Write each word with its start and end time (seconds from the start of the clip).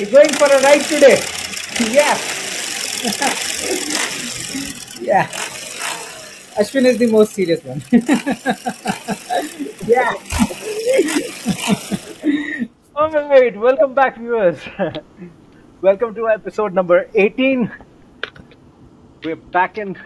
You're 0.00 0.10
going 0.10 0.32
for 0.32 0.46
a 0.46 0.62
ride 0.62 0.80
today. 0.80 1.20
Yeah. 1.92 2.16
yeah. 4.98 5.26
Ashwin 6.56 6.86
is 6.86 6.96
the 6.96 7.06
most 7.12 7.34
serious 7.34 7.62
one. 7.62 7.82
yeah. 9.86 10.14
All 12.96 13.10
right, 13.10 13.54
welcome 13.54 13.92
back, 13.92 14.16
viewers. 14.16 14.58
welcome 15.82 16.14
to 16.14 16.30
episode 16.30 16.72
number 16.72 17.10
18. 17.14 17.70
We're 19.22 19.36
back 19.36 19.76
in. 19.76 19.98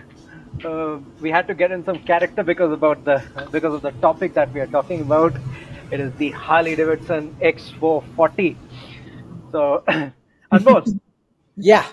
Uh, 0.64 0.98
we 1.20 1.30
had 1.30 1.46
to 1.46 1.54
get 1.54 1.70
in 1.70 1.84
some 1.84 2.00
character 2.00 2.42
because 2.42 2.72
about 2.72 3.04
the 3.04 3.22
because 3.52 3.74
of 3.74 3.82
the 3.82 3.92
topic 4.08 4.34
that 4.34 4.52
we 4.52 4.58
are 4.58 4.66
talking 4.66 5.02
about. 5.02 5.34
It 5.92 6.00
is 6.00 6.12
the 6.14 6.30
Harley 6.32 6.74
Davidson 6.74 7.36
X440. 7.40 8.56
So, 9.54 9.84
Anmol, 10.52 10.86
Yeah. 11.56 11.86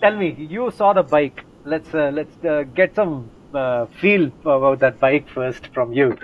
tell 0.00 0.16
me, 0.16 0.30
you 0.38 0.70
saw 0.70 0.92
the 0.92 1.02
bike. 1.02 1.44
Let's 1.64 1.94
uh, 1.94 2.10
let's 2.14 2.36
uh, 2.44 2.62
get 2.74 2.94
some 2.94 3.30
uh, 3.54 3.86
feel 4.00 4.30
about 4.44 4.80
that 4.80 5.00
bike 5.00 5.28
first 5.28 5.68
from 5.74 5.92
you. 5.92 6.16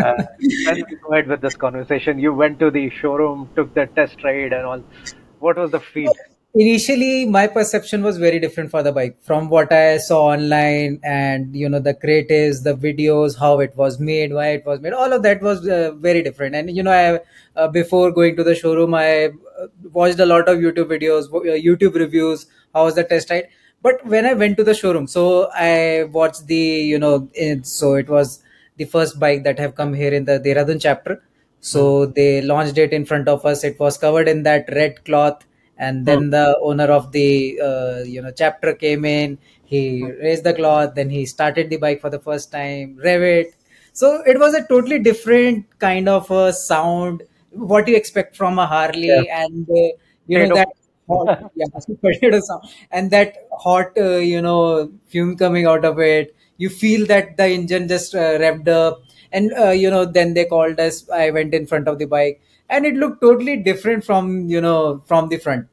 Uh, 0.00 0.12
then 0.64 0.76
we 0.88 0.96
go 1.02 1.12
ahead 1.12 1.28
with 1.28 1.40
this 1.40 1.56
conversation. 1.56 2.18
You 2.18 2.34
went 2.34 2.58
to 2.60 2.70
the 2.70 2.90
showroom, 2.90 3.50
took 3.56 3.74
the 3.74 3.86
test 3.86 4.22
ride, 4.24 4.52
and 4.52 4.66
all. 4.66 4.84
What 5.38 5.56
was 5.58 5.70
the 5.72 5.80
feel? 5.80 6.12
Initially, 6.54 7.24
my 7.24 7.46
perception 7.46 8.02
was 8.02 8.18
very 8.18 8.38
different 8.38 8.70
for 8.70 8.82
the 8.82 8.92
bike 8.92 9.16
from 9.22 9.48
what 9.48 9.72
I 9.72 9.96
saw 9.96 10.26
online 10.32 11.00
and, 11.02 11.56
you 11.56 11.66
know, 11.66 11.78
the 11.78 11.94
creatives, 11.94 12.62
the 12.62 12.74
videos, 12.74 13.38
how 13.38 13.60
it 13.60 13.74
was 13.74 13.98
made, 13.98 14.34
why 14.34 14.48
it 14.48 14.66
was 14.66 14.80
made. 14.80 14.92
All 14.92 15.14
of 15.14 15.22
that 15.22 15.40
was 15.40 15.66
uh, 15.66 15.92
very 15.92 16.22
different. 16.22 16.54
And, 16.54 16.70
you 16.76 16.82
know, 16.82 16.92
I, 16.92 17.20
uh, 17.58 17.68
before 17.68 18.12
going 18.12 18.36
to 18.36 18.44
the 18.44 18.54
showroom, 18.54 18.92
I 18.92 19.28
uh, 19.28 19.68
watched 19.92 20.18
a 20.18 20.26
lot 20.26 20.46
of 20.46 20.58
YouTube 20.58 20.88
videos, 20.88 21.32
uh, 21.32 21.56
YouTube 21.68 21.94
reviews. 21.94 22.44
How 22.74 22.84
was 22.84 22.96
the 22.96 23.04
test 23.04 23.30
ride? 23.30 23.48
But 23.80 24.04
when 24.04 24.26
I 24.26 24.34
went 24.34 24.58
to 24.58 24.64
the 24.64 24.74
showroom, 24.74 25.06
so 25.06 25.50
I 25.54 26.04
watched 26.04 26.48
the, 26.48 26.54
you 26.54 26.98
know, 26.98 27.30
it, 27.32 27.66
so 27.66 27.94
it 27.94 28.10
was 28.10 28.42
the 28.76 28.84
first 28.84 29.18
bike 29.18 29.44
that 29.44 29.58
have 29.58 29.74
come 29.74 29.94
here 29.94 30.12
in 30.12 30.26
the 30.26 30.38
Dehradun 30.38 30.82
chapter. 30.82 31.22
So 31.60 32.04
they 32.04 32.42
launched 32.42 32.76
it 32.76 32.92
in 32.92 33.06
front 33.06 33.26
of 33.26 33.46
us. 33.46 33.64
It 33.64 33.80
was 33.80 33.96
covered 33.96 34.28
in 34.28 34.42
that 34.42 34.68
red 34.70 35.02
cloth, 35.06 35.46
and 35.86 36.06
then 36.06 36.30
the 36.30 36.58
owner 36.62 36.84
of 36.98 37.12
the 37.12 37.60
uh, 37.68 38.02
you 38.04 38.22
know 38.22 38.32
chapter 38.42 38.74
came 38.74 39.04
in. 39.04 39.38
He 39.64 40.04
raised 40.04 40.44
the 40.44 40.54
cloth, 40.54 40.94
then 40.94 41.08
he 41.10 41.24
started 41.26 41.70
the 41.70 41.78
bike 41.78 42.00
for 42.00 42.10
the 42.10 42.20
first 42.20 42.52
time, 42.52 42.98
rev 43.02 43.22
it. 43.22 43.54
So 43.92 44.22
it 44.26 44.38
was 44.38 44.54
a 44.54 44.66
totally 44.66 44.98
different 44.98 45.66
kind 45.78 46.08
of 46.08 46.30
a 46.30 46.52
sound. 46.52 47.22
What 47.50 47.88
you 47.88 47.96
expect 47.96 48.36
from 48.36 48.58
a 48.58 48.66
Harley, 48.66 49.08
Yeah. 49.08 49.44
and 49.44 49.68
uh, 49.70 49.88
you 50.26 50.38
know 50.46 50.54
that 50.54 50.68
hot, 51.08 51.52
yeah, 51.54 52.40
sound, 52.40 52.62
and 52.90 53.10
that 53.10 53.34
hot, 53.52 53.96
uh, 53.98 54.16
you 54.16 54.40
know, 54.42 54.90
fume 55.06 55.36
coming 55.36 55.66
out 55.66 55.84
of 55.84 55.98
it. 55.98 56.34
You 56.56 56.68
feel 56.68 57.06
that 57.06 57.36
the 57.36 57.46
engine 57.48 57.88
just 57.88 58.14
uh, 58.14 58.38
revved 58.44 58.68
up, 58.68 59.02
and 59.32 59.52
uh, 59.58 59.70
you 59.70 59.90
know, 59.90 60.04
then 60.04 60.34
they 60.34 60.44
called 60.44 60.78
us. 60.80 61.08
I 61.10 61.30
went 61.30 61.54
in 61.54 61.66
front 61.66 61.88
of 61.88 61.98
the 61.98 62.06
bike, 62.06 62.40
and 62.68 62.86
it 62.86 62.94
looked 62.94 63.20
totally 63.20 63.56
different 63.56 64.04
from 64.04 64.48
you 64.48 64.60
know 64.60 65.02
from 65.06 65.28
the 65.28 65.38
front. 65.38 65.66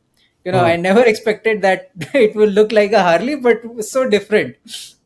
You 0.45 0.51
know, 0.51 0.59
Hmm. 0.59 0.63
I 0.63 0.75
never 0.77 1.01
expected 1.05 1.61
that 1.63 1.91
it 2.13 2.35
will 2.35 2.49
look 2.49 2.71
like 2.71 2.91
a 2.91 3.01
Harley, 3.03 3.35
but 3.35 3.57
so 3.83 4.09
different. 4.09 4.55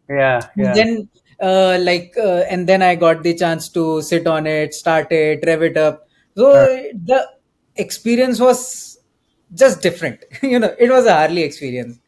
Yeah, 0.10 0.50
And 0.58 0.74
yeah. 0.74 0.76
then, 0.76 1.10
uh, 1.42 1.78
like, 1.82 2.14
uh, 2.18 2.44
and 2.50 2.68
then 2.68 2.82
I 2.82 2.96
got 2.96 3.24
the 3.24 3.36
chance 3.36 3.70
to 3.70 4.02
sit 4.02 4.28
on 4.28 4.48
it, 4.48 4.74
start 4.74 5.12
it, 5.12 5.44
rev 5.46 5.62
it 5.64 5.78
up. 5.78 6.08
So 6.36 6.52
Uh, 6.54 6.68
the 6.94 7.28
experience 7.76 8.40
was 8.40 8.98
just 9.54 9.82
different. 9.82 10.24
you 10.42 10.60
know, 10.60 10.74
it 10.80 10.90
was 10.90 11.06
a 11.06 11.14
Harley 11.14 11.44
experience. 11.44 12.00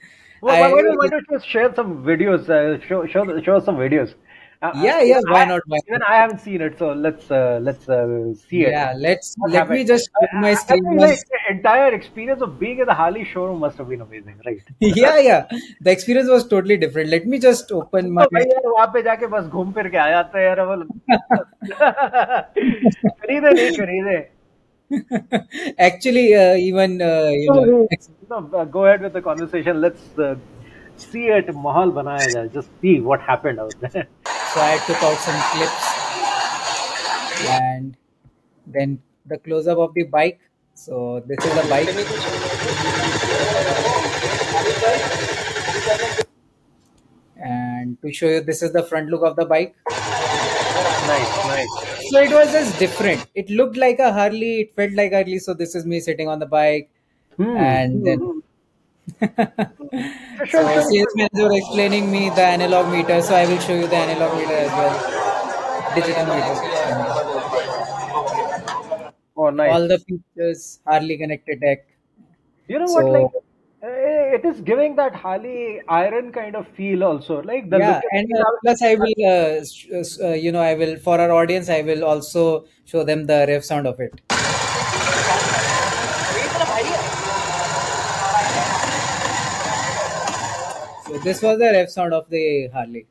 well, 0.42 0.58
why, 0.58 0.68
I 0.68 0.72
why 0.72 0.82
don't 0.82 0.98
why 0.98 1.08
don't 1.08 1.26
you 1.32 1.40
share 1.52 1.74
some 1.76 2.04
videos? 2.04 2.50
Uh, 2.50 2.80
show 2.88 3.06
show 3.08 3.24
show 3.42 3.60
some 3.60 3.76
videos. 3.78 4.14
Uh, 4.63 4.67
uh, 4.67 4.73
yeah 4.85 5.01
yeah 5.01 5.21
even 5.21 5.23
why 5.29 5.43
I 5.43 5.45
not 5.45 5.63
why 5.67 5.79
even 5.89 6.01
not 6.01 6.09
I 6.09 6.17
haven't 6.17 6.41
seen 6.41 6.61
it, 6.61 6.79
so 6.79 6.93
let's 6.93 7.31
uh, 7.31 7.59
let's 7.63 7.89
uh, 7.89 8.35
see 8.35 8.65
it. 8.65 8.75
yeah 8.75 8.93
let's 8.97 9.35
What 9.39 9.53
let 9.53 9.71
me 9.71 9.85
happened? 9.85 9.87
just 9.93 10.11
I, 10.17 10.21
put 10.21 10.33
my 10.35 10.53
I 10.53 10.59
I 10.59 10.63
screen 10.63 10.85
think 10.85 11.01
on 11.01 11.09
like 11.09 11.19
the 11.35 11.41
entire 11.55 11.95
experience 11.95 12.43
of 12.43 12.59
being 12.59 12.79
in 12.79 12.87
the 12.87 12.95
Harley 12.95 13.25
showroom 13.25 13.61
must 13.61 13.79
have 13.79 13.89
been 13.89 14.03
amazing, 14.03 14.41
right? 14.45 14.63
yeah 14.81 15.19
yeah 15.19 15.47
the 15.81 15.91
experience 15.91 16.29
was 16.29 16.47
totally 16.47 16.77
different 16.77 17.11
let 17.11 17.27
me 17.27 17.39
just 17.39 17.73
open 17.73 18.13
my 18.13 18.23
तो 18.23 18.27
भाई 18.35 18.45
यार 18.51 18.67
वहाँ 18.73 18.87
पे 18.95 19.03
जाके 19.03 19.27
बस 19.35 19.45
घूम 19.59 19.73
फिर 19.73 19.89
के 19.89 19.97
आ 19.99 20.09
जाते 20.11 20.39
हैं 20.39 20.47
यार 20.47 20.61
वो 20.71 20.77
खरीदे 23.21 23.51
नहीं 23.55 23.71
खरीदे 23.81 24.19
actually 25.79 26.35
uh, 26.35 26.55
even 26.57 27.01
uh, 27.01 27.31
you 27.31 27.51
know 27.53 27.87
ex- 27.93 28.11
no, 28.31 28.39
uh, 28.55 28.65
go 28.65 28.87
ahead 28.87 29.03
with 29.03 29.13
the 29.13 29.23
conversation. 29.23 29.81
Let's 29.81 30.19
uh, 30.19 30.35
see 30.97 31.27
it 31.39 31.53
mahal 31.55 31.93
banaya 31.93 32.31
jaye. 32.37 32.53
Just 32.53 32.71
see 32.81 33.01
what 33.01 33.21
happened 33.21 33.61
out 33.61 33.77
there. 33.81 34.09
so 34.56 34.62
i 34.62 34.78
took 34.88 35.04
out 35.04 35.20
some 35.20 35.40
clips 35.52 35.96
and 37.44 37.98
then 38.66 39.00
the 39.26 39.38
close 39.38 39.68
up 39.68 39.78
of 39.78 39.94
the 39.94 40.04
bike. 40.04 40.40
So 40.74 41.24
this 41.26 41.44
is 41.44 41.54
the 41.56 41.68
bike. 41.70 41.90
And 47.38 48.02
to 48.02 48.12
show 48.12 48.28
you 48.28 48.42
this 48.42 48.62
is 48.62 48.72
the 48.72 48.84
front 48.84 49.10
look 49.10 49.24
of 49.24 49.36
the 49.36 49.46
bike. 49.46 49.76
Nice, 51.08 51.46
nice. 51.48 51.70
so 52.10 52.20
it 52.20 52.32
was 52.32 52.52
just 52.52 52.80
different. 52.80 53.26
It 53.36 53.50
looked 53.50 53.78
like 53.78 54.00
a 54.00 54.12
harley. 54.12 54.62
It 54.62 54.76
felt 54.76 54.94
like 54.94 55.14
harley. 55.14 55.40
So 55.40 55.54
this 55.54 55.76
is 55.76 55.86
me 55.86 56.00
sitting 56.00 56.28
on 56.28 56.40
the 56.40 56.46
bike. 56.46 56.90
Hmm. 57.38 57.58
and 57.58 58.08
then 58.08 58.44
Sure, 60.46 60.46
so 60.54 60.60
sure, 60.70 60.70
sure. 60.70 60.90
sales 60.90 61.14
manager 61.20 61.50
explaining 61.60 62.12
me 62.12 62.30
the 62.40 62.46
analog 62.56 62.92
meter 62.96 63.22
so 63.22 63.36
i 63.36 63.46
will 63.46 63.60
show 63.68 63.76
you 63.82 63.88
the 63.88 63.96
analog 64.06 64.38
meter 64.40 64.58
as 64.66 64.72
well 64.80 64.96
digital 65.96 66.26
meter 66.36 66.56
Oh, 69.36 69.50
nice. 69.50 69.80
all 69.80 69.86
the 69.92 69.98
features 70.08 70.80
harley 70.86 71.18
connected 71.24 71.60
tech 71.66 71.80
You 72.68 72.80
know 72.80 72.92
what? 72.92 73.10
Like, 73.10 73.30
eh, 73.82 74.36
it 74.36 74.46
is 74.46 74.62
giving 74.62 74.96
that 74.98 75.16
Harley 75.16 75.82
iron 75.88 76.32
kind 76.32 76.56
of 76.56 76.68
feel 76.68 77.04
also. 77.04 77.42
Like 77.42 77.70
the 77.70 77.80
yeah 77.82 78.00
and 78.12 78.28
uh, 78.40 78.52
plus 78.64 78.82
i 78.90 78.96
will 78.96 79.20
uh, 79.34 79.62
uh, 79.98 80.04
uh, 80.30 80.34
you 80.46 80.52
know 80.52 80.62
i 80.62 80.74
will 80.76 80.96
for 81.08 81.20
our 81.20 81.32
audience 81.32 81.70
i 81.70 81.82
will 81.82 82.04
also 82.04 82.66
show 82.86 83.04
them 83.04 83.26
the 83.26 83.40
rev 83.50 83.64
sound 83.66 83.88
of 83.88 84.00
it 84.00 84.22
so 91.06 91.15
this 91.30 91.42
was 91.48 91.58
the 91.64 91.70
rev 91.78 91.90
sound 91.98 92.14
of 92.22 92.30
the 92.38 92.44
harley 92.78 93.06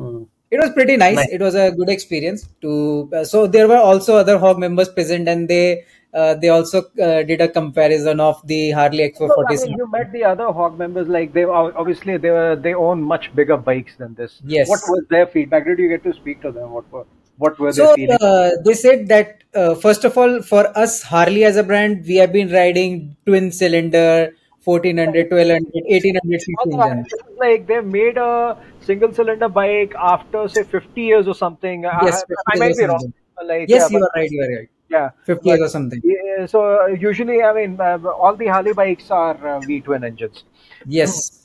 Hmm. 0.00 0.22
it 0.50 0.58
was 0.62 0.70
pretty 0.76 0.96
nice 0.96 1.16
Nice. 1.16 1.30
it 1.36 1.40
was 1.46 1.54
a 1.54 1.70
good 1.78 1.88
experience 1.94 2.42
to 2.64 2.72
uh, 3.18 3.24
so 3.24 3.46
there 3.56 3.66
were 3.72 3.80
also 3.90 4.16
other 4.16 4.36
hog 4.44 4.58
members 4.64 4.88
present 4.98 5.28
and 5.32 5.48
they 5.48 5.84
uh, 6.20 6.34
they 6.42 6.48
also 6.48 6.78
uh, 7.06 7.22
did 7.30 7.40
a 7.40 7.48
comparison 7.56 8.20
of 8.28 8.38
the 8.52 8.60
harley 8.78 9.12
So, 9.18 9.26
I 9.26 9.28
x440 9.28 9.66
mean, 9.66 9.76
you 9.80 9.88
met 9.90 10.12
the 10.12 10.24
other 10.24 10.48
hog 10.60 10.78
members. 10.78 11.06
Like 11.16 11.32
they 11.32 11.44
ob- 11.44 11.74
obviously 11.76 12.16
they 12.24 12.30
were 12.30 12.56
they 12.56 12.74
own 12.74 13.02
much 13.10 13.28
bigger 13.40 13.56
bikes 13.56 13.94
than 13.96 14.14
this. 14.14 14.40
yes 14.54 14.68
What 14.68 14.80
was 14.94 15.04
their 15.10 15.26
feedback? 15.34 15.66
Did 15.66 15.78
you 15.78 15.88
get 15.88 16.02
to 16.08 16.12
speak 16.14 16.40
to 16.46 16.50
them? 16.56 16.72
What 16.78 16.90
were 16.92 17.04
what 17.44 17.58
were 17.60 17.72
So 17.72 17.86
they 17.90 17.94
feeling? 18.06 18.18
uh, 18.30 18.50
they 18.64 18.74
said 18.74 19.06
that 19.08 19.44
uh, 19.54 19.74
first 19.76 20.04
of 20.04 20.18
all, 20.18 20.42
for 20.42 20.62
us 20.86 21.02
Harley 21.02 21.44
as 21.44 21.56
a 21.56 21.62
brand, 21.62 22.04
we 22.06 22.16
have 22.16 22.32
been 22.32 22.52
riding 22.52 23.16
twin 23.26 23.52
cylinder 23.52 24.32
1400, 24.64 25.30
1200, 25.30 25.84
1800 25.88 26.40
cc 26.40 26.54
Also, 26.64 26.78
I- 26.78 26.90
engine. 26.90 27.02
this 27.04 27.12
is 27.14 27.38
like 27.38 27.66
they 27.66 27.80
made 27.80 28.16
a 28.18 28.56
single 28.80 29.12
cylinder 29.12 29.48
bike 29.48 29.94
after 29.96 30.48
say 30.48 30.62
50 30.64 31.02
years 31.02 31.26
or 31.28 31.34
something. 31.34 31.82
Yes, 31.84 32.24
I 32.46 32.52
50 32.56 32.58
might 32.60 32.76
be 32.76 32.84
wrong. 32.84 33.12
Like 33.44 33.68
Yes, 33.68 33.90
yeah, 33.90 33.98
you 33.98 34.04
are 34.04 34.10
right. 34.14 34.30
You 34.30 34.42
are 34.42 34.56
right. 34.58 34.68
yeah, 34.90 35.10
50 35.24 35.48
years 35.48 35.60
or 35.62 35.68
something. 35.68 36.00
yeah, 36.04 36.46
so 36.46 36.64
uh, 36.82 36.86
usually 36.88 37.42
I 37.42 37.52
mean 37.54 37.80
uh, 37.80 37.98
all 38.08 38.36
the 38.36 38.48
Harley 38.48 38.74
bikes 38.74 39.10
are 39.10 39.36
uh, 39.48 39.60
V 39.60 39.80
twin 39.80 40.04
engines. 40.04 40.44
Yes. 40.86 41.36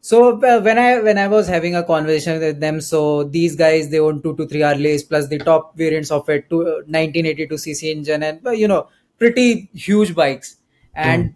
So 0.00 0.40
uh, 0.42 0.60
when 0.60 0.78
I 0.78 0.98
when 1.00 1.18
I 1.18 1.28
was 1.28 1.46
having 1.46 1.76
a 1.76 1.82
conversation 1.84 2.40
with 2.40 2.58
them, 2.60 2.80
so 2.80 3.24
these 3.24 3.54
guys 3.54 3.90
they 3.90 4.00
own 4.00 4.22
two 4.22 4.34
to 4.36 4.46
three 4.48 4.62
Harleys 4.62 5.04
plus 5.04 5.28
the 5.28 5.38
top 5.38 5.76
variants 5.76 6.10
of 6.10 6.28
it, 6.28 6.48
to 6.50 6.62
uh, 6.62 6.70
1982 6.88 7.54
cc 7.54 7.84
engine, 7.96 8.22
and 8.22 8.46
uh, 8.46 8.50
you 8.50 8.66
know 8.66 8.88
pretty 9.18 9.68
huge 9.74 10.14
bikes. 10.14 10.56
And 10.94 11.34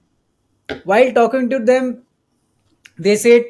while 0.84 1.12
talking 1.12 1.48
to 1.50 1.58
them 1.58 2.02
they 2.98 3.16
said 3.16 3.44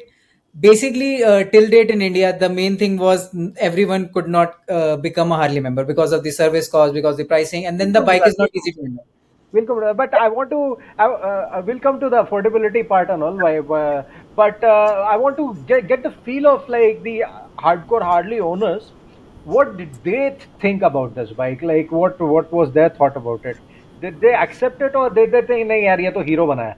basically 0.59 1.23
uh, 1.23 1.43
till 1.45 1.69
date 1.69 1.89
in 1.91 2.01
india 2.01 2.37
the 2.37 2.49
main 2.49 2.77
thing 2.77 2.97
was 2.97 3.29
everyone 3.57 4.09
could 4.13 4.27
not 4.27 4.55
uh, 4.69 4.97
become 4.97 5.31
a 5.31 5.35
harley 5.35 5.59
member 5.59 5.83
because 5.83 6.11
of 6.11 6.23
the 6.23 6.31
service 6.31 6.67
cost 6.67 6.93
because 6.93 7.17
the 7.17 7.25
pricing 7.25 7.65
and 7.65 7.79
then 7.79 7.91
the 7.91 8.01
bike 8.01 8.25
is 8.25 8.37
not 8.37 8.49
easy 8.53 8.71
to 8.71 8.81
handle. 8.81 9.05
Welcome, 9.53 9.95
but 9.95 10.13
i 10.13 10.27
want 10.27 10.49
to 10.49 10.77
I, 10.99 11.05
uh, 11.05 11.61
will 11.65 11.79
come 11.79 11.99
to 12.01 12.09
the 12.09 12.23
affordability 12.23 12.87
part 12.87 13.09
and 13.09 13.23
all 13.23 14.05
but 14.35 14.63
uh, 14.63 15.05
i 15.09 15.15
want 15.15 15.37
to 15.37 15.55
get, 15.67 15.87
get 15.87 16.03
the 16.03 16.11
feel 16.25 16.47
of 16.47 16.67
like 16.67 17.01
the 17.03 17.23
hardcore 17.57 18.01
harley 18.01 18.39
owners. 18.39 18.91
What 19.45 19.77
did 19.77 19.93
they 20.03 20.37
think 20.59 20.81
about 20.81 21.15
this 21.15 21.31
bike? 21.31 21.61
Like 21.61 21.91
what 21.91 22.19
what 22.19 22.51
was 22.51 22.73
their 22.73 22.89
thought 22.89 23.15
about 23.15 23.45
it? 23.45 23.57
Did 24.01 24.19
they 24.19 24.33
accept 24.33 24.81
it 24.81 24.95
or 24.95 25.09
did 25.09 25.31
they 25.31 25.41
think 25.41 25.67
no, 25.67 25.75
yeah, 25.75 25.97
ye 25.97 26.11
to 26.11 26.23
hero 26.23 26.45
bana 26.47 26.75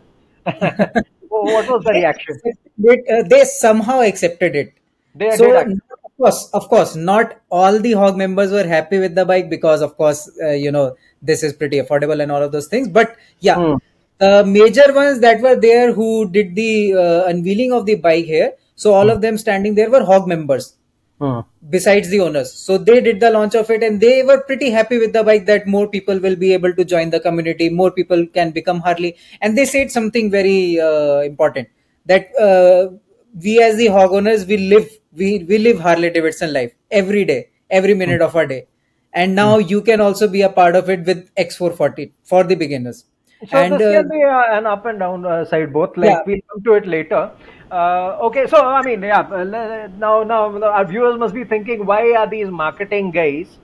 what 1.30 1.70
was 1.70 1.84
the 1.84 1.92
reaction? 1.92 2.40
They, 2.78 3.04
uh, 3.12 3.24
they 3.24 3.44
somehow 3.44 4.02
accepted 4.02 4.56
it. 4.56 4.74
They 5.16 5.32
so 5.32 5.52
did 5.52 5.82
of 6.06 6.18
course, 6.18 6.50
of 6.54 6.68
course, 6.70 6.96
not 6.96 7.38
all 7.50 7.80
the 7.80 7.94
Hog 7.94 8.18
members 8.18 8.52
were 8.52 8.68
happy 8.68 9.00
with 9.00 9.16
the 9.16 9.26
bike 9.26 9.50
because, 9.50 9.82
of 9.82 9.96
course, 9.98 10.30
uh, 10.44 10.52
you 10.52 10.72
know 10.72 10.96
this 11.22 11.44
is 11.44 11.54
pretty 11.54 11.80
affordable 11.80 12.22
and 12.22 12.32
all 12.32 12.44
of 12.44 12.52
those 12.52 12.68
things. 12.68 12.88
But 12.88 13.16
yeah, 13.40 13.56
Hmm. 13.56 13.76
the 14.18 14.46
major 14.46 14.94
ones 14.94 15.20
that 15.22 15.42
were 15.42 15.56
there 15.56 15.94
who 15.94 16.30
did 16.30 16.56
the 16.56 16.94
uh, 16.94 17.24
unveiling 17.28 17.72
of 17.72 17.86
the 17.86 17.96
bike 17.96 18.26
here. 18.26 18.54
So 18.76 18.94
all 18.94 19.10
of 19.10 19.22
them 19.22 19.38
standing 19.38 19.76
there 19.76 19.90
were 19.90 20.04
Hog 20.04 20.28
members 20.28 20.76
Besides 21.70 22.10
the 22.10 22.22
owners. 22.22 22.52
So 22.52 22.78
they 22.78 23.02
did 23.02 23.20
the 23.20 23.30
launch 23.30 23.56
of 23.56 23.70
it 23.70 23.84
and 23.84 24.00
they 24.00 24.24
were 24.24 24.42
pretty 24.42 24.70
happy 24.70 24.98
with 24.98 25.14
the 25.14 25.24
bike 25.24 25.46
that 25.48 25.68
more 25.68 25.88
people 25.88 26.20
will 26.20 26.36
be 26.36 26.54
able 26.54 26.74
to 26.74 26.86
join 26.86 27.10
the 27.10 27.20
community, 27.20 27.70
more 27.70 27.92
people 27.92 28.26
can 28.28 28.52
become 28.52 28.80
Harley. 28.80 29.18
And 29.42 29.58
they 29.58 29.66
said 29.66 29.92
something 29.92 30.32
very 30.32 30.80
uh, 30.80 31.20
important 31.20 31.68
that 32.06 32.30
uh, 32.40 32.96
we 33.44 33.62
as 33.62 33.78
the 33.78 33.88
hog 33.88 34.12
owners 34.12 34.46
we 34.46 34.58
live 34.58 34.90
we, 35.14 35.44
we 35.44 35.58
live 35.58 35.80
Harley 35.80 36.10
Davidson 36.10 36.54
life 36.54 36.74
every 36.92 37.26
day, 37.26 37.50
every 37.70 37.94
minute 37.94 38.22
of 38.22 38.36
our 38.36 38.46
day. 38.46 38.68
And 39.14 39.36
now 39.36 39.58
you 39.58 39.82
can 39.82 40.02
also 40.02 40.28
be 40.28 40.44
a 40.44 40.50
part 40.50 40.76
of 40.76 40.90
it 40.90 41.06
with 41.06 41.34
X440 41.36 42.12
for 42.24 42.44
the 42.44 42.56
beginners. 42.56 43.06
So 43.48 43.58
and 43.58 43.80
this 43.80 43.88
uh, 43.96 44.02
can 44.02 44.10
be 44.10 44.24
uh, 44.24 44.58
an 44.58 44.66
up 44.66 44.86
and 44.86 45.00
down 45.00 45.26
uh, 45.26 45.46
side 45.46 45.74
both. 45.74 45.98
Like 45.98 46.10
Yeah. 46.10 46.22
we'll 46.26 46.42
come 46.52 46.64
to 46.64 46.74
it 46.74 46.86
later. 46.86 47.32
Uh, 47.72 48.18
okay, 48.22 48.48
so 48.48 48.66
I 48.66 48.82
mean, 48.82 49.02
yeah. 49.04 49.22
uh, 49.22 49.88
Now, 49.96 50.24
now 50.24 50.62
our 50.64 50.86
viewers 50.86 51.18
must 51.20 51.34
be 51.34 51.44
thinking, 51.44 51.86
why 51.86 52.14
are 52.16 52.28
these 52.28 52.50
marketing 52.50 53.12
guys 53.12 53.60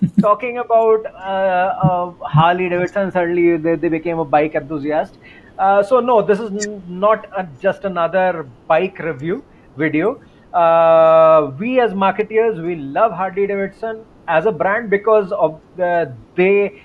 talking 0.20 0.58
about 0.58 1.04
uh, 1.06 1.74
uh, 1.86 2.12
Harley 2.28 2.68
Davidson? 2.68 3.10
Suddenly, 3.12 3.58
they, 3.58 3.76
they 3.76 3.88
became 3.88 4.18
a 4.18 4.24
bike 4.24 4.54
enthusiast. 4.54 5.18
Uh, 5.58 5.82
so 5.82 6.00
no, 6.00 6.22
this 6.22 6.40
is 6.40 6.50
n- 6.50 6.82
not 6.86 7.26
a, 7.36 7.44
just 7.60 7.84
another 7.84 8.50
bike 8.66 8.98
review 8.98 9.44
video. 9.76 10.20
Uh, 10.52 11.52
we 11.58 11.80
as 11.80 11.92
marketeers, 11.92 12.62
we 12.64 12.76
love 12.76 13.12
Harley 13.12 13.46
Davidson 13.46 14.06
as 14.28 14.46
a 14.46 14.52
brand 14.52 14.90
because 14.90 15.32
of 15.32 15.60
the, 15.76 16.16
they 16.36 16.82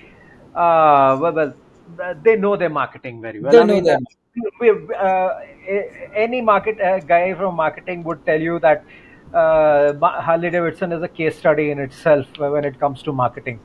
uh, 0.54 1.16
well, 1.20 1.54
they 2.22 2.36
know 2.36 2.56
their 2.56 2.70
marketing 2.70 3.20
very 3.22 3.40
well. 3.40 3.56
They 3.56 3.58
I 3.58 3.64
know 3.64 3.80
mean, 3.80 3.88
uh, 3.88 3.96
we, 4.60 4.70
uh, 4.70 5.28
any 6.14 6.40
market 6.40 6.80
uh, 6.80 7.00
guy 7.00 7.34
from 7.34 7.56
marketing 7.56 8.04
would 8.04 8.24
tell 8.26 8.40
you 8.40 8.58
that 8.60 8.84
uh, 9.34 9.92
Harley 10.20 10.50
Davidson 10.50 10.92
is 10.92 11.02
a 11.02 11.08
case 11.08 11.38
study 11.38 11.70
in 11.70 11.78
itself 11.78 12.26
when 12.38 12.64
it 12.64 12.78
comes 12.78 13.02
to 13.02 13.12
marketing. 13.12 13.60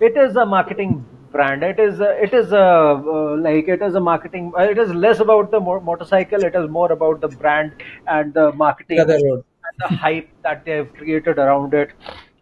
It 0.00 0.16
is 0.16 0.36
a 0.36 0.44
marketing 0.44 1.04
brand. 1.30 1.62
It 1.62 1.78
is 1.78 2.00
a, 2.00 2.10
it 2.22 2.34
is 2.34 2.52
a 2.52 2.58
uh, 2.58 3.36
like 3.36 3.68
it 3.68 3.82
is 3.82 3.94
a 3.94 4.00
marketing. 4.00 4.52
Uh, 4.58 4.62
it 4.62 4.78
is 4.78 4.92
less 4.92 5.20
about 5.20 5.50
the 5.50 5.60
mo- 5.60 5.80
motorcycle. 5.80 6.44
It 6.44 6.54
is 6.54 6.68
more 6.68 6.92
about 6.92 7.20
the 7.20 7.28
brand 7.28 7.72
and 8.06 8.34
the 8.34 8.52
marketing 8.52 8.98
and 9.00 9.76
the 9.78 9.96
hype 9.96 10.28
that 10.42 10.64
they 10.64 10.72
have 10.72 10.92
created 10.94 11.38
around 11.38 11.74
it, 11.74 11.90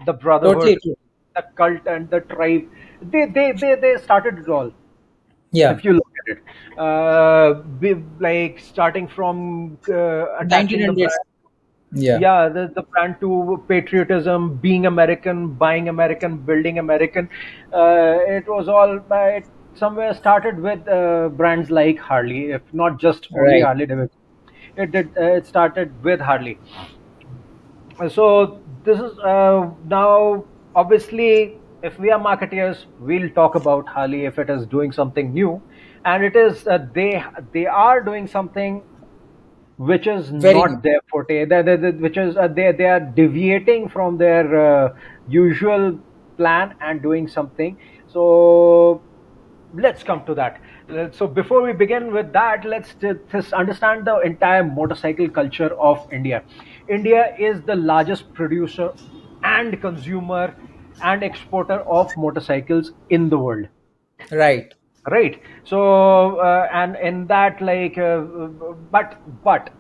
the 0.07 0.13
brotherhood, 0.13 0.63
Totally 0.63 0.97
the 1.35 1.45
cult 1.57 1.87
and 1.87 2.11
the 2.11 2.21
tribe. 2.21 2.69
They 3.03 3.27
they 3.27 3.53
they, 3.53 3.75
they 3.75 3.97
started 3.99 4.39
it 4.39 4.49
all. 4.49 4.73
Yeah. 5.53 5.73
If 5.73 5.85
you 5.85 5.93
look 5.93 6.03
at 6.03 6.03
it, 6.03 6.03
be, 6.03 6.12
like 8.21 8.59
starting 8.59 9.09
from 9.09 9.79
uh, 9.89 10.39
attaching 10.39 10.85
the 10.87 10.93
1900s. 10.93 11.13
Yeah. 11.95 12.19
yeah, 12.19 12.49
the, 12.49 12.73
the 12.75 12.83
brand 12.83 13.17
to 13.21 13.65
patriotism, 13.69 14.57
being 14.57 14.87
American, 14.87 15.55
buying 15.55 15.89
American, 15.89 16.39
building 16.39 16.79
American. 16.79 17.29
Uh, 17.73 18.17
it 18.27 18.49
was 18.49 18.69
all 18.69 18.99
by 18.99 19.31
it 19.39 19.45
somewhere 19.75 20.15
started 20.15 20.59
with 20.59 20.87
uh, 20.89 21.29
brands 21.31 21.71
like 21.71 21.99
Harley, 21.99 22.51
if 22.51 22.63
not 22.73 22.99
just 23.01 23.29
only 23.35 23.61
Right. 23.61 23.63
Harley 23.63 23.87
Davidson. 23.87 24.19
It 24.77 24.91
did. 24.93 25.11
Uh, 25.17 25.33
it 25.41 25.47
started 25.47 26.03
with 26.03 26.21
Harley. 26.21 26.59
So 28.09 28.61
this 28.85 28.99
is 28.99 29.19
uh, 29.19 29.71
now 29.85 30.45
obviously 30.75 31.59
if 31.83 31.99
we 31.99 32.11
are 32.11 32.19
marketeers, 32.19 32.87
we'll 32.99 33.29
talk 33.31 33.55
about 33.55 33.89
Harley 33.89 34.25
if 34.25 34.39
it 34.39 34.49
is 34.51 34.67
doing 34.67 34.93
something 34.93 35.33
new, 35.33 35.61
and 36.05 36.25
it 36.25 36.37
is 36.37 36.67
uh, 36.67 36.79
they 36.95 37.23
they 37.53 37.67
are 37.67 38.01
doing 38.03 38.27
something 38.27 38.83
which 39.77 40.07
is 40.07 40.31
Very 40.31 40.55
not 40.55 40.83
their 40.83 41.01
forte. 41.11 41.45
They, 41.45 41.63
they, 41.63 41.77
they, 41.77 41.91
which 41.93 42.17
is 42.17 42.37
uh, 42.37 42.49
they 42.49 42.73
they 42.73 42.87
are 42.87 43.01
deviating 43.01 43.89
from 43.89 44.19
their 44.19 44.47
uh, 44.61 44.95
usual 45.27 45.99
plan 46.37 46.75
and 46.81 47.03
doing 47.03 47.29
something. 47.29 47.79
So 48.07 49.05
let's 49.73 50.03
come 50.03 50.25
to 50.27 50.35
that. 50.35 50.61
So 51.15 51.27
before 51.27 51.63
we 51.63 51.73
begin 51.73 52.13
with 52.13 52.33
that, 52.33 52.65
let's 52.65 52.95
just 53.31 53.53
understand 53.53 54.07
the 54.07 54.19
entire 54.21 54.65
motorcycle 54.65 55.29
culture 55.31 55.75
of 55.75 56.07
India. 56.13 56.45
India 56.89 57.35
is 57.39 57.63
the 57.63 57.77
largest 57.77 58.33
producer 58.35 58.93
and 59.43 59.81
consumer 59.81 60.55
and 61.01 61.23
exporter 61.23 61.81
of 61.81 62.17
motorcycles 62.17 62.93
in 63.11 63.29
the 63.31 63.39
world 63.39 63.69
Right. 64.31 64.75
Right. 65.11 65.41
So 65.65 66.39
uh, 66.41 66.69
and 66.73 66.97
in 66.97 67.27
that 67.27 67.61
like 67.61 67.99
uh, 67.99 68.21
but 68.91 69.17
but 69.45 69.71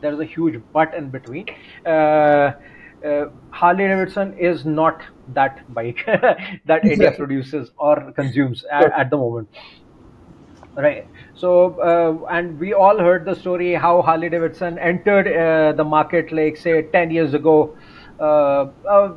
there's 0.00 0.20
a 0.20 0.24
huge 0.24 0.60
but 0.72 0.94
in 0.94 1.10
between. 1.10 1.46
Uh, 1.86 2.52
uh, 3.04 3.26
harley 3.50 3.88
davidson 3.88 4.32
is 4.38 4.64
not 4.64 5.02
that 5.34 5.60
bike 5.74 6.04
that 6.66 6.84
india 6.84 7.10
produces 7.10 7.68
or 7.76 8.12
consumes 8.12 8.64
at, 8.70 8.92
at 8.92 9.10
the 9.10 9.16
moment. 9.16 9.48
Right. 10.76 11.06
So 11.34 11.80
uh, 11.80 12.26
and 12.30 12.58
we 12.58 12.72
all 12.72 12.98
heard 12.98 13.24
the 13.24 13.34
story 13.34 13.74
how 13.74 14.02
harley 14.02 14.28
davidson 14.30 14.78
entered 14.78 15.26
uh, 15.26 15.72
the 15.72 15.84
market 15.84 16.32
like 16.32 16.56
say 16.56 16.82
10 16.82 17.10
years 17.10 17.34
ago 17.34 17.76
uh, 18.20 18.70
uh, 18.88 19.14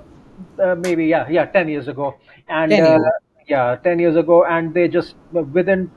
uh, 0.62 0.76
maybe 0.76 1.06
yeah 1.06 1.28
yeah 1.30 1.46
10 1.46 1.70
years 1.70 1.88
ago. 1.88 2.16
And 2.48 2.72
10 2.72 2.86
years. 2.86 3.02
Yeah 3.48 3.76
10 3.84 4.00
years 4.00 4.16
ago 4.16 4.46
and 4.46 4.74
they 4.74 4.88
just 4.88 5.16
within 5.32 5.92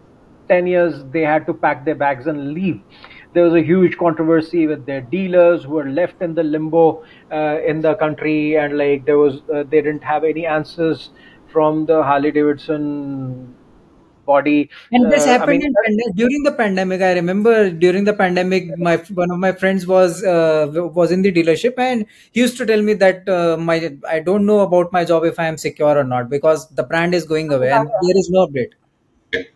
10 0.48 0.66
years 0.66 1.04
they 1.12 1.22
had 1.22 1.46
to 1.46 1.54
pack 1.54 1.84
their 1.84 1.94
bags 1.94 2.26
and 2.26 2.52
leave. 2.52 2.80
There 3.34 3.44
was 3.44 3.54
a 3.54 3.62
huge 3.62 3.98
controversy 3.98 4.66
with 4.66 4.86
their 4.86 5.02
dealers 5.02 5.64
who 5.64 5.72
were 5.72 5.88
left 5.88 6.22
in 6.22 6.34
the 6.34 6.42
limbo 6.42 7.04
uh, 7.30 7.58
in 7.66 7.82
the 7.82 7.94
country 7.96 8.56
and 8.56 8.78
like 8.78 9.04
there 9.04 9.18
was 9.18 9.42
uh, 9.54 9.64
they 9.64 9.82
didn't 9.82 10.04
have 10.04 10.24
any 10.24 10.46
answers 10.46 11.10
from 11.52 11.86
the 11.86 12.02
harley 12.02 12.30
davidson 12.30 13.54
body 14.34 14.60
And 14.90 15.10
this 15.10 15.24
Uh, 15.24 15.36
I 15.42 15.46
happened 15.46 15.50
mean, 15.50 15.62
in 15.62 15.74
pande- 15.84 16.14
during 16.16 16.42
the 16.44 16.52
pandemic. 16.52 17.02
I 17.02 17.12
remember 17.14 17.70
during 17.70 18.04
the 18.04 18.12
pandemic, 18.14 18.76
my 18.78 18.96
one 19.20 19.30
of 19.30 19.38
my 19.38 19.52
friends 19.52 19.86
was 19.86 20.22
uh, 20.24 20.66
was 20.98 21.10
in 21.10 21.22
the 21.22 21.32
dealership, 21.32 21.78
and 21.78 22.06
he 22.32 22.40
used 22.40 22.56
to 22.58 22.66
tell 22.66 22.80
me 22.80 22.94
that 22.94 23.28
uh, 23.28 23.56
my 23.58 23.76
I 24.08 24.20
don't 24.20 24.46
know 24.46 24.60
about 24.60 24.92
my 24.92 25.04
job 25.04 25.24
if 25.24 25.38
I 25.38 25.46
am 25.46 25.58
secure 25.58 25.96
or 25.98 26.04
not 26.04 26.30
because 26.30 26.68
the 26.70 26.84
brand 26.84 27.14
is 27.14 27.26
going 27.26 27.52
away 27.52 27.70
and 27.70 27.88
there 27.88 28.18
is 28.24 28.30
no 28.30 28.46
update. 28.46 28.72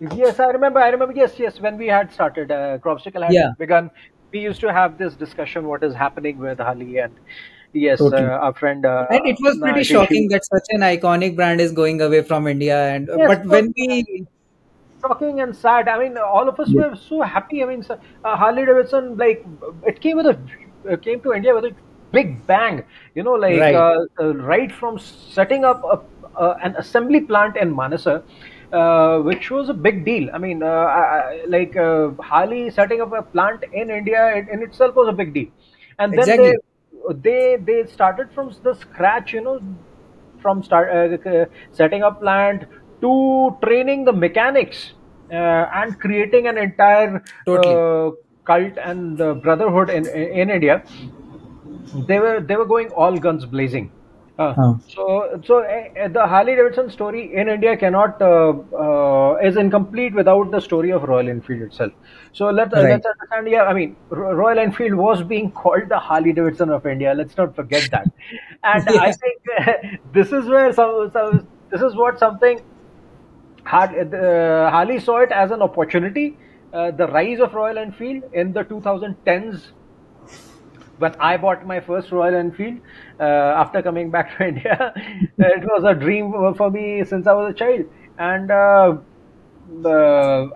Yes, 0.00 0.38
I 0.40 0.46
remember. 0.50 0.80
I 0.80 0.88
remember. 0.88 1.14
Yes, 1.14 1.38
yes. 1.38 1.60
When 1.60 1.78
we 1.78 1.86
had 1.86 2.12
started, 2.12 2.50
uh, 2.50 2.78
Crobstacle 2.78 3.22
had 3.22 3.32
Yeah. 3.32 3.52
begun. 3.58 3.90
We 4.32 4.40
used 4.40 4.60
to 4.60 4.72
have 4.72 4.98
this 4.98 5.14
discussion: 5.14 5.66
what 5.66 5.82
is 5.84 5.94
happening 5.94 6.38
with 6.38 6.58
Harley, 6.58 6.98
and 6.98 7.14
yes, 7.72 8.00
Totally. 8.00 8.12
uh, 8.12 8.38
our 8.46 8.54
friend. 8.54 8.84
Uh, 8.84 9.06
And 9.10 9.26
it 9.26 9.36
was 9.40 9.58
pretty 9.62 9.82
uh, 9.82 9.84
shocking 9.84 10.28
that 10.30 10.44
such 10.44 10.64
an 10.70 10.80
iconic 10.80 11.36
brand 11.36 11.60
is 11.60 11.72
going 11.72 12.00
away 12.00 12.22
from 12.22 12.46
India. 12.46 12.78
And 12.94 13.08
Yes, 13.14 13.28
but 13.28 13.44
when 13.46 13.72
we 13.76 14.26
shocking 15.02 15.40
and 15.40 15.54
sad. 15.56 15.88
I 15.88 15.98
mean, 15.98 16.16
all 16.18 16.48
of 16.48 16.58
us 16.60 16.72
were 16.74 16.94
so 16.96 17.22
happy. 17.22 17.62
I 17.62 17.66
mean, 17.66 17.84
uh, 17.90 18.36
Harley 18.36 18.64
Davidson, 18.66 19.16
like, 19.16 19.44
it 19.86 20.00
came 20.00 20.16
with 20.16 20.26
a 20.26 20.38
uh, 20.90 20.96
came 20.96 21.20
to 21.22 21.32
India 21.32 21.54
with 21.54 21.64
a 21.64 21.72
big 22.12 22.46
bang. 22.46 22.82
You 23.14 23.22
know, 23.22 23.34
like 23.34 23.62
Right. 23.62 23.72
uh, 23.72 24.00
uh, 24.20 24.34
right 24.36 24.70
from 24.72 24.98
setting 24.98 25.64
up 25.64 25.82
a, 25.84 26.00
uh, 26.38 26.56
an 26.62 26.76
assembly 26.76 27.20
plant 27.20 27.56
in 27.56 27.74
Manesar. 27.74 28.22
Uh, 28.72 29.18
which 29.20 29.50
was 29.50 29.68
a 29.68 29.74
big 29.74 30.02
deal. 30.02 30.30
I 30.32 30.38
mean, 30.38 30.62
uh, 30.62 30.66
I, 30.66 31.44
like 31.46 31.76
uh, 31.76 32.08
Harley 32.20 32.70
setting 32.70 33.02
up 33.02 33.12
a 33.12 33.20
plant 33.20 33.64
in 33.70 33.90
India 33.90 34.34
in, 34.34 34.48
in 34.48 34.62
itself 34.62 34.96
was 34.96 35.08
a 35.08 35.12
big 35.12 35.34
deal, 35.34 35.48
and 35.98 36.16
then 36.16 36.34
Exactly. 36.34 36.38
they 36.38 36.54
they 37.26 37.56
they 37.56 37.84
started 37.86 38.32
from 38.32 38.50
the 38.62 38.72
scratch. 38.74 39.34
You 39.34 39.42
know, 39.42 39.60
from 40.40 40.62
start 40.62 40.88
setting 41.72 42.02
up 42.02 42.20
plant 42.20 42.64
to 43.02 43.58
training 43.64 44.04
the 44.04 44.12
mechanics 44.12 44.94
uh, 45.32 45.66
and 45.80 45.98
creating 46.00 46.48
an 46.48 46.58
entire 46.58 47.22
Totally. 47.46 47.84
uh, 47.84 48.10
cult 48.46 48.78
and 48.84 49.20
uh, 49.20 49.34
brotherhood 49.34 49.90
in 49.90 50.08
in 50.08 50.50
India. 50.50 50.84
They 51.92 52.18
were 52.20 52.40
they 52.40 52.56
were 52.56 52.66
going 52.66 52.88
all 52.90 53.18
guns 53.18 53.44
blazing. 53.46 53.92
Uh, 54.38 54.56
so 54.86 55.40
so 55.44 55.58
uh, 55.60 56.08
the 56.08 56.26
Harley 56.26 56.54
Davidson 56.56 56.90
story 56.90 57.34
in 57.34 57.48
India 57.48 57.76
cannot 57.76 58.20
uh, 58.22 58.54
uh, 58.84 59.36
is 59.42 59.56
incomplete 59.56 60.14
without 60.14 60.50
the 60.50 60.60
story 60.60 60.90
of 60.92 61.02
Royal 61.04 61.28
Enfield 61.28 61.62
itself. 61.62 61.92
So 62.32 62.46
let 62.50 62.72
Right. 62.74 62.86
let's 62.88 63.06
understand. 63.06 63.48
Yeah, 63.50 63.64
I 63.64 63.74
mean 63.74 63.96
Ro- 64.10 64.34
Royal 64.34 64.58
Enfield 64.58 64.94
was 64.94 65.22
being 65.22 65.52
called 65.62 65.88
the 65.88 65.98
Harley 65.98 66.32
Davidson 66.32 66.70
of 66.70 66.86
India. 66.86 67.14
Let's 67.14 67.36
not 67.36 67.54
forget 67.54 67.90
that. 67.90 68.08
And 68.64 68.88
I 68.88 69.12
Yeah. 69.12 69.16
think 69.22 70.00
this 70.12 70.32
is 70.32 70.46
where 70.48 70.72
some, 70.72 71.10
some 71.12 71.48
this 71.70 71.82
is 71.82 71.94
what 71.96 72.18
something 72.18 72.60
uh, 73.66 74.70
Harley 74.70 75.00
saw 75.00 75.18
it 75.18 75.32
as 75.32 75.50
an 75.50 75.62
opportunity. 75.62 76.36
Uh, 76.72 76.90
the 76.90 77.06
rise 77.08 77.40
of 77.40 77.54
Royal 77.54 77.78
Enfield 77.78 78.24
in 78.32 78.52
the 78.52 78.64
2010s, 78.64 79.72
when 80.98 81.14
I 81.20 81.36
bought 81.36 81.66
my 81.66 81.80
first 81.80 82.10
Royal 82.12 82.34
Enfield 82.34 82.78
uh, 83.20 83.22
after 83.22 83.82
coming 83.82 84.10
back 84.10 84.36
to 84.36 84.48
India, 84.48 84.92
it 85.38 85.64
was 85.64 85.84
a 85.84 85.94
dream 85.94 86.32
for 86.56 86.70
me 86.70 87.04
since 87.04 87.26
I 87.26 87.32
was 87.32 87.52
a 87.52 87.54
child. 87.54 87.84
And 88.18 88.50
uh, 88.50 88.96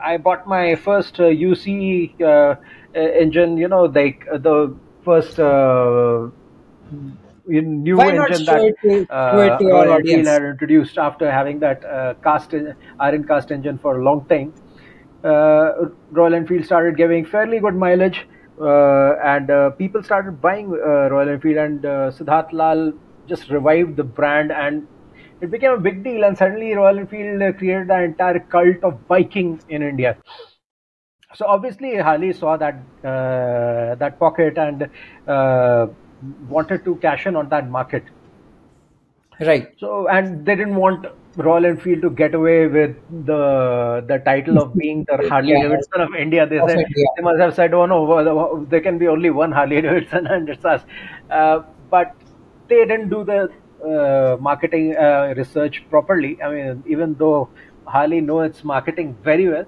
I 0.03 0.17
bought 0.19 0.47
my 0.47 0.75
first 0.77 1.17
UC 1.17 2.21
uh, 2.21 2.57
engine, 2.95 3.57
you 3.59 3.69
know, 3.69 3.85
like 3.85 4.25
the 4.27 4.75
first 5.05 5.39
new 7.49 7.97
Why 7.97 8.17
engine 8.17 8.45
that 8.47 8.75
to, 8.83 9.07
uh, 9.11 9.33
show 9.33 9.41
it 9.41 9.59
to 9.59 9.65
our 9.75 9.87
Royal 9.87 9.99
Enfield 9.99 10.26
had 10.26 10.43
introduced 10.43 10.99
after 10.99 11.31
having 11.31 11.61
that 11.61 11.85
uh, 11.85 12.15
cast 12.23 12.55
iron 13.00 13.25
cast 13.26 13.50
engine 13.50 13.79
for 13.79 13.99
a 14.00 14.05
long 14.05 14.26
time. 14.26 14.53
Uh, 15.25 15.88
Royal 16.11 16.35
Enfield 16.35 16.65
started 16.65 16.97
giving 16.97 17.25
fairly 17.25 17.59
good 17.59 17.75
mileage, 17.75 18.26
uh, 18.61 19.15
and 19.25 19.50
uh, 19.50 19.71
people 19.71 20.03
started 20.03 20.41
buying 20.41 20.67
uh, 20.73 21.09
Royal 21.11 21.29
Enfield, 21.29 21.57
and 21.57 21.85
uh, 21.85 22.11
Siddharth 22.11 22.53
Lal 22.53 22.93
just 23.26 23.50
revived 23.50 23.97
the 23.97 24.05
brand, 24.05 24.53
and 24.53 24.87
it 25.41 25.50
became 25.50 25.73
a 25.73 25.79
big 25.79 26.05
deal. 26.05 26.25
And 26.25 26.37
suddenly, 26.37 26.75
Royal 26.75 26.99
Enfield 26.99 27.43
uh, 27.43 27.53
created 27.53 27.91
an 27.91 28.03
entire 28.03 28.41
cult 28.41 28.83
of 28.83 29.07
biking 29.09 29.61
in 29.69 29.83
India. 29.83 30.17
So 31.35 31.47
obviously, 31.47 31.97
Harley 31.97 32.33
saw 32.33 32.57
that 32.57 32.75
uh, 33.05 33.95
that 33.97 34.19
pocket 34.19 34.57
and 34.57 34.88
uh, 35.29 35.88
wanted 36.49 36.85
to 36.85 36.96
cash 36.96 37.26
in 37.26 37.37
on 37.37 37.49
that 37.50 37.68
market. 37.70 38.04
Right. 39.40 39.68
So 39.78 40.08
and 40.08 40.46
they 40.46 40.56
didn't 40.56 40.76
want 40.76 41.06
Royal 41.37 41.66
Enfield 41.66 42.00
to 42.02 42.11
get 42.11 42.35
away 42.35 42.66
with 42.66 42.96
the 43.11 44.02
the 44.08 44.18
title 44.25 44.58
of 44.58 44.75
being 44.75 45.04
the 45.08 45.18
Harley 45.28 45.52
Yeah. 45.52 45.62
Davidson 45.64 46.00
of 46.00 46.14
India. 46.14 46.46
They 46.46 46.58
said 46.66 46.78
India. 46.85 47.06
they 47.16 47.23
must 47.23 47.40
have 47.40 47.54
said, 47.54 47.75
"Oh 47.75 47.85
no, 47.85 48.64
there 48.70 48.80
can 48.80 48.96
be 48.99 49.08
only 49.08 49.28
one 49.30 49.52
Harley 49.52 49.82
Davidson, 49.82 50.26
and 50.37 50.49
it's 50.49 50.64
us." 50.64 50.82
Uh, 51.30 51.61
but 51.90 52.14
they 52.68 52.85
didn't 52.87 53.11
do 53.11 53.25
the 53.25 53.40
uh, 53.85 54.37
marketing 54.40 54.96
uh, 54.96 55.35
research 55.37 55.85
properly. 55.90 56.40
I 56.42 56.50
mean, 56.54 56.82
even 56.87 57.14
though 57.18 57.50
Harley 57.85 58.23
knows 58.23 58.50
its 58.50 58.64
marketing 58.64 59.18
very 59.23 59.49
well, 59.49 59.66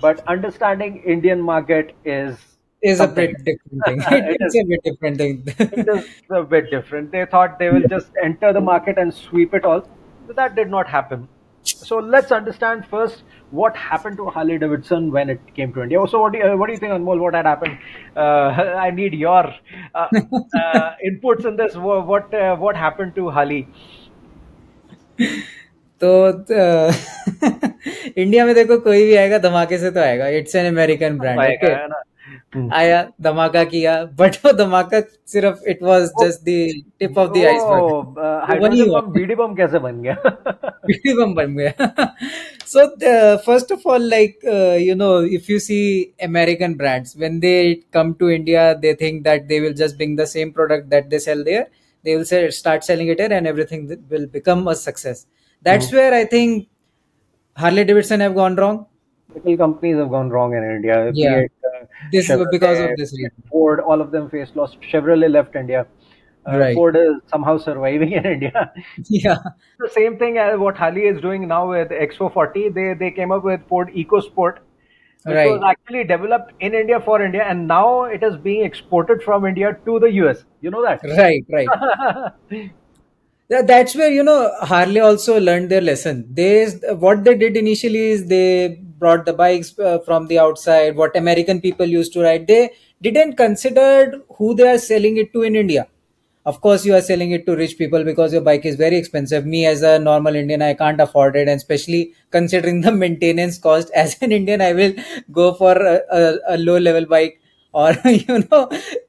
but 0.00 0.20
understanding 0.28 1.02
Indian 1.04 1.40
market 1.40 1.96
is 2.04 2.38
Is 2.81 2.99
a 2.99 3.03
something. 3.03 3.31
bit 3.33 3.45
different 3.45 3.85
thing. 3.85 4.01
it 4.15 4.25
it's 4.41 4.55
is 4.55 4.61
a 4.61 4.65
bit 4.71 4.83
different 4.87 5.17
thing. 5.17 5.37
it 5.83 5.87
is 5.93 6.09
a 6.39 6.43
bit 6.43 6.69
different. 6.73 7.11
They 7.11 7.25
thought 7.25 7.57
they 7.59 7.69
will 7.75 7.87
just 7.93 8.19
enter 8.23 8.51
the 8.57 8.61
market 8.61 8.97
and 9.03 9.13
sweep 9.13 9.53
it 9.59 9.65
all. 9.65 9.81
But 10.27 10.35
that 10.41 10.55
did 10.55 10.69
not 10.69 10.87
happen. 10.87 11.27
So 11.63 11.97
let's 12.15 12.31
understand 12.31 12.85
first 12.91 13.23
what 13.61 13.75
happened 13.75 14.17
to 14.17 14.25
Harley 14.35 14.57
Davidson 14.59 15.11
when 15.11 15.31
it 15.35 15.39
came 15.55 15.73
to 15.73 15.81
India. 15.83 16.03
So 16.11 16.21
what 16.21 16.33
do 16.33 16.37
you, 16.43 16.51
what 16.57 16.67
do 16.67 16.73
you 16.73 16.79
think, 16.83 16.93
Anmol? 16.93 17.19
What 17.25 17.33
had 17.33 17.45
happened? 17.45 17.77
Uh, 18.15 18.49
I 18.85 18.91
need 18.91 19.15
your 19.15 19.43
uh, 19.95 20.07
uh, 20.61 20.91
inputs 21.11 21.45
in 21.45 21.55
this. 21.55 21.75
Wha- 21.75 22.01
What 22.13 22.31
uh, 22.33 22.55
what 22.67 22.75
happened 22.85 23.15
to 23.15 23.29
Harley? 23.39 23.61
तो 26.01 26.09
अ, 26.31 26.91
India 28.17 28.45
में 28.45 28.53
देखो 28.55 28.77
कोई 28.87 29.05
भी 29.07 29.15
आएगा 29.15 29.37
धमाके 29.45 29.77
से 29.83 29.91
तो 29.91 29.99
आएगा 29.99 30.27
इट्स 30.39 30.55
एन 30.55 30.65
अमेरिकन 30.73 31.17
ब्रांड 31.17 31.39
आएगा, 32.49 32.49
ओके 32.49 32.59
है 32.59 32.63
ना? 32.63 32.65
हम्म। 32.65 32.73
आया 32.73 33.11
धमाका 33.21 33.63
किया 33.63 34.03
बट 34.05 34.35
वो 34.45 34.51
धमाका 34.53 34.99
सिर्फ 35.27 35.63
it 35.67 35.83
was 35.83 36.09
just 36.21 36.41
the 36.41 36.83
tip 36.99 37.17
of 37.17 37.29
the 37.29 37.37
iceberg 37.45 37.83
O, 37.83 38.01
uh, 38.01 38.47
hydrogen 38.49 38.89
bomb 38.91 39.11
BD 39.11 39.35
bomb 39.35 39.55
कैसे 39.55 39.79
बन 39.79 40.01
गया 40.01 40.15
Beauty 40.89 41.13
bum 41.19 41.35
बन 41.35 41.55
गया 41.55 42.15
so 42.65 42.83
uh, 42.83 43.37
first 43.37 43.71
of 43.71 43.85
all 43.85 43.99
like 43.99 44.37
uh, 44.47 44.77
you 44.87 44.95
know 44.95 45.19
if 45.39 45.49
you 45.49 45.59
see 45.59 46.13
american 46.23 46.73
brands 46.73 47.15
when 47.15 47.39
they 47.39 47.75
come 47.91 48.15
to 48.15 48.29
india 48.29 48.75
they 48.81 48.93
think 48.95 49.23
that 49.23 49.47
they 49.47 49.59
will 49.59 49.73
just 49.73 49.97
bring 49.97 50.15
the 50.15 50.27
same 50.27 50.51
product 50.51 50.89
that 50.89 51.09
they 51.09 51.19
sell 51.19 51.43
there 51.43 51.67
they 52.03 52.15
will 52.15 52.25
say, 52.25 52.49
start 52.51 52.83
selling 52.83 53.07
it 53.07 53.19
here 53.19 53.33
and 53.33 53.47
everything 53.47 53.87
th- 53.87 53.99
will 54.09 54.27
become 54.27 54.67
a 54.67 54.75
success 54.75 55.25
that's 55.61 55.91
where 55.91 56.13
i 56.13 56.25
think 56.25 56.67
harley 57.57 57.83
davidson 57.83 58.19
have 58.19 58.35
gone 58.35 58.55
wrong 58.55 58.85
Chemical 59.35 59.57
companies 59.57 59.97
have 59.97 60.09
gone 60.09 60.29
wrong 60.29 60.53
in 60.53 60.63
India. 60.63 61.11
Be 61.11 61.19
Yeah. 61.19 61.47
this 62.12 62.28
Chevrolet, 62.28 62.50
because 62.50 62.78
of 62.80 62.96
this 62.96 63.12
reason 63.16 63.42
Ford, 63.50 63.80
all 63.80 64.00
of 64.00 64.10
them 64.10 64.28
faced 64.30 64.56
loss. 64.56 64.76
Chevrolet 64.92 65.30
left 65.30 65.56
India. 65.56 65.86
Uh, 66.50 66.58
Right. 66.58 66.74
Ford 66.74 66.96
is 66.96 67.16
somehow 67.26 67.58
surviving 67.58 68.12
in 68.20 68.24
India. 68.26 68.72
yeah 69.08 69.38
the 69.78 69.88
same 69.88 70.16
thing 70.18 70.38
as 70.38 70.58
what 70.58 70.76
Harley 70.76 71.02
is 71.06 71.20
doing 71.20 71.46
now 71.48 71.68
with 71.70 71.90
X440. 71.90 72.68
They 72.74 72.94
they 72.94 73.10
came 73.10 73.30
up 73.32 73.44
with 73.44 73.60
Ford 73.68 73.90
EcoSport, 73.94 74.58
which 75.24 75.36
Right. 75.36 75.50
was 75.50 75.62
actually 75.72 76.04
developed 76.04 76.52
in 76.60 76.74
India 76.74 77.00
for 77.00 77.20
India, 77.22 77.42
and 77.44 77.68
now 77.68 78.04
it 78.04 78.22
is 78.22 78.36
being 78.36 78.64
exported 78.64 79.22
from 79.22 79.46
India 79.46 79.76
to 79.86 79.98
the 80.00 80.10
US. 80.20 80.44
You 80.62 80.70
know 80.70 80.82
that? 80.82 81.02
right 81.18 81.44
right 81.58 82.32
Th- 83.50 83.64
that's 83.66 83.94
where 83.96 84.10
you 84.10 84.22
know 84.22 84.38
harley 84.72 85.00
also 85.00 85.40
learned 85.40 85.70
their 85.70 85.80
lesson 85.80 86.18
they 86.40 86.66
what 87.04 87.24
they 87.24 87.34
did 87.36 87.56
initially 87.56 88.02
is 88.10 88.26
they 88.32 88.80
brought 89.02 89.24
the 89.26 89.32
bikes 89.32 89.78
uh, 89.78 89.98
from 90.08 90.26
the 90.28 90.38
outside 90.38 90.96
what 90.96 91.16
american 91.16 91.60
people 91.66 91.86
used 91.86 92.12
to 92.12 92.20
ride 92.26 92.46
they 92.46 92.62
didn't 93.02 93.36
consider 93.36 94.20
who 94.38 94.54
they 94.54 94.68
are 94.74 94.78
selling 94.78 95.16
it 95.16 95.32
to 95.32 95.42
in 95.42 95.56
india. 95.56 95.86
Of 96.46 96.60
course 96.62 96.84
you 96.86 96.94
are 96.94 97.02
selling 97.02 97.32
it 97.32 97.44
to 97.46 97.54
rich 97.54 97.76
people 97.78 98.02
because 98.02 98.32
your 98.32 98.40
bike 98.42 98.64
is 98.64 98.76
very 98.76 98.96
expensive. 98.96 99.44
Me 99.46 99.66
as 99.66 99.82
a 99.82 99.98
normal 99.98 100.34
indian 100.34 100.62
i 100.62 100.72
can't 100.74 101.00
afford 101.00 101.36
it 101.36 101.48
and 101.48 101.58
especially 101.62 102.14
considering 102.30 102.80
the 102.80 102.92
maintenance 103.02 103.58
cost 103.58 103.90
as 104.04 104.16
an 104.22 104.32
indian 104.32 104.60
i 104.62 104.72
will 104.72 104.94
go 105.32 105.52
for 105.54 105.72
a, 105.92 106.00
a, 106.20 106.38
a 106.48 106.58
low 106.58 106.78
level 106.78 107.06
bike 107.06 107.40
or 107.72 107.92
you 108.04 108.38
know 108.50 108.68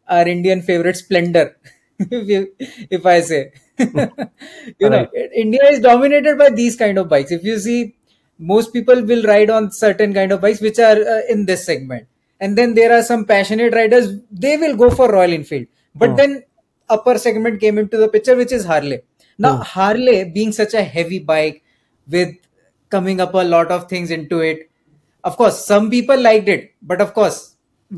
our 0.09 0.27
indian 0.27 0.61
favorite 0.61 0.97
splendor 0.97 1.55
if, 1.99 2.27
you, 2.27 2.41
if 2.89 3.05
i 3.05 3.21
say. 3.21 3.51
You 4.79 4.89
know 4.89 5.05
india 5.43 5.65
is 5.71 5.79
dominated 5.79 6.37
by 6.37 6.49
these 6.49 6.75
kind 6.75 6.97
of 6.97 7.09
bikes. 7.09 7.31
If 7.31 7.43
you 7.43 7.57
see 7.59 7.95
most 8.51 8.73
people 8.73 9.01
will 9.11 9.23
ride 9.31 9.49
on 9.49 9.71
certain 9.71 10.13
kind 10.13 10.31
of 10.31 10.41
bikes 10.41 10.61
which 10.61 10.79
are 10.79 10.97
uh, 11.15 11.21
in 11.29 11.45
this 11.45 11.65
segment 11.65 12.07
and 12.39 12.57
then 12.57 12.73
there 12.73 12.91
are 12.97 13.03
some 13.03 13.25
passionate 13.25 13.73
riders 13.73 14.07
they 14.31 14.57
will 14.57 14.75
go 14.75 14.89
for 14.99 15.11
royal 15.17 15.33
enfield 15.39 15.67
but 16.03 16.11
Hmm. 16.11 16.15
then 16.21 16.43
upper 16.89 17.17
segment 17.25 17.59
came 17.65 17.77
into 17.83 17.97
the 18.03 18.09
picture 18.15 18.35
which 18.41 18.51
is 18.59 18.65
harley 18.71 18.99
now 19.47 19.53
Hmm. 19.57 19.67
harley 19.73 20.17
being 20.37 20.51
such 20.61 20.73
a 20.73 20.83
heavy 20.95 21.19
bike 21.33 21.63
with 22.15 22.33
coming 22.89 23.21
up 23.21 23.33
a 23.33 23.45
lot 23.55 23.71
of 23.77 23.87
things 23.93 24.11
into 24.19 24.39
it 24.51 24.69
of 25.23 25.37
course 25.37 25.63
some 25.65 25.89
people 25.89 26.19
liked 26.29 26.49
it 26.55 26.71
but 26.81 27.01
of 27.05 27.13
course 27.13 27.39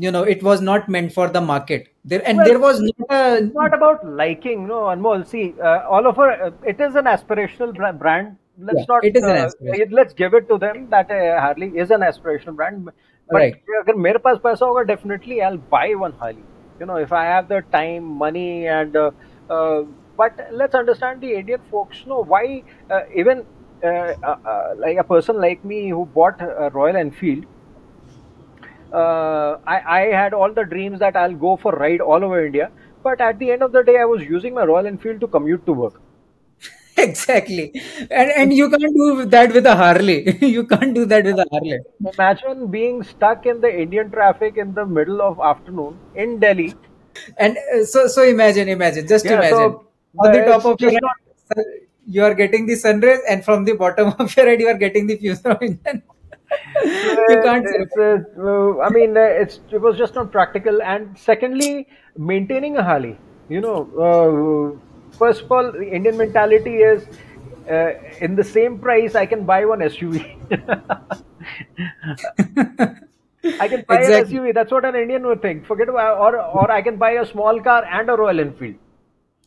you 0.04 0.10
know 0.10 0.22
it 0.34 0.42
was 0.42 0.60
not 0.60 0.88
meant 0.88 1.12
for 1.12 1.28
the 1.28 1.40
market 1.40 1.88
there 2.04 2.22
and 2.28 2.38
Well, 2.38 2.46
there 2.48 2.58
was 2.58 2.80
not 2.80 3.10
a 3.18 3.36
It's 3.44 3.54
not 3.54 3.74
about 3.74 4.04
liking, 4.06 4.66
no, 4.66 4.80
Anmol. 4.92 5.26
See, 5.26 5.54
uh, 5.62 5.80
all 5.88 6.06
of 6.06 6.18
our, 6.18 6.32
uh, 6.46 6.50
it 6.72 6.80
is 6.80 6.96
an 6.96 7.06
aspirational 7.06 7.72
brand 7.98 8.36
Let's 8.57 8.81
Yeah, 8.81 8.87
not, 8.87 9.03
it 9.03 9.15
is 9.15 9.27
an 9.27 9.37
uh, 9.37 9.47
aspiration. 9.47 9.85
let's 9.91 10.13
give 10.13 10.33
it 10.33 10.47
to 10.49 10.57
them 10.57 10.89
that 10.89 11.09
uh, 11.11 11.39
Harley 11.39 11.77
is 11.77 11.91
an 11.91 12.01
aspirational 12.01 12.55
brand. 12.55 12.89
But 13.31 13.43
Right. 13.43 13.61
अगर 13.79 13.95
मेरे 14.05 14.17
पास 14.25 14.37
पैसा 14.43 14.65
होगा, 14.65 14.83
definitely 14.91 15.41
I'll 15.41 15.57
buy 15.75 15.93
one 15.95 16.13
Harley. 16.13 16.45
You 16.79 16.85
know, 16.85 16.95
if 16.97 17.11
I 17.13 17.23
have 17.25 17.47
the 17.47 17.61
time, 17.71 18.03
money, 18.23 18.67
and 18.67 18.95
uh, 18.95 19.11
uh, 19.49 19.81
but 20.17 20.39
let's 20.51 20.75
understand 20.75 21.21
the 21.21 21.33
Indian 21.35 21.61
folks. 21.71 22.03
No, 22.05 22.23
why 22.23 22.63
uh, 22.89 23.01
even 23.15 23.45
uh, 23.83 24.13
uh, 24.23 24.35
uh, 24.45 24.63
like 24.77 24.97
a 24.97 25.03
person 25.03 25.39
like 25.41 25.63
me 25.63 25.89
who 25.89 26.05
bought 26.05 26.41
a 26.41 26.69
Royal 26.73 26.95
Enfield 26.95 27.45
uh, 28.91 29.55
I, 29.67 29.81
I 29.87 29.99
had 30.21 30.33
all 30.33 30.53
the 30.53 30.63
dreams 30.63 30.99
that 30.99 31.15
I'll 31.15 31.35
go 31.35 31.57
for 31.57 31.71
ride 31.73 32.01
all 32.01 32.23
over 32.23 32.45
India. 32.45 32.71
But 33.03 33.21
at 33.21 33.39
the 33.39 33.51
end 33.51 33.63
of 33.63 33.71
the 33.71 33.83
day, 33.83 33.97
I 33.99 34.05
was 34.05 34.23
using 34.23 34.53
my 34.53 34.63
Royal 34.63 34.87
Enfield 34.87 35.21
to 35.21 35.27
commute 35.27 35.65
to 35.65 35.73
work. 35.73 36.01
exactly 37.04 37.72
and 38.10 38.30
and 38.40 38.52
you 38.52 38.68
can't 38.70 38.94
do 39.00 39.24
that 39.34 39.52
with 39.52 39.66
a 39.66 39.74
harley 39.76 40.16
you 40.56 40.64
can't 40.72 40.94
do 40.94 41.04
that 41.04 41.24
with 41.24 41.38
a 41.38 41.46
harley 41.50 41.78
Imagine 42.12 42.66
being 42.70 43.02
stuck 43.02 43.46
in 43.46 43.60
the 43.60 43.70
Indian 43.82 44.10
traffic 44.10 44.56
in 44.56 44.74
the 44.74 44.84
middle 44.86 45.22
of 45.22 45.40
afternoon 45.40 45.98
in 46.14 46.38
Delhi. 46.38 46.74
and 47.38 47.56
uh, 47.74 47.84
so 47.84 48.06
so 48.06 48.22
imagine 48.22 48.68
imagine 48.68 49.06
just 49.06 49.24
Yeah, 49.24 49.30
so, 49.30 49.38
imagine 49.38 49.78
on 50.18 50.32
the 50.32 50.42
top 50.44 50.64
of 50.64 50.80
your 50.80 50.92
head 50.92 51.64
you 52.06 52.22
are 52.24 52.34
getting 52.34 52.66
the 52.66 52.76
sun 52.76 53.00
rays 53.00 53.20
and 53.28 53.44
from 53.44 53.64
the 53.64 53.74
bottom 53.74 54.14
of 54.18 54.36
your 54.36 54.46
head 54.46 54.60
you 54.60 54.68
are 54.68 54.78
getting 54.86 55.06
the 55.06 55.16
fuselage 55.16 55.62
engine 55.62 56.02
you 57.28 57.40
can't 57.42 57.66
It's, 57.66 57.96
uh, 57.96 58.18
uh, 58.38 58.80
I 58.80 58.90
mean, 58.90 59.16
uh, 59.16 59.20
it's 59.20 59.60
it 59.72 59.80
was 59.80 59.96
just 59.96 60.14
not 60.14 60.30
practical. 60.30 60.82
And 60.82 61.18
secondly, 61.18 61.88
maintaining 62.16 62.76
a 62.76 62.82
Harley. 62.82 63.18
You 63.48 63.60
know, 63.60 63.78
uh, 64.08 64.78
first 65.18 65.42
of 65.42 65.52
all, 65.52 65.72
the 65.72 65.88
Indian 65.98 66.16
mentality 66.16 66.76
is 66.76 67.06
uh, 67.70 67.90
in 68.20 68.36
the 68.36 68.44
same 68.44 68.78
price 68.78 69.14
I 69.14 69.26
can 69.26 69.44
buy 69.44 69.64
one 69.64 69.82
SUV. 69.82 70.24
I 73.58 73.68
can 73.68 73.84
buy 73.88 73.90
Exactly. 73.90 74.02
an 74.02 74.14
SUV. 74.14 74.52
That's 74.52 74.70
what 74.70 74.84
an 74.84 74.94
Indian 74.94 75.26
would 75.26 75.42
think. 75.42 75.66
Forget 75.66 75.88
about, 75.88 76.18
or 76.18 76.40
or 76.40 76.70
I 76.70 76.82
can 76.82 76.96
buy 76.98 77.12
a 77.12 77.26
small 77.26 77.60
car 77.60 77.84
and 77.84 78.08
a 78.10 78.16
Royal 78.16 78.40
Enfield. 78.40 78.76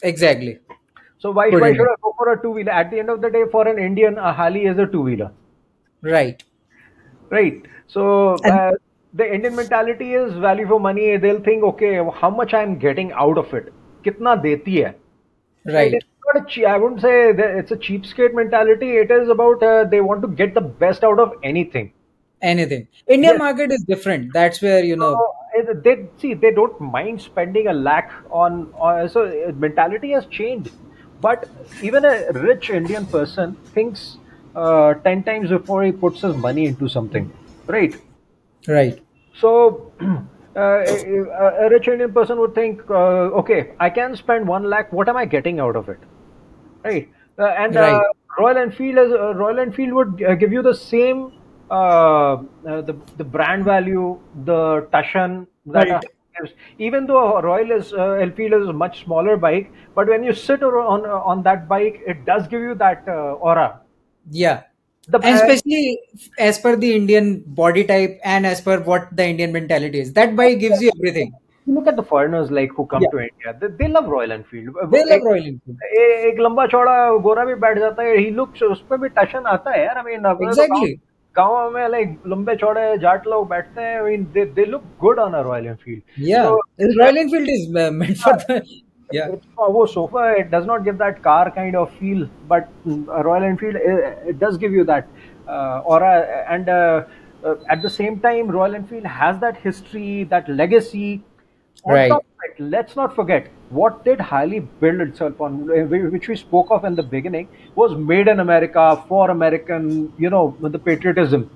exactly 0.01 0.59
So 1.19 1.29
why, 1.31 1.49
Good 1.49 1.57
why 1.57 1.73
should 1.73 1.87
I 1.91 1.95
go 2.01 2.13
for 2.17 2.31
a 2.33 2.41
two 2.41 2.51
wheeler? 2.51 2.71
At 2.71 2.89
the 2.89 2.99
end 2.99 3.09
of 3.09 3.21
the 3.21 3.29
day, 3.29 3.43
for 3.51 3.67
an 3.67 3.77
Indian, 3.77 4.17
a 4.17 4.33
Harley 4.33 4.65
is 4.65 4.77
a 4.79 4.87
two 4.87 5.01
wheeler. 5.01 5.31
right 6.01 6.43
right 7.31 7.65
so 7.87 8.03
and 8.43 8.55
uh, 8.55 8.71
the 9.13 9.25
indian 9.35 9.55
mentality 9.55 10.13
is 10.21 10.33
value 10.45 10.67
for 10.71 10.79
money 10.79 11.17
they'll 11.17 11.43
think 11.49 11.63
okay 11.63 11.93
how 12.21 12.29
much 12.29 12.53
i'm 12.53 12.77
getting 12.85 13.11
out 13.25 13.37
of 13.43 13.53
it 13.59 13.73
kitna 14.07 14.33
deti 14.47 14.77
hai 14.83 14.93
right. 15.67 15.93
It's 15.93 16.05
not 16.25 16.43
a 16.43 16.45
che- 16.49 16.65
i 16.65 16.77
wouldn't 16.77 17.01
say 17.01 17.31
that 17.31 17.55
it's 17.57 17.71
a 17.71 17.77
cheapskate 17.77 18.33
mentality. 18.33 18.97
It 18.97 19.11
is 19.11 19.29
about 19.29 19.63
uh, 19.63 19.83
they 19.85 20.01
want 20.01 20.21
to 20.23 20.27
get 20.27 20.53
the 20.53 20.61
best 20.61 21.03
out 21.03 21.19
of 21.19 21.33
anything. 21.43 21.93
Anything. 22.41 22.87
Indian 23.07 23.33
yes. 23.33 23.39
market 23.39 23.71
is 23.71 23.83
different. 23.83 24.33
That's 24.33 24.61
where 24.61 24.83
you 24.83 24.95
know. 24.95 25.13
So 25.13 25.73
they 25.73 26.05
see 26.19 26.33
they 26.33 26.51
don't 26.51 26.79
mind 26.79 27.21
spending 27.21 27.67
a 27.67 27.73
lakh 27.73 28.11
on, 28.29 28.71
on 28.73 29.09
so 29.09 29.25
uh, 29.25 29.51
mentality 29.53 30.11
has 30.11 30.25
changed. 30.27 30.71
But 31.19 31.49
even 31.81 32.05
a 32.05 32.31
rich 32.31 32.69
indian 32.69 33.05
person 33.07 33.55
thinks 33.73 34.17
uh, 34.55 34.93
10 34.95 35.23
times 35.23 35.49
before 35.49 35.83
he 35.83 35.91
puts 35.91 36.21
his 36.21 36.35
money 36.35 36.65
into 36.65 36.87
something. 36.87 37.31
Right? 37.65 37.95
Right. 38.67 39.01
So 39.39 39.91
a, 40.57 41.65
a 41.65 41.69
rich 41.69 41.87
indian 41.87 42.11
person 42.13 42.39
would 42.39 42.53
think 42.55 42.81
uh, 42.89 43.39
okay 43.41 43.71
i 43.79 43.89
can 43.89 44.15
spend 44.15 44.47
1 44.47 44.63
lakh 44.63 44.91
what 44.91 45.09
am 45.09 45.17
i 45.17 45.25
getting 45.25 45.59
out 45.59 45.75
of 45.75 45.89
it? 45.89 45.99
Right? 46.83 47.09
Uh, 47.37 47.45
and 47.45 47.77
uh, 47.77 47.81
right. 47.81 48.05
Royal 48.39 48.57
enfield 48.57 48.97
is 48.99 49.11
uh, 49.11 49.33
royal 49.33 49.59
enfield 49.59 49.93
would 49.93 50.23
uh, 50.23 50.35
give 50.35 50.51
you 50.51 50.61
the 50.61 50.73
same 50.73 51.31
uh, 51.71 52.33
uh, 52.33 52.81
the 52.81 52.95
the 53.17 53.23
brand 53.23 53.65
value 53.65 54.19
the 54.45 54.87
tashan 54.93 55.47
that 55.65 55.87
uh, 55.87 55.93
right. 55.93 56.05
gives. 56.39 56.53
Even 56.77 57.07
though 57.07 57.41
royal 57.41 57.71
is 57.71 57.93
uh, 57.93 58.11
enfield 58.25 58.61
is 58.61 58.67
a 58.67 58.73
much 58.73 59.03
smaller 59.03 59.37
bike 59.37 59.71
but 59.95 60.07
when 60.07 60.23
you 60.23 60.33
sit 60.33 60.61
on 60.63 61.05
on 61.05 61.43
that 61.43 61.67
bike 61.67 62.01
it 62.05 62.25
does 62.25 62.47
give 62.47 62.61
you 62.61 62.75
that 62.75 63.03
uh, 63.07 63.47
aura. 63.49 63.81
Yeah 64.29 64.63
the 65.08 65.18
and 65.18 65.34
uh, 65.34 65.38
especially 65.38 65.98
as 66.48 66.58
per 66.64 66.74
the 66.82 66.90
indian 66.96 67.30
body 67.60 67.84
type 67.84 68.18
and 68.34 68.46
as 68.46 68.60
per 68.66 68.76
what 68.90 69.08
the 69.20 69.24
indian 69.34 69.52
mentality 69.52 70.00
is 70.06 70.12
that 70.18 70.36
bike 70.40 70.58
gives 70.60 70.82
you 70.84 70.92
everything 70.96 71.32
you 71.66 71.74
look 71.78 71.88
at 71.92 71.96
the 71.96 72.04
foreigners 72.12 72.50
like 72.58 72.70
who 72.76 72.86
come 72.92 73.02
yeah 73.06 73.14
to 73.14 73.22
india 73.24 73.54
they, 73.60 73.70
they 73.80 73.88
love 73.96 74.08
royal 74.16 74.32
enfield 74.38 74.68
Uh, 74.82 74.86
they 74.92 75.02
वो 75.04 75.08
love 75.12 75.16
एक 75.18 75.24
royal 75.30 75.48
enfield 75.52 75.86
ए- 76.00 76.28
एक 76.30 76.40
लंबा 76.40 76.66
चौड़ा 76.74 76.94
गोरा 77.26 77.44
भी 77.44 77.54
बैठ 77.64 77.78
जाता 77.78 78.02
है 78.02 78.16
ही 78.18 78.30
लुक्स 78.40 78.62
उसमें 78.62 79.00
भी 79.00 79.08
टशन 79.18 79.46
आता 79.54 79.70
है 79.76 79.84
यार 79.84 79.98
आई 79.98 80.04
मीन 80.04 80.24
अपने 80.34 80.54
तो 80.54 80.66
गांव 80.74 80.84
exactly 80.84 80.92
गांव 81.36 81.70
में 81.74 81.88
लाइक 81.88 82.22
लंबे 82.28 82.54
चौड़े 82.62 82.86
जाट 83.02 83.26
लोग 83.26 83.48
बैठते 83.48 83.80
हैं 83.80 83.96
I 83.96 84.10
mean 84.10 84.24
they 84.34 84.44
they 84.58 84.64
look 84.72 84.82
good 85.00 85.18
on 85.18 85.34
a 85.34 85.40
royal 85.50 85.66
Enfield 85.66 86.02
yeah 86.32 86.46
so 86.46 86.96
royal 87.00 87.20
enfield 87.24 87.52
is 87.56 87.64
uh, 87.84 87.90
meant 88.00 88.18
for 88.24 88.34
the 88.42 88.58
yeah. 89.11 89.29
वो 89.57 89.85
sofa 89.93 90.33
it 90.37 90.51
does 90.51 90.65
not 90.65 90.83
give 90.83 90.97
that 90.97 91.21
car 91.23 91.51
kind 91.51 91.75
of 91.75 91.93
feel 91.99 92.27
but 92.47 92.69
mm, 92.85 93.23
royal 93.23 93.43
enfield 93.43 93.75
it, 93.75 94.19
it 94.27 94.39
does 94.39 94.57
give 94.57 94.71
you 94.71 94.83
that 94.83 95.07
uh, 95.47 95.81
aura 95.85 96.45
and 96.49 96.69
uh, 96.69 97.03
uh, 97.43 97.55
at 97.69 97.81
the 97.81 97.89
same 97.89 98.19
time 98.19 98.49
royal 98.49 98.75
enfield 98.75 99.05
has 99.05 99.39
that 99.39 99.57
history 99.57 100.23
that 100.25 100.49
legacy. 100.49 101.23
On 101.83 101.93
right. 101.93 102.09
top 102.09 102.21
of 102.21 102.45
it 102.45 102.63
let's 102.71 102.95
not 102.95 103.15
forget 103.15 103.47
what 103.69 104.03
did 104.03 104.19
harley 104.19 104.59
build 104.59 104.99
itself 104.99 105.39
on 105.39 105.69
uh, 105.71 105.83
which 106.13 106.27
we 106.27 106.35
spoke 106.35 106.71
of 106.71 106.85
in 106.85 106.95
the 106.95 107.03
beginning 107.03 107.47
was 107.75 107.95
made 107.95 108.27
in 108.27 108.39
america 108.39 109.03
for 109.07 109.29
american 109.29 110.11
you 110.17 110.31
know 110.31 110.57
the 110.59 110.79
patriotism 110.79 111.49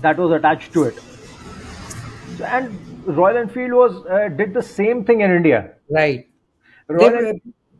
that 0.00 0.16
was 0.16 0.32
attached 0.32 0.72
to 0.72 0.84
it. 0.84 0.98
And 2.44 3.06
royal 3.06 3.36
enfield 3.36 3.72
was 3.72 4.06
uh, 4.06 4.28
did 4.28 4.54
the 4.54 4.62
same 4.62 5.04
thing 5.04 5.20
in 5.20 5.30
india 5.30 5.72
right 5.90 6.26
they 6.98 7.10
were 7.10 7.24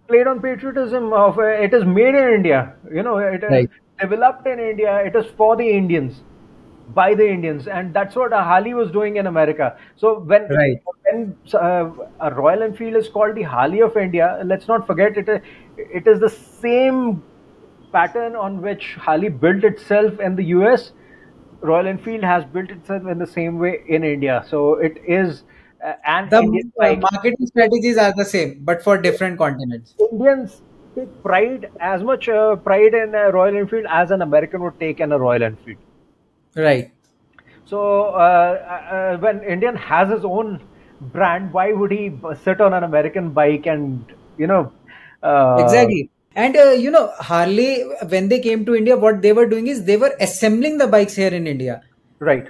played 0.09 0.27
on 0.27 0.41
patriotism 0.41 1.13
of 1.13 1.39
uh, 1.39 1.43
it 1.43 1.75
is 1.75 1.85
made 1.85 2.15
in 2.15 2.35
India. 2.35 2.75
You 2.93 3.03
know, 3.03 3.19
it 3.19 3.43
is 3.45 3.61
right 3.61 3.69
developed 4.01 4.47
in 4.47 4.59
India. 4.59 4.99
It 5.05 5.17
is 5.17 5.27
for 5.37 5.57
the 5.57 5.69
Indians, 5.69 6.23
by 6.89 7.15
the 7.15 7.29
Indians, 7.29 7.67
and 7.69 7.95
that's 7.95 8.17
what 8.17 8.33
Harley 8.33 8.75
was 8.75 8.91
doing 8.91 9.17
in 9.17 9.27
America. 9.27 9.77
So 9.97 10.21
when 10.21 10.51
right 10.51 10.79
when 11.11 11.37
uh, 11.55 11.91
a 12.21 12.35
Royal 12.35 12.63
Enfield 12.63 12.97
is 12.97 13.09
called 13.09 13.37
the 13.37 13.43
Harley 13.43 13.81
of 13.83 13.97
India, 13.97 14.41
let's 14.45 14.69
not 14.69 14.87
forget 14.87 15.17
it. 15.17 15.29
is- 15.29 15.43
It 15.77 16.07
is 16.07 16.21
the 16.21 16.31
same 16.31 17.25
pattern 17.93 18.37
on 18.37 18.61
which 18.63 18.95
Harley 18.97 19.29
built 19.29 19.65
itself 19.65 20.21
in 20.21 20.37
the 20.37 20.45
US. 20.57 20.93
Royal 21.63 21.87
Enfield 21.87 22.23
has 22.25 22.45
built 22.45 22.71
itself 22.71 23.07
in 23.07 23.19
the 23.19 23.27
same 23.27 23.59
way 23.59 23.81
in 23.89 24.05
India. 24.05 24.45
So 24.49 24.75
it 24.77 24.99
is 25.07 25.43
uh, 25.85 25.95
an 26.05 26.29
the 26.29 26.41
Indian 26.41 26.73
uh, 26.81 26.95
marketing 27.11 27.47
strategies 27.47 27.99
are 27.99 28.13
the 28.17 28.25
same 28.25 28.59
but 28.71 28.83
for 28.83 28.97
different 28.99 29.39
continents 29.39 29.95
Indians 30.11 30.63
take 30.95 31.23
pride 31.23 31.71
as 31.81 32.03
much 32.03 32.29
uh, 32.29 32.57
pride 32.57 32.95
in 32.95 33.15
a 33.15 33.31
Royal 33.31 33.57
Enfield 33.57 33.87
as 33.89 34.11
an 34.11 34.23
American 34.23 34.63
would 34.63 34.79
take 34.81 35.01
in 35.01 35.13
a 35.13 35.19
Royal 35.19 35.43
Enfield. 35.43 35.79
right 36.57 36.93
So 37.71 37.81
uh, 38.27 38.53
uh, 38.95 39.19
when 39.19 39.43
Indian 39.45 39.77
has 39.77 40.09
his 40.13 40.25
own 40.25 40.61
brand, 41.17 41.53
why 41.53 41.73
would 41.73 41.93
he 41.93 42.11
sit 42.45 42.61
on 42.61 42.75
an 42.75 42.83
American 42.83 43.31
bike 43.31 43.67
and 43.67 44.05
you 44.39 44.49
know? 44.53 44.73
Uh, 45.23 45.59
exactly 45.61 46.11
and 46.35 46.57
uh, 46.57 46.71
you 46.71 46.91
know 46.91 47.13
harley 47.19 47.83
when 48.09 48.29
they 48.29 48.39
came 48.41 48.65
to 48.65 48.75
india 48.75 48.97
what 48.97 49.21
they 49.23 49.33
were 49.33 49.47
doing 49.47 49.67
is 49.67 49.85
they 49.85 49.97
were 49.97 50.13
assembling 50.21 50.79
the 50.79 50.87
bikes 50.87 51.15
here 51.15 51.35
in 51.39 51.47
india 51.47 51.83
right. 52.21 52.49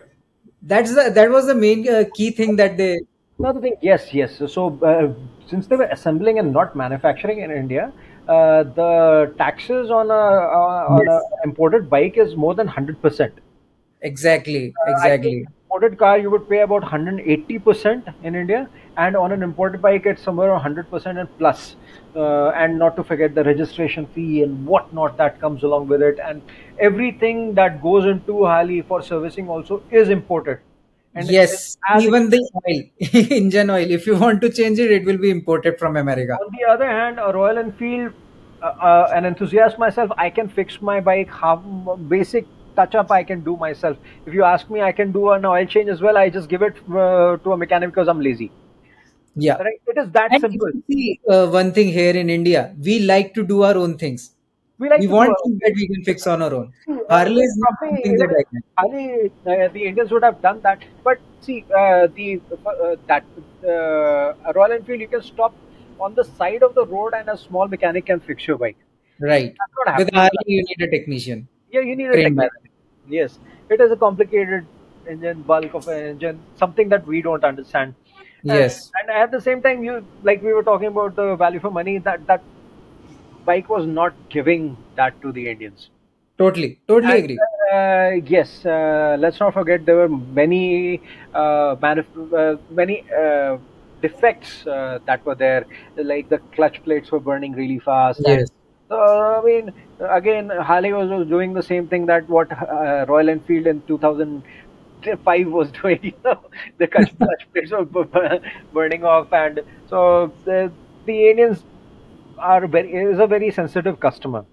that's 0.63 0.95
the 0.95 1.11
that 1.11 1.31
was 1.31 1.47
the 1.47 1.55
main 1.55 1.89
uh, 1.89 2.05
key 2.15 2.31
thing 2.31 2.57
that 2.57 2.77
they 2.77 3.01
Another 3.41 3.61
thing, 3.61 3.75
yes, 3.81 4.13
yes. 4.15 4.39
So 4.53 4.79
uh, 4.83 5.13
since 5.49 5.67
they 5.67 5.77
were 5.77 5.85
assembling 5.91 6.39
and 6.39 6.53
not 6.53 6.77
manufacturing 6.77 7.41
in 7.41 7.51
India, 7.51 7.93
uh, 8.29 8.63
the 8.65 9.35
taxes 9.39 9.91
on 9.91 10.11
a 10.11 10.15
uh, 10.15 10.97
on 10.99 11.09
a 11.09 11.21
imported 11.45 11.89
bike 11.91 12.17
is 12.19 12.37
more 12.37 12.55
than 12.55 12.69
hundred 12.69 13.01
percent. 13.03 13.33
exactly 14.03 14.75
Uh, 14.87 14.91
exactly 14.91 15.47
imported 15.65 15.99
car 15.99 16.19
you 16.19 16.31
would 16.31 16.49
pay 16.49 16.61
about 16.61 16.83
180% 16.83 18.07
in 18.23 18.35
India, 18.35 18.69
and 18.97 19.17
on 19.17 19.33
an 19.33 19.43
imported 19.43 19.81
bike 19.83 20.07
it's 20.07 20.23
somewhere 20.23 20.51
100% 20.51 21.19
and 21.19 21.29
plus. 21.39 21.77
Uh, 22.17 22.49
and 22.51 22.79
not 22.79 22.97
to 22.97 23.05
forget 23.05 23.35
the 23.35 23.45
registration 23.45 24.07
fee 24.15 24.43
and 24.43 24.67
whatnot 24.67 25.17
that 25.17 25.39
comes 25.41 25.63
along 25.63 25.87
with 25.89 26.03
it, 26.03 26.19
and 26.25 26.43
everything 26.79 27.55
that 27.55 27.81
goes 27.83 28.05
into 28.07 28.45
Harley 28.45 28.83
for 28.83 29.03
servicing 29.03 29.49
also 29.49 29.83
is 29.91 30.09
imported. 30.09 30.59
And 31.15 31.29
yes 31.29 31.77
even 31.99 32.31
the 32.31 32.41
oil 32.69 32.81
engine 33.39 33.71
oil 33.71 33.91
if 33.91 34.07
you 34.07 34.17
want 34.17 34.41
to 34.43 34.49
change 34.59 34.79
it 34.79 34.91
it 34.93 35.05
will 35.05 35.19
be 35.19 35.31
imported 35.31 35.79
from 35.79 35.97
america 35.97 36.39
On 36.41 36.49
the 36.53 36.65
other 36.73 36.87
hand, 36.87 37.19
a 37.19 37.33
Royal 37.33 37.59
Enfield, 37.59 38.13
uh, 38.63 38.67
uh, 38.67 39.13
an 39.15 39.25
enthusiast 39.25 39.79
myself, 39.79 40.11
I 40.17 40.31
can 40.31 40.49
fix 40.49 40.81
my 40.81 41.01
bike. 41.01 41.31
Half 41.31 41.63
basic 42.09 42.47
touch 42.77 42.95
up 42.95 43.11
I 43.11 43.23
can 43.25 43.43
do 43.43 43.57
myself. 43.57 43.97
If 44.27 44.35
you 44.35 44.45
ask 44.45 44.71
me, 44.71 44.81
I 44.83 44.93
can 44.93 45.13
do 45.13 45.31
an 45.31 45.45
oil 45.45 45.67
change 45.67 45.89
as 45.89 46.01
well. 46.01 46.17
I 46.17 46.31
just 46.31 46.49
give 46.49 46.63
it 46.63 46.77
uh, 46.91 47.37
to 47.39 47.53
a 47.53 47.57
mechanic 47.57 47.91
because 47.91 48.09
I'm 48.09 48.21
lazy. 48.21 48.53
yeah 49.37 49.59
Right? 49.59 49.81
It 49.87 49.99
is 49.99 50.11
that 50.13 50.33
and 50.33 50.41
simple. 50.41 50.71
see 50.91 51.21
uh, 51.29 51.47
one 51.49 51.73
thing 51.73 51.89
here 51.99 52.15
in 52.23 52.31
india 52.39 52.63
we 52.89 52.95
like 53.01 53.35
to 53.35 53.43
do 53.53 53.63
our 53.69 53.77
own 53.83 53.97
things 54.03 54.23
We 54.81 54.89
like 54.91 55.01
we 55.01 55.07
to 55.07 55.13
want 55.13 55.37
things 55.45 55.61
that 55.65 55.75
we 55.77 55.87
can 55.93 56.03
fix 56.09 56.27
on 56.35 56.43
our 56.47 56.55
own 56.59 56.69
harley 57.15 57.43
is 57.49 57.57
not 57.65 57.75
something 57.85 58.17
that 58.23 58.33
i 58.41 58.45
can 58.51 58.63
Ali, 58.83 59.01
uh, 59.53 59.69
the 59.75 59.83
Indians 59.89 60.11
would 60.11 60.23
have 60.23 60.41
done 60.41 60.61
that. 60.63 60.83
But 61.05 61.19
see, 61.47 61.57
uh, 61.81 62.07
the 62.19 62.41
uh, 62.67 62.97
that 63.09 63.25
uh, 63.73 64.53
Royal 64.59 64.73
Enfield, 64.77 65.01
you 65.01 65.09
can 65.09 65.23
stop 65.23 65.55
on 66.07 66.15
the 66.15 66.25
side 66.25 66.63
of 66.63 66.75
the 66.75 66.87
road, 66.87 67.13
and 67.19 67.29
a 67.29 67.37
small 67.37 67.69
mechanic 67.69 68.07
can 68.07 68.21
fix 68.21 68.47
your 68.49 68.57
bike. 68.63 68.79
right 69.21 69.55
with 69.99 70.11
harley 70.15 70.47
you 70.57 70.63
need 70.69 70.87
a 70.89 70.91
technician 70.97 71.49
Yeah, 71.73 71.83
you 71.89 71.97
need 71.97 72.11
a 72.11 72.17
technician. 72.17 72.71
Yes, 73.09 73.39
it 73.69 73.81
is 73.81 73.91
a 73.93 73.97
complicated 73.97 74.67
engine, 75.09 75.43
bulk 75.43 75.75
of 75.75 75.89
an 75.89 76.05
engine, 76.07 76.41
something 76.63 76.89
that 76.89 77.07
we 77.07 77.23
don't 77.23 77.45
understand. 77.45 77.95
them. 77.95 78.17
And, 78.49 78.59
yes 78.61 78.91
and 79.01 79.11
at 79.11 79.31
the 79.31 79.41
same 79.41 79.63
time, 79.67 79.85
you 79.85 80.05
like 80.23 80.43
we 80.43 80.53
were 80.53 80.63
talking 80.63 80.89
about 80.89 81.15
the 81.21 81.37
value 81.37 81.61
for 81.61 81.71
money. 81.71 81.99
That 81.99 82.27
that 82.27 82.43
bike 83.45 83.69
was 83.69 83.87
not 83.87 84.15
giving 84.31 84.77
that 84.97 85.21
to 85.23 85.33
the 85.33 85.49
Indians. 85.51 85.91
totally 86.39 86.81
totally 86.89 87.13
And 87.13 87.23
agree 87.23 87.41
uh, 87.73 88.11
yes, 88.27 88.65
uh, 88.65 89.17
let's 89.19 89.41
not 89.41 89.55
forget 89.55 89.85
there 89.87 89.97
were 89.97 90.09
many 90.09 91.01
uh, 91.35 91.77
manif- 91.77 92.33
uh, 92.33 92.59
many 92.71 93.05
uh, 93.11 93.57
defects 94.03 94.67
uh, 94.67 94.99
that 95.07 95.25
were 95.25 95.35
there. 95.35 95.67
Like 95.97 96.29
the 96.29 96.39
clutch 96.55 96.83
plates 96.83 97.11
were 97.11 97.21
burning 97.21 97.53
really 97.53 97.79
fast, 97.79 98.25
and 98.27 98.45
yes 98.45 98.51
uh, 98.91 99.39
I 99.39 99.43
mean, 99.45 99.73
again, 100.01 100.51
Harley 100.51 100.93
was, 100.93 101.09
was 101.11 101.27
doing 101.29 101.55
the 101.55 101.63
same 101.63 101.89
thing 101.89 102.07
that 102.07 102.29
what 102.29 102.51
uh, 102.53 103.07
Royal 103.09 103.29
Enfield 103.31 103.67
in 103.67 103.83
2005 103.83 105.47
was 105.49 105.71
doing. 105.83 106.01
You 106.03 106.13
know, 106.25 106.41
the 106.79 106.87
clutch, 106.87 107.13
clutch 107.23 107.49
plates 107.53 107.71
were 107.73 107.85
bu- 107.85 108.05
bu- 108.05 108.41
burning 108.73 109.05
off, 109.05 109.33
and 109.33 109.61
so 109.89 110.33
the 110.45 110.73
the 111.07 111.31
Indians 111.31 111.65
are 112.41 112.67
very 112.67 112.93
is 112.93 113.19
a 113.19 113.27
very 113.27 113.51
sensitive 113.51 114.01
customer. 114.01 114.45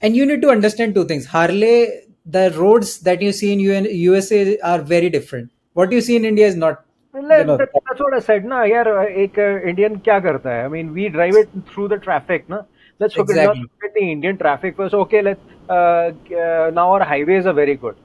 And 0.00 0.16
you 0.16 0.26
need 0.26 0.42
to 0.42 0.50
understand 0.50 0.94
two 0.94 1.04
things. 1.04 1.26
Harley, 1.26 1.88
the 2.24 2.52
roads 2.56 3.00
that 3.00 3.22
you 3.22 3.32
see 3.32 3.52
in 3.52 3.60
UN, 3.60 3.84
USA 3.84 4.58
are 4.58 4.80
very 4.80 5.10
different. 5.10 5.50
What 5.72 5.92
you 5.92 6.00
see 6.00 6.16
in 6.16 6.24
India 6.24 6.46
is 6.46 6.56
not 6.56 6.86
that's 7.22 8.00
what 8.00 8.14
I 8.14 8.18
said, 8.20 8.44
na. 8.44 8.62
Yaar, 8.62 9.10
ek 9.24 9.38
uh, 9.38 9.42
uh, 9.42 9.68
Indian 9.68 9.98
kya 10.00 10.22
karta 10.22 10.48
hai? 10.48 10.64
I 10.64 10.68
mean, 10.68 10.92
we 10.92 11.08
drive 11.08 11.34
it 11.34 11.48
through 11.68 11.88
the 11.88 11.98
traffic, 11.98 12.48
na. 12.48 12.62
Let's 12.98 13.14
forget 13.14 13.36
exactly. 13.36 13.60
not 13.60 13.94
the 13.94 14.10
Indian 14.10 14.38
traffic 14.38 14.76
first. 14.76 14.94
Okay, 14.94 15.22
let's 15.22 15.40
uh, 15.68 16.12
uh, 16.42 16.70
now 16.72 16.92
our 16.92 17.04
highways 17.04 17.46
are 17.46 17.52
very 17.52 17.74
good, 17.74 17.96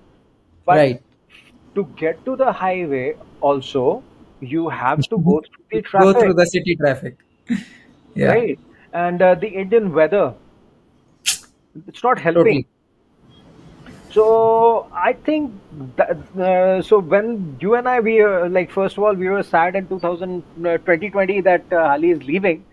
but 0.66 0.78
right. 0.78 1.02
to 1.76 1.86
get 1.98 2.24
to 2.26 2.36
the 2.36 2.52
highway, 2.52 3.16
also 3.42 4.04
you 4.40 4.70
have 4.70 5.02
to 5.04 5.18
go 5.18 5.42
through 5.42 5.66
the 5.72 5.82
traffic. 5.82 6.14
Go 6.14 6.20
through 6.20 6.34
the 6.34 6.46
city 6.46 6.76
traffic. 6.76 7.18
yeah. 8.16 8.28
Right. 8.28 8.60
And 8.94 9.22
uh, 9.22 9.36
the 9.36 9.48
Indian 9.48 9.94
weather, 9.94 10.34
it's 11.88 12.04
not 12.04 12.20
helping. 12.20 12.64
totally. 12.64 12.68
So 14.10 14.88
I 14.94 15.14
think 15.14 15.54
that, 15.96 16.18
uh, 16.38 16.82
so 16.82 17.00
when 17.00 17.58
you 17.62 17.76
and 17.76 17.88
I 17.88 18.00
we 18.02 18.22
uh, 18.22 18.50
like 18.50 18.70
first 18.72 18.98
of 18.98 19.04
all 19.04 19.14
we 19.14 19.30
were 19.30 19.44
sad 19.44 19.76
in 19.76 19.88
2000, 19.88 20.44
uh, 20.66 20.78
2020 20.80 21.40
that 21.42 21.64
uh, 21.72 21.84
Harley 21.88 22.12
is 22.12 22.22
leaving, 22.24 22.66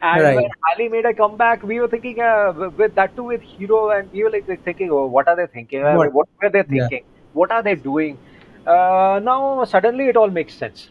and 0.00 0.32
when 0.32 0.42
Right. 0.42 0.54
Harley 0.64 0.88
made 0.88 1.04
a 1.04 1.12
comeback, 1.12 1.62
we 1.62 1.80
were 1.80 1.88
thinking 1.88 2.20
uh, 2.20 2.70
with 2.78 2.94
that 2.94 3.14
too 3.14 3.24
with 3.24 3.42
Hero, 3.42 3.90
and 3.90 4.10
we 4.12 4.24
were 4.24 4.30
like 4.30 4.62
thinking, 4.64 4.90
oh, 4.90 5.06
what 5.06 5.28
are 5.28 5.36
they 5.36 5.46
thinking? 5.46 5.90
What? 5.92 6.10
what 6.12 6.28
were 6.42 6.48
they 6.50 6.62
Yeah, 6.66 6.88
thinking? 6.88 7.04
What 7.34 7.50
are 7.52 7.62
they 7.62 7.74
doing? 7.74 8.18
Uh, 8.66 9.20
now 9.22 9.64
suddenly 9.64 10.08
it 10.08 10.16
all 10.16 10.30
makes 10.30 10.54
sense. 10.54 10.90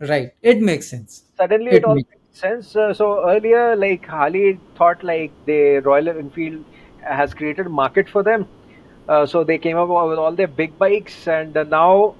right. 0.00 0.32
It 0.42 0.60
makes 0.60 0.88
sense. 0.88 1.24
Suddenly 1.38 1.72
It 1.72 1.82
it 1.82 1.86
all 1.86 1.96
makes 1.96 2.08
makes 2.10 2.17
sense. 2.38 2.74
Uh, 2.76 2.92
so 2.94 3.28
earlier, 3.28 3.76
like 3.76 4.06
Harley 4.06 4.58
thought 4.76 5.02
like 5.02 5.32
the 5.46 5.78
Royal 5.78 6.08
Enfield 6.08 6.64
has 7.00 7.34
created 7.34 7.66
a 7.66 7.70
market 7.70 8.08
for 8.08 8.22
them. 8.22 8.46
Uh, 9.08 9.24
so 9.26 9.42
they 9.44 9.58
came 9.58 9.76
up 9.76 9.88
with 9.88 10.18
all 10.18 10.32
their 10.32 10.46
big 10.46 10.78
bikes, 10.78 11.26
and 11.26 11.56
uh, 11.56 11.64
now 11.64 12.14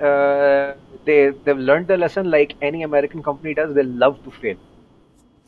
uh, 0.00 0.74
they 1.04 1.30
they've 1.44 1.58
learned 1.58 1.88
the 1.88 1.96
lesson. 1.96 2.30
Like 2.30 2.54
any 2.60 2.82
American 2.82 3.22
company 3.22 3.54
does, 3.54 3.74
they 3.74 3.82
love 3.82 4.22
to 4.24 4.30
fail. 4.30 4.56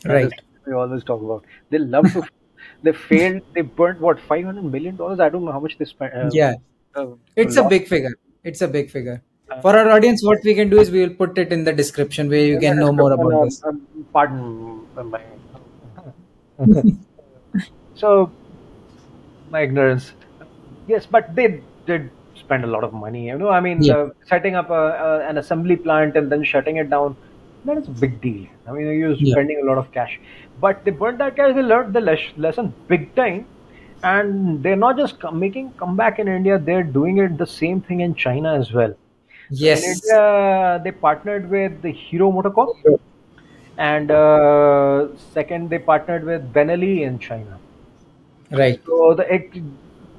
Right. 0.04 0.32
we 0.66 0.72
always 0.72 1.04
talk 1.04 1.22
about. 1.22 1.44
They 1.70 1.78
love 1.78 2.12
to. 2.12 2.22
They 2.82 2.92
failed. 2.92 3.42
They 3.54 3.62
burnt 3.62 4.00
what 4.00 4.20
five 4.20 4.44
hundred 4.44 4.64
million 4.64 4.96
dollars. 4.96 5.20
I 5.20 5.28
don't 5.30 5.44
know 5.46 5.52
how 5.52 5.60
much 5.60 5.76
they 5.78 5.86
spent. 5.86 6.14
Uh, 6.14 6.30
Yeah, 6.32 6.54
uh, 6.94 7.06
it's 7.36 7.56
a 7.56 7.64
big 7.64 7.88
figure. 7.88 8.12
It's 8.44 8.60
a 8.60 8.68
big 8.68 8.90
figure. 8.90 9.22
Uh, 9.50 9.60
For 9.60 9.76
our 9.76 9.88
audience, 9.90 10.22
what 10.24 10.38
we 10.44 10.54
can 10.54 10.70
do 10.70 10.78
is 10.80 10.90
we 10.90 11.00
will 11.06 11.14
put 11.14 11.36
it 11.38 11.52
in 11.52 11.64
the 11.64 11.72
description 11.72 12.28
where 12.28 12.44
you 12.44 12.58
can 12.58 12.76
know 12.78 12.92
more 12.92 13.12
about 13.12 13.44
this. 13.44 13.62
um, 13.64 13.86
pardon 14.12 14.86
my. 15.10 15.20
So 17.94 18.30
my 19.50 19.62
ignorance. 19.62 20.12
Yes, 20.86 21.06
but 21.06 21.34
they 21.34 21.62
did 21.86 22.10
spend 22.34 22.64
a 22.64 22.66
lot 22.66 22.84
of 22.84 22.92
money. 22.92 23.26
You 23.26 23.38
know, 23.38 23.48
I 23.50 23.60
mean, 23.60 23.82
Yeah, 23.82 23.96
uh, 23.96 24.10
setting 24.26 24.54
up 24.54 24.70
a, 24.70 24.74
a, 25.08 25.28
an 25.28 25.38
assembly 25.38 25.76
plant 25.76 26.16
and 26.16 26.30
then 26.30 26.44
shutting 26.44 26.76
it 26.76 26.90
down. 26.90 27.16
That 27.64 27.76
is 27.78 27.88
a 27.88 27.90
big 27.90 28.20
deal. 28.20 28.46
I 28.66 28.72
mean, 28.72 28.86
you're 28.86 29.12
yeah, 29.12 29.32
spending 29.32 29.60
a 29.62 29.66
lot 29.66 29.76
of 29.78 29.92
cash, 29.92 30.18
but 30.60 30.84
they 30.84 30.90
burnt 30.92 31.18
that 31.18 31.36
cash. 31.36 31.54
They 31.54 31.62
learned 31.62 31.92
the 31.94 32.00
les- 32.00 32.32
lesson 32.36 32.72
big 32.88 33.14
time, 33.14 33.46
and 34.02 34.62
they're 34.62 34.76
not 34.76 34.96
just 34.96 35.20
com- 35.20 35.38
making 35.38 35.72
comeback 35.74 36.18
in 36.18 36.28
India. 36.28 36.58
They're 36.58 36.82
doing 36.82 37.18
it 37.18 37.36
the 37.36 37.46
same 37.46 37.82
thing 37.82 38.00
in 38.00 38.14
China 38.14 38.54
as 38.54 38.72
well. 38.72 38.94
So 39.52 39.70
in 39.70 39.82
yes, 39.82 39.84
India, 39.84 40.80
they 40.84 40.92
partnered 40.92 41.50
with 41.50 41.82
the 41.82 41.92
Hero 41.92 42.30
MotoCorp, 42.32 42.74
and 43.78 44.10
uh, 44.10 45.08
second, 45.32 45.70
they 45.70 45.78
partnered 45.78 46.24
with 46.24 46.52
Benelli 46.52 47.00
in 47.02 47.18
China. 47.18 47.58
right. 48.50 48.80
So 48.86 49.14
the 49.14 49.34
it, 49.34 49.50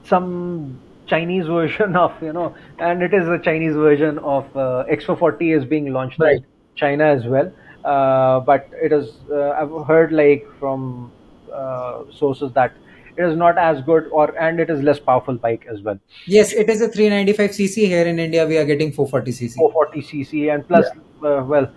some 0.03 0.79
Chinese 1.07 1.47
version 1.47 1.95
of 2.05 2.13
you 2.21 2.33
know, 2.33 2.55
and 2.79 3.01
it 3.01 3.13
is 3.13 3.27
a 3.27 3.39
Chinese 3.39 3.73
version 3.75 4.19
of 4.19 4.55
uh, 4.55 4.85
X440 4.89 5.51
is 5.51 5.65
being 5.65 5.91
launched 5.93 6.23
in 6.23 6.43
China 6.75 7.05
as 7.05 7.25
well. 7.25 7.51
Uh, 7.83 8.39
but 8.41 8.69
it 8.73 8.91
is 8.91 9.09
uh, 9.31 9.51
I've 9.51 9.85
heard 9.87 10.11
like 10.11 10.45
from 10.59 11.11
uh, 11.53 12.03
sources 12.11 12.51
that 12.53 12.73
is 13.21 13.35
not 13.35 13.57
as 13.57 13.81
good 13.81 14.07
or 14.11 14.37
and 14.37 14.59
it 14.59 14.69
is 14.69 14.81
less 14.81 14.99
powerful 14.99 15.35
bike 15.35 15.65
as 15.69 15.81
well. 15.81 15.99
Yes, 16.25 16.53
it 16.53 16.69
is 16.69 16.81
a 16.81 16.87
395cc. 16.87 17.85
Here 17.85 18.05
in 18.05 18.19
India, 18.19 18.45
we 18.47 18.57
are 18.57 18.65
getting 18.65 18.91
440cc. 18.91 19.55
440 19.55 20.01
cc 20.01 20.53
and 20.53 20.67
plus 20.67 20.85
Yeah, 20.87 21.29
uh, 21.29 21.43
well, 21.43 21.69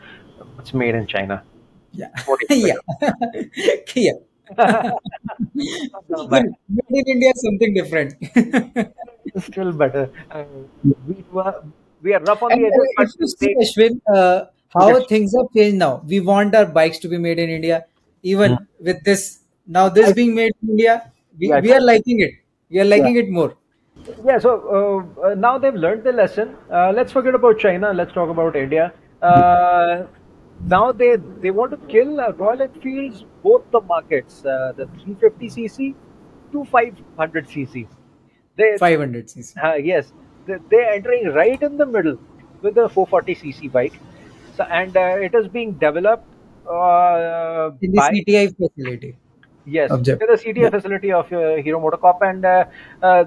it's 0.58 0.74
made 0.74 0.94
in 0.94 1.06
China. 1.06 1.42
yeah, 1.92 2.08
What 2.26 2.40
do 2.48 2.56
you 2.56 2.66
yeah, 2.66 2.74
yeah. 3.96 4.12
But 6.28 6.42
made 6.68 6.84
in 6.90 7.04
India 7.06 7.32
something 7.36 7.74
different. 7.74 8.14
still 9.38 9.72
better. 9.72 10.10
Uh, 10.30 10.44
we 11.06 11.24
were 11.32 11.54
we 12.02 12.14
are 12.14 12.20
rough 12.20 12.42
on 12.42 12.50
And 12.52 12.60
the 12.60 12.66
uh, 12.66 12.68
edges, 12.68 12.92
but 12.96 13.06
if 13.08 13.14
you 13.20 13.28
see, 13.28 13.54
Ashwin, 13.64 14.00
uh, 14.14 14.46
how 14.72 14.88
yes. 14.88 15.06
things 15.08 15.34
have 15.36 15.46
changed 15.56 15.78
now. 15.78 16.02
We 16.06 16.20
want 16.20 16.54
our 16.54 16.66
bikes 16.66 16.98
to 17.00 17.08
be 17.08 17.18
made 17.18 17.38
in 17.38 17.50
India. 17.50 17.86
Even 18.22 18.52
Mm. 18.52 18.66
with 18.80 19.04
this, 19.04 19.40
now 19.66 19.88
this 19.88 20.08
I, 20.10 20.12
being 20.12 20.34
made 20.34 20.52
in 20.62 20.70
India, 20.70 21.12
we, 21.38 21.48
yeah, 21.48 21.60
we 21.60 21.72
are 21.72 21.80
liking 21.80 22.20
it. 22.20 22.32
We 22.70 22.80
are 22.80 22.84
yeah. 22.84 22.96
liking 22.96 23.16
it 23.16 23.30
more. 23.30 23.56
Yeah, 24.24 24.38
so 24.38 24.50
uh, 24.76 25.28
uh, 25.28 25.34
now 25.34 25.58
they've 25.58 25.74
learned 25.74 26.04
the 26.04 26.12
lesson. 26.12 26.56
Uh, 26.70 26.92
let's 26.94 27.12
forget 27.12 27.34
about 27.34 27.58
China. 27.58 27.92
Let's 27.92 28.12
talk 28.12 28.28
about 28.28 28.56
India. 28.56 28.92
Uh, 29.22 30.06
now 30.66 30.92
they 30.92 31.16
they 31.40 31.50
want 31.50 31.70
to 31.72 31.78
kill 31.88 32.20
uh, 32.20 32.32
Royal 32.32 32.62
Enfields 32.62 33.24
both 33.42 33.70
the 33.70 33.80
markets, 33.80 34.44
uh, 34.44 34.72
the 34.76 34.86
350cc 34.86 35.94
to 36.52 36.64
500cc. 36.72 37.86
They 38.56 38.76
500cc. 38.80 39.64
uh, 39.64 39.74
yes, 39.74 40.12
they, 40.46 40.56
they're 40.70 40.92
entering 40.92 41.32
right 41.32 41.60
in 41.62 41.76
the 41.76 41.86
middle 41.86 42.18
with 42.62 42.74
the 42.74 42.88
440cc 42.88 43.72
bike. 43.72 43.98
So 44.56 44.64
and 44.64 44.96
uh, 44.96 45.16
it 45.28 45.34
is 45.34 45.48
being 45.48 45.72
developed 45.72 46.26
uh, 46.68 47.70
In 47.80 47.92
the 47.92 47.98
by 47.98 48.10
CTI 48.10 48.56
facility 48.56 49.16
yes, 49.64 50.00
the 50.04 50.36
CTF 50.36 50.70
Yeah. 50.70 50.70
facility 50.70 51.12
of 51.12 51.32
uh, 51.32 51.56
Hero 51.56 51.80
MotoCorp 51.80 52.18
and. 52.22 52.44
Uh, 52.44 52.64
uh, 53.02 53.24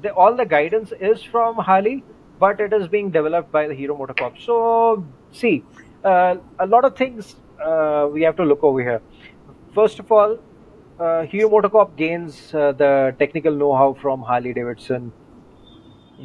the, 0.00 0.12
all 0.14 0.34
the 0.36 0.44
guidance 0.44 0.92
is 1.00 1.22
from 1.22 1.56
Harley, 1.56 2.04
but 2.38 2.60
it 2.60 2.72
is 2.72 2.88
being 2.88 3.10
developed 3.10 3.50
by 3.52 3.66
the 3.66 3.74
Hero 3.74 3.96
MotoCorp. 3.96 4.38
So, 4.38 5.06
see, 5.32 5.64
uh, 6.04 6.36
a 6.58 6.66
lot 6.66 6.84
of 6.84 6.96
things 6.96 7.36
uh, 7.64 8.08
we 8.12 8.22
have 8.22 8.36
to 8.36 8.44
look 8.44 8.62
over 8.62 8.80
here. 8.80 9.02
First 9.74 9.98
of 9.98 10.10
all, 10.12 10.38
uh, 10.98 11.22
Hero 11.22 11.48
MotoCorp 11.50 11.96
gains 11.96 12.54
uh, 12.54 12.72
the 12.72 13.14
technical 13.18 13.52
know-how 13.54 13.94
from 13.94 14.22
Harley 14.22 14.52
Davidson. 14.54 15.12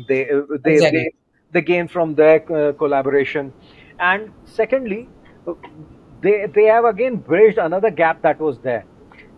They 0.08 0.30
they 0.64 0.74
Exactly. 0.74 1.00
they 1.00 1.12
they 1.52 1.62
gain 1.62 1.88
from 1.88 2.16
their 2.16 2.38
uh, 2.52 2.74
collaboration, 2.74 3.54
and 4.00 4.32
secondly, 4.46 5.10
they 6.22 6.48
they 6.56 6.66
have 6.66 6.86
again 6.86 7.16
bridged 7.18 7.58
another 7.58 7.90
gap 7.92 8.22
that 8.22 8.40
was 8.40 8.60
there, 8.60 8.86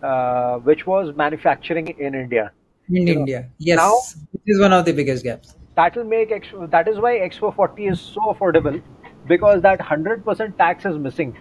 uh, 0.02 0.58
which 0.58 0.86
was 0.86 1.14
manufacturing 1.16 1.88
in 1.88 2.14
India 2.14 2.52
In 2.88 3.06
you 3.06 3.14
know 3.14 3.20
India. 3.20 3.50
now 3.76 3.92
Yes. 3.94 4.14
This 4.32 4.56
is 4.56 4.60
one 4.60 4.72
of 4.72 4.84
the 4.84 4.92
biggest 4.92 5.24
gaps. 5.24 5.54
that 5.76 5.96
will 5.96 6.04
make 6.04 6.30
X, 6.32 6.48
that 6.72 6.88
is 6.88 6.98
why 6.98 7.12
x440 7.18 7.92
is 7.92 8.00
so 8.00 8.20
affordable 8.32 8.80
because 9.26 9.62
that 9.62 9.80
100% 9.80 10.56
tax 10.58 10.84
is 10.86 10.96
missing 10.98 11.36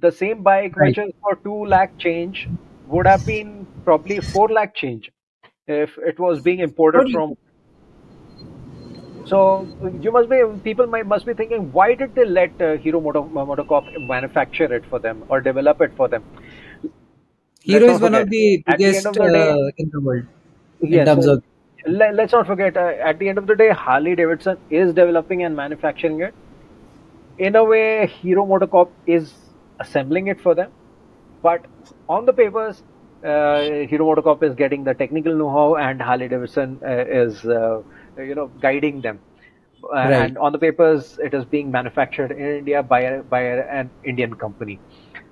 the 0.00 0.10
same 0.10 0.42
bike 0.42 0.74
which 0.76 0.98
is 0.98 1.12
for 1.20 1.36
2 1.44 1.66
lakh 1.66 1.96
change 1.98 2.48
would 2.86 3.06
have 3.06 3.24
been 3.26 3.66
probably 3.84 4.18
4 4.20 4.48
lakh 4.48 4.74
change 4.74 5.10
if 5.66 5.98
it 5.98 6.18
was 6.18 6.40
being 6.40 6.60
imported 6.60 7.10
from 7.12 7.34
so 9.24 9.68
you 10.00 10.12
must 10.12 10.28
be 10.30 10.38
people 10.64 10.86
might 10.86 11.06
must 11.06 11.26
be 11.26 11.34
thinking 11.34 11.70
why 11.72 11.94
did 11.94 12.14
they 12.14 12.24
let 12.24 12.60
uh, 12.60 12.76
hero 12.76 13.00
Moto, 13.00 13.24
motocorp 13.28 13.84
manufacture 13.98 14.72
it 14.74 14.84
for 14.86 14.98
them 15.00 15.24
or 15.28 15.40
develop 15.40 15.80
it 15.80 15.92
for 15.96 16.08
them 16.08 16.24
Hero 17.60 17.88
is 17.88 18.00
one 18.00 18.14
of 18.14 18.28
the 18.28 18.30
the 18.30 18.62
biggest 18.66 19.06
of 19.06 19.20
the 19.20 19.30
day 19.30 19.56
uh, 19.56 19.70
in 19.78 19.90
the 19.92 20.00
world 20.00 20.24
in 20.90 21.02
Yes, 21.02 21.04
terms 21.04 21.26
uh, 21.26 21.28
of 21.28 21.42
let's 21.86 22.32
not 22.32 22.46
forget, 22.46 22.76
uh, 22.76 22.94
at 23.02 23.18
the 23.18 23.28
end 23.28 23.38
of 23.38 23.46
the 23.46 23.54
day, 23.56 23.70
Harley 23.70 24.14
Davidson 24.16 24.58
is 24.70 24.94
developing 24.94 25.42
and 25.44 25.56
manufacturing 25.56 26.20
it. 26.20 26.34
In 27.38 27.56
a 27.56 27.64
way, 27.64 28.06
Hero 28.06 28.46
MotoCorp 28.46 28.92
is 29.06 29.34
assembling 29.80 30.26
it 30.28 30.40
for 30.40 30.54
them. 30.54 30.72
But 31.42 31.66
on 32.08 32.26
the 32.26 32.32
papers, 32.32 32.82
uh, 33.24 33.60
Hero 33.90 34.06
MotoCorp 34.14 34.42
is 34.42 34.54
getting 34.54 34.84
the 34.84 34.94
technical 34.94 35.34
know-how, 35.36 35.76
and 35.76 36.00
Harley 36.00 36.28
Davidson 36.28 36.80
uh, 36.84 37.04
is, 37.08 37.44
uh, 37.44 37.82
you 38.18 38.34
know, 38.34 38.48
guiding 38.48 39.02
them. 39.02 39.22
Uh, 39.94 39.98
right. 40.02 40.16
and 40.16 40.38
on 40.38 40.52
the 40.52 40.58
papers, 40.58 41.18
it 41.22 41.34
is 41.34 41.44
being 41.44 41.70
manufactured 41.70 42.32
in 42.32 42.56
India 42.58 42.82
by 42.82 43.00
a, 43.00 43.22
by 43.22 43.42
an 43.42 43.90
Indian 44.04 44.34
company. 44.34 44.80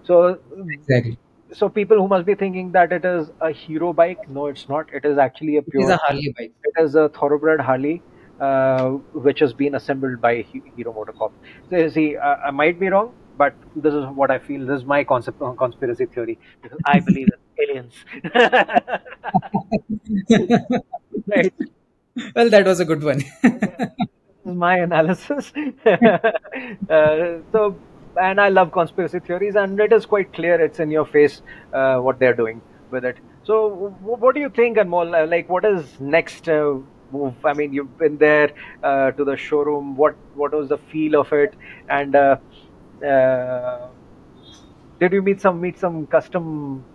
So 0.02 0.38
Exactly. 0.68 1.18
so 1.52 1.68
people 1.68 1.96
who 1.98 2.08
must 2.08 2.26
be 2.26 2.34
thinking 2.34 2.72
that 2.72 2.92
it 2.92 3.04
is 3.04 3.30
a 3.40 3.50
hero 3.52 3.92
bike, 3.92 4.22
no, 4.28 4.46
it's 4.46 4.68
not. 4.68 4.86
It 4.92 5.04
is 5.04 5.18
actually 5.18 5.56
a 5.56 5.62
pure. 5.62 5.82
It 5.82 5.84
is 5.84 5.90
a 5.90 5.96
Harley 5.96 6.34
bike. 6.36 6.52
It 6.64 6.82
is 6.82 6.94
a 6.94 7.08
thoroughbred 7.08 7.60
Harley, 7.60 8.04
uh, 8.40 8.90
which 9.12 9.40
has 9.40 9.52
been 9.52 9.74
assembled 9.74 10.20
by 10.20 10.42
He- 10.42 10.62
Hero 10.76 10.92
MotoCorp. 10.94 11.32
So 11.68 11.76
you 11.76 11.90
see, 11.90 12.16
uh, 12.16 12.36
I 12.44 12.50
might 12.50 12.78
be 12.80 12.88
wrong, 12.88 13.14
but 13.36 13.56
this 13.74 13.92
is 13.94 14.04
what 14.14 14.30
I 14.30 14.38
feel. 14.38 14.66
This 14.66 14.80
is 14.80 14.86
my 14.86 15.04
concept 15.04 15.42
uh, 15.42 15.52
conspiracy 15.54 16.06
theory 16.06 16.38
because 16.62 16.78
I 16.84 17.00
believe 17.00 17.28
in 17.58 17.68
aliens. 17.68 17.94
right. 21.26 21.52
well, 22.34 22.50
that 22.50 22.66
was 22.66 22.80
a 22.80 22.84
good 22.84 23.02
one. 23.02 23.22
My 24.44 24.78
analysis. 24.78 25.52
uh, 25.86 27.38
so, 27.52 27.80
and 28.20 28.40
I 28.40 28.48
love 28.48 28.72
conspiracy 28.72 29.20
theories, 29.20 29.54
and 29.56 29.78
it 29.80 29.92
is 29.92 30.06
quite 30.06 30.32
clear. 30.32 30.60
It's 30.60 30.80
in 30.80 30.90
your 30.90 31.06
face 31.06 31.42
uh, 31.72 31.98
what 31.98 32.18
they're 32.18 32.34
doing 32.34 32.62
with 32.90 33.04
it. 33.04 33.18
So, 33.42 33.70
wh- 34.02 34.20
what 34.20 34.34
do 34.34 34.40
you 34.40 34.50
think, 34.50 34.78
Anmol? 34.78 35.22
Uh, 35.22 35.26
Like, 35.26 35.48
what 35.48 35.64
is 35.64 35.98
next 36.00 36.48
uh, 36.48 36.78
move? 37.10 37.36
I 37.44 37.52
mean, 37.54 37.72
you've 37.72 37.96
been 37.98 38.16
there 38.18 38.52
uh, 38.82 39.12
to 39.12 39.24
the 39.24 39.36
showroom. 39.36 39.96
What 39.96 40.16
what 40.32 40.52
was 40.54 40.68
the 40.68 40.78
feel 40.78 41.20
of 41.20 41.32
it? 41.32 41.54
And 41.88 42.14
uh, 42.16 42.36
uh, 43.06 43.88
did 45.00 45.12
you 45.12 45.22
meet 45.22 45.40
some 45.40 45.60
meet 45.60 45.78
some 45.78 46.06
custom 46.06 46.86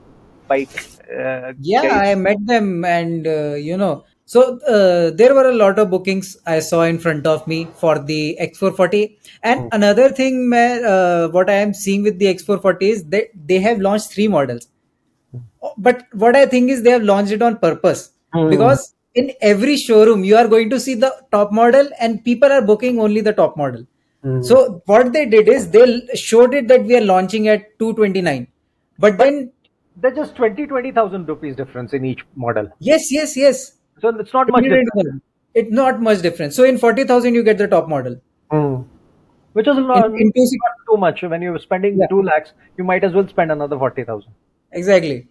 bike 0.48 0.86
uh, 1.20 1.54
Yeah, 1.58 1.82
guys? 1.82 2.10
I 2.10 2.16
met 2.16 2.38
them, 2.46 2.84
and 2.86 3.26
uh, 3.28 3.56
you 3.56 3.78
know, 3.78 4.06
so 4.26 4.60
uh, 4.68 5.12
there 5.12 5.34
were 5.36 5.48
a 5.50 5.54
lot 5.54 5.78
of 5.80 5.90
bookings 5.90 6.36
I 6.46 6.60
saw 6.60 6.84
in 6.84 6.98
front 7.00 7.28
of 7.28 7.46
me 7.48 7.68
for 7.76 8.00
the 8.00 8.38
X440. 8.42 9.18
And 9.44 9.62
Hmm. 9.62 9.68
another 9.72 10.10
thing, 10.10 10.52
uh, 10.54 11.28
what 11.30 11.50
I 11.50 11.54
am 11.54 11.74
seeing 11.74 12.04
with 12.04 12.18
the 12.20 12.26
X440 12.34 12.90
is 12.90 13.04
that 13.06 13.26
they 13.46 13.60
have 13.60 13.80
launched 13.80 14.12
three 14.14 14.28
models. 14.28 14.68
But 15.78 16.04
what 16.14 16.36
I 16.36 16.46
think 16.46 16.70
is 16.70 16.84
they 16.84 16.92
have 16.92 17.04
launched 17.04 17.32
it 17.32 17.42
on 17.42 17.58
purpose 17.58 18.12
Hmm. 18.34 18.50
because 18.50 18.94
in 19.16 19.32
every 19.42 19.78
showroom 19.78 20.24
you 20.24 20.36
are 20.38 20.48
going 20.48 20.70
to 20.70 20.80
see 20.80 20.94
the 20.96 21.12
top 21.32 21.52
model, 21.52 21.88
and 22.00 22.24
people 22.24 22.52
are 22.52 22.62
booking 22.62 23.00
only 23.00 23.22
the 23.22 23.34
top 23.34 23.56
model. 23.58 23.86
Hmm. 24.24 24.42
So 24.42 24.82
what 24.86 25.14
they 25.14 25.26
did 25.26 25.48
is 25.48 25.70
they 25.72 25.86
showed 26.16 26.54
it 26.54 26.68
that 26.68 26.84
we 26.84 26.98
are 26.98 27.02
launching 27.02 27.48
at 27.48 27.78
229, 27.80 28.48
but 29.00 29.18
But 29.18 29.24
then 29.24 29.52
there's 29.98 30.16
just 30.16 30.36
20 30.36 30.66
20,000 30.68 31.28
rupees 31.28 31.56
difference 31.56 31.94
in 31.94 32.06
each 32.06 32.26
model. 32.36 32.70
yes, 32.80 33.12
yes, 33.12 33.38
yes. 33.38 33.72
So 34.06 34.20
it's 34.24 34.34
not 34.34 34.50
much 34.56 34.64
different. 34.64 35.24
It's 35.54 35.72
not 35.72 36.02
much 36.02 36.22
difference. 36.22 36.56
So 36.56 36.64
in 36.64 36.78
40,000, 36.78 37.34
you 37.34 37.44
get 37.44 37.58
the 37.58 37.68
top 37.68 37.88
model. 37.90 38.18
Hmm. 38.52 38.76
Which 39.54 39.68
is 39.68 39.78
not, 39.78 40.08
in 40.24 40.32
two, 40.34 40.46
six- 40.46 40.64
not 40.66 40.94
too 40.94 40.98
much. 41.04 41.22
When 41.34 41.42
you're 41.42 41.60
spending 41.60 41.98
Yeah. 42.00 42.08
2 42.08 42.22
lakhs, 42.24 42.52
you 42.78 42.84
might 42.84 43.04
as 43.10 43.14
well 43.14 43.28
spend 43.28 43.52
another 43.52 43.78
40,000. 43.78 44.32
exactly. 44.72 45.28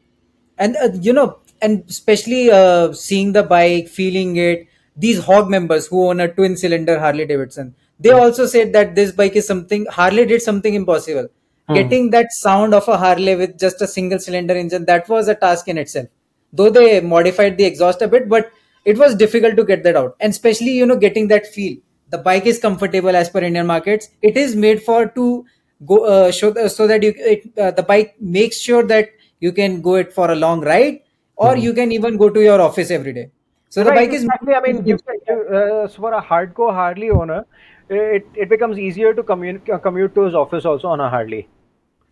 And, 0.57 0.77
uh, 0.77 0.89
you 1.01 1.13
know, 1.13 1.39
and 1.61 1.85
especially 1.89 2.51
uh, 2.51 2.93
seeing 2.93 3.33
the 3.33 3.43
bike, 3.43 3.89
feeling 3.89 4.37
it, 4.37 4.67
these 4.97 5.19
hog 5.25 5.51
members 5.51 5.89
who 5.89 6.09
own 6.09 6.21
a 6.21 6.29
twin 6.29 6.57
cylinder 6.57 6.99
Harley 6.99 7.27
Davidson, 7.27 7.75
they 7.99 8.11
also 8.13 8.47
said 8.47 8.73
that 8.73 8.95
this 8.95 9.13
bike 9.13 9.35
is 9.37 9.47
something, 9.47 9.87
Harley 9.91 10.25
did 10.27 10.43
something 10.43 10.75
impossible. 10.75 11.29
Hmm. 11.69 11.75
Getting 11.75 12.11
that 12.11 12.33
sound 12.33 12.73
of 12.75 12.87
a 12.89 12.97
Harley 12.97 13.35
with 13.37 13.59
just 13.59 13.83
a 13.83 13.87
single 13.89 14.19
cylinder 14.21 14.55
engine, 14.55 14.85
that 14.87 15.09
was 15.09 15.29
a 15.29 15.35
task 15.35 15.69
in 15.69 15.77
itself. 15.79 16.09
Though 16.53 16.71
they 16.71 17.01
modified 17.01 17.59
the 17.59 17.65
exhaust 17.65 18.01
a 18.03 18.09
bit, 18.09 18.29
but 18.29 18.51
it 18.85 18.99
was 18.99 19.14
difficult 19.14 19.57
to 19.57 19.64
get 19.64 19.83
that 19.85 19.97
out. 19.97 20.16
And 20.20 20.31
especially, 20.31 20.73
you 20.73 20.87
know, 20.87 20.97
getting 20.97 21.29
that 21.29 21.47
feel. 21.47 21.77
The 22.11 22.18
bike 22.18 22.47
is 22.47 22.59
comfortable 22.59 23.16
as 23.16 23.29
per 23.31 23.40
Indian 23.40 23.66
markets. 23.66 24.09
It 24.23 24.37
is 24.37 24.55
made 24.55 24.83
for 24.83 25.07
to 25.07 25.44
go 25.87 26.05
uh, 26.05 26.31
show, 26.31 26.53
so 26.68 26.87
that 26.87 27.03
you 27.03 27.14
it, 27.16 27.59
uh, 27.59 27.70
the 27.70 27.83
bike 27.83 28.14
makes 28.20 28.59
sure 28.59 28.83
that 28.85 29.09
you 29.40 29.53
can 29.53 29.81
go 29.81 29.94
it 29.94 30.12
for 30.12 30.31
a 30.31 30.35
long 30.35 30.61
ride 30.61 31.01
or 31.37 31.57
you 31.57 31.73
can 31.73 31.92
even 31.92 32.16
go 32.16 32.31
to 32.31 32.40
your 32.40 32.61
office 32.61 32.90
every 32.90 33.12
day. 33.12 33.31
So 33.68 33.83
the 33.83 33.90
right, 33.90 34.09
bike 34.09 34.11
is 34.11 34.25
exactly. 34.25 34.55
I 34.55 34.61
mean, 34.61 34.92
uh, 34.92 35.88
for 35.88 36.12
a 36.12 36.23
hardcore 36.23 36.73
Harley 36.73 37.11
owner, 37.11 37.44
it, 37.88 38.27
it 38.35 38.49
becomes 38.49 38.79
easier 38.79 39.12
to 39.14 39.23
commute, 39.23 39.68
uh, 39.68 39.79
commute 39.79 40.14
to 40.14 40.23
his 40.23 40.35
office 40.35 40.64
also 40.64 40.88
on 40.88 41.01
a 41.01 41.11
Harley. 41.11 41.49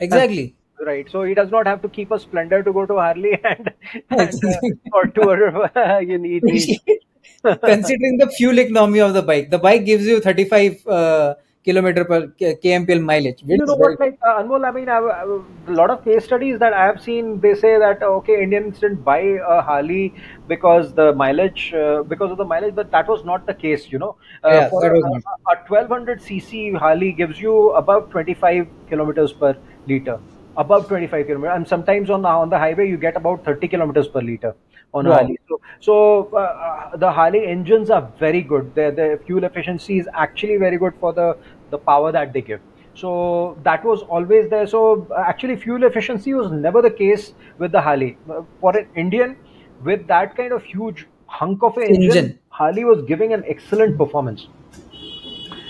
exactly. 0.00 0.56
Right, 0.84 1.08
so 1.08 1.22
he 1.22 1.34
does 1.34 1.50
not 1.50 1.66
have 1.66 1.80
to 1.82 1.88
keep 1.88 2.10
a 2.10 2.18
Splendor 2.18 2.62
to 2.64 2.72
go 2.72 2.84
to 2.86 2.94
Harley 2.94 3.38
and, 3.44 3.72
and 4.10 4.44
uh, 4.44 4.58
or 4.92 5.06
tour. 5.06 5.70
you 6.00 6.18
need, 6.18 6.42
Considering 7.42 8.18
the 8.18 8.28
fuel 8.36 8.58
economy 8.58 9.00
of 9.00 9.14
the 9.14 9.22
bike, 9.22 9.50
the 9.50 9.58
bike 9.58 9.84
gives 9.84 10.04
you 10.06 10.20
35 10.20 10.86
uh, 10.86 11.34
kilometer 11.64 12.04
per 12.04 12.26
kmpl 12.64 13.00
mileage. 13.00 13.42
You 13.46 13.58
know 13.58 13.74
what, 13.74 14.00
like 14.00 14.18
uh, 14.26 14.42
Anmol, 14.42 14.66
I 14.66 14.70
mean, 14.72 14.88
I, 14.88 14.98
I, 14.98 15.22
a 15.68 15.72
lot 15.72 15.90
of 15.90 16.04
case 16.04 16.24
studies 16.24 16.58
that 16.58 16.72
I 16.72 16.84
have 16.84 17.00
seen, 17.00 17.40
they 17.40 17.54
say 17.54 17.78
that 17.78 18.02
okay, 18.02 18.42
Indians 18.42 18.80
didn't 18.80 19.04
buy 19.04 19.20
a 19.20 19.62
Harley 19.62 20.14
because 20.48 20.92
the 20.94 21.12
mileage, 21.14 21.72
uh, 21.74 22.02
because 22.02 22.30
of 22.32 22.38
the 22.38 22.44
mileage, 22.44 22.74
but 22.74 22.90
that 22.90 23.08
was 23.08 23.24
not 23.24 23.46
the 23.46 23.54
case. 23.54 23.90
You 23.92 23.98
know, 23.98 24.16
uh, 24.44 24.50
Yeah, 24.50 24.68
for 24.70 24.82
that 24.82 24.96
a, 24.96 25.00
not. 25.00 25.22
a 25.52 25.56
1200 25.68 26.20
cc 26.20 26.76
Harley 26.76 27.12
gives 27.12 27.40
you 27.40 27.70
about 27.72 28.10
25 28.10 28.66
kilometers 28.88 29.32
per 29.32 29.56
liter, 29.86 30.18
above 30.56 30.88
25 30.88 31.26
kilometers, 31.26 31.56
and 31.56 31.68
sometimes 31.68 32.10
on 32.10 32.22
the, 32.22 32.28
on 32.28 32.50
the 32.50 32.58
highway 32.58 32.88
you 32.88 32.96
get 32.96 33.16
about 33.16 33.44
30 33.44 33.68
kilometers 33.68 34.08
per 34.08 34.20
liter 34.20 34.54
on 34.94 35.06
a 35.06 35.10
Wow. 35.10 35.16
Harley. 35.16 35.38
So, 35.48 35.60
so 35.80 36.30
uh, 36.32 36.38
uh, 36.38 36.96
the 36.96 37.10
Harley 37.10 37.46
engines 37.46 37.90
are 37.90 38.12
very 38.18 38.42
good. 38.42 38.74
Their 38.74 38.90
the 38.92 39.20
fuel 39.26 39.44
efficiency 39.44 39.98
is 39.98 40.08
actually 40.14 40.56
very 40.58 40.78
good 40.78 40.94
for 41.00 41.12
the 41.12 41.38
the 41.70 41.78
power 41.78 42.12
that 42.12 42.32
they 42.32 42.42
give. 42.42 42.60
So 42.94 43.58
that 43.64 43.84
was 43.84 44.02
always 44.02 44.50
there. 44.50 44.66
So 44.66 45.08
actually, 45.18 45.56
fuel 45.56 45.84
efficiency 45.84 46.34
was 46.34 46.50
never 46.52 46.82
the 46.82 46.90
case 46.90 47.32
with 47.58 47.72
the 47.72 47.80
Harley. 47.80 48.18
Uh, 48.28 48.42
For 48.60 48.76
an 48.76 48.88
Indian 48.94 49.36
with 49.80 50.06
that 50.08 50.36
kind 50.36 50.52
of 50.52 50.62
huge 50.64 51.06
hunk 51.26 51.62
of 51.62 51.76
an 51.78 51.84
engine, 51.84 52.26
Engine. 52.26 52.38
Harley 52.48 52.84
was 52.84 53.02
giving 53.02 53.32
an 53.32 53.44
excellent 53.46 53.96
performance. 53.96 54.48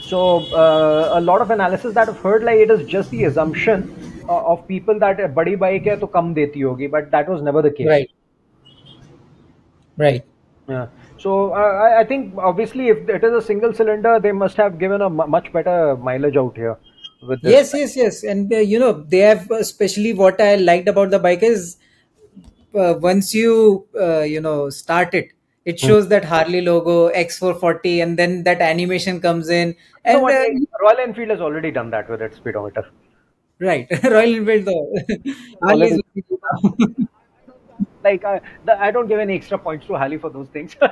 So 0.00 0.50
uh, 0.52 1.12
a 1.14 1.20
lot 1.20 1.40
of 1.40 1.50
analysis 1.50 1.94
that 1.94 2.08
I've 2.08 2.18
heard, 2.18 2.44
like 2.44 2.58
it 2.58 2.70
is 2.70 2.86
just 2.86 3.10
the 3.10 3.24
assumption 3.24 3.88
of 4.28 4.66
people 4.68 4.98
that 4.98 5.20
a 5.20 5.28
badi 5.28 5.54
bike 5.54 5.87
hai 5.87 5.96
to 5.96 6.06
kam 6.06 6.35
deti 6.35 6.61
hogi, 6.61 6.90
but 6.90 7.11
that 7.11 7.28
was 7.28 7.42
never 7.42 7.62
the 7.62 7.70
case. 7.70 7.88
Right. 7.88 8.11
Right. 9.96 10.24
Yeah. 10.68 10.87
So 11.18 11.52
uh, 11.52 11.56
I, 11.56 12.00
I 12.00 12.04
think 12.04 12.35
obviously 12.37 12.88
if 12.88 13.08
it 13.08 13.22
is 13.24 13.32
a 13.32 13.42
single 13.42 13.72
cylinder, 13.72 14.18
they 14.20 14.32
must 14.32 14.56
have 14.56 14.78
given 14.78 15.02
a 15.02 15.11
mu 15.11 15.26
much 15.26 15.52
better 15.52 15.96
mileage 15.96 16.37
out 16.37 16.56
here. 16.56 16.78
Yes, 17.42 17.72
yes, 17.74 17.96
yes. 17.96 18.24
And 18.24 18.52
uh, 18.52 18.58
you 18.58 18.78
know, 18.78 18.92
they 18.92 19.18
have 19.18 19.50
especially 19.50 20.12
what 20.12 20.40
I 20.40 20.56
liked 20.56 20.88
about 20.88 21.11
the 21.11 21.18
bike 21.18 21.42
is 21.42 21.76
uh, 22.74 22.94
once 23.00 23.35
you 23.35 23.87
uh, 24.00 24.20
you 24.20 24.40
know 24.40 24.70
start 24.70 25.14
it, 25.14 25.32
it 25.64 25.78
shows 25.78 26.08
that 26.08 26.24
Harley 26.24 26.61
logo 26.61 27.11
X440, 27.11 28.02
and 28.02 28.18
then 28.18 28.42
that 28.44 28.61
animation 28.61 29.20
comes 29.20 29.48
in, 29.50 29.76
and 30.04 30.18
uh, 30.18 30.44
Royal 30.80 30.98
Enfield 30.98 31.30
has 31.30 31.40
already 31.40 31.70
done 31.70 31.90
that 31.90 32.11
with 32.11 32.22
its 32.22 32.37
speedometer. 32.37 32.85
Right, 33.60 33.86
Royal 34.04 34.34
Enfield 34.36 34.64
though. 34.66 34.92
Harley 35.62 35.88
is. 35.88 36.00
Like 38.04 38.24
uh, 38.24 38.40
the, 38.64 38.80
I 38.80 38.90
don't 38.90 39.06
give 39.06 39.18
any 39.20 39.34
extra 39.36 39.58
points 39.58 39.86
to 39.86 39.94
Harley 39.96 40.18
for 40.18 40.30
those 40.30 40.48
things. 40.48 40.76
so, 40.80 40.88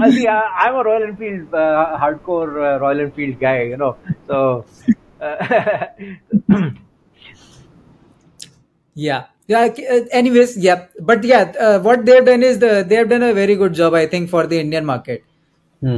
I 0.00 0.10
see, 0.10 0.26
I, 0.26 0.40
I'm 0.40 0.74
a 0.76 0.82
Royal 0.82 1.02
Enfield 1.04 1.52
uh, 1.52 1.98
hardcore 2.00 2.76
uh, 2.76 2.80
Royal 2.80 3.00
Enfield 3.00 3.38
guy, 3.38 3.62
you 3.62 3.76
know. 3.76 3.96
So. 4.26 4.64
Uh, 5.20 5.88
Yeah. 8.94 9.26
Yeah. 9.46 9.68
uh, 9.90 10.00
Anyways, 10.10 10.56
yeah. 10.58 10.86
But 11.00 11.24
yeah, 11.24 11.52
uh, 11.58 11.78
what 11.80 12.04
they 12.04 12.14
have 12.16 12.26
done 12.26 12.42
is 12.42 12.58
the 12.58 12.84
they 12.86 12.96
have 12.96 13.08
done 13.08 13.22
a 13.22 13.32
very 13.32 13.56
good 13.56 13.74
job, 13.74 13.94
I 13.94 14.06
think, 14.06 14.30
for 14.30 14.46
the 14.46 14.58
Indian 14.60 14.84
market. 14.84 15.24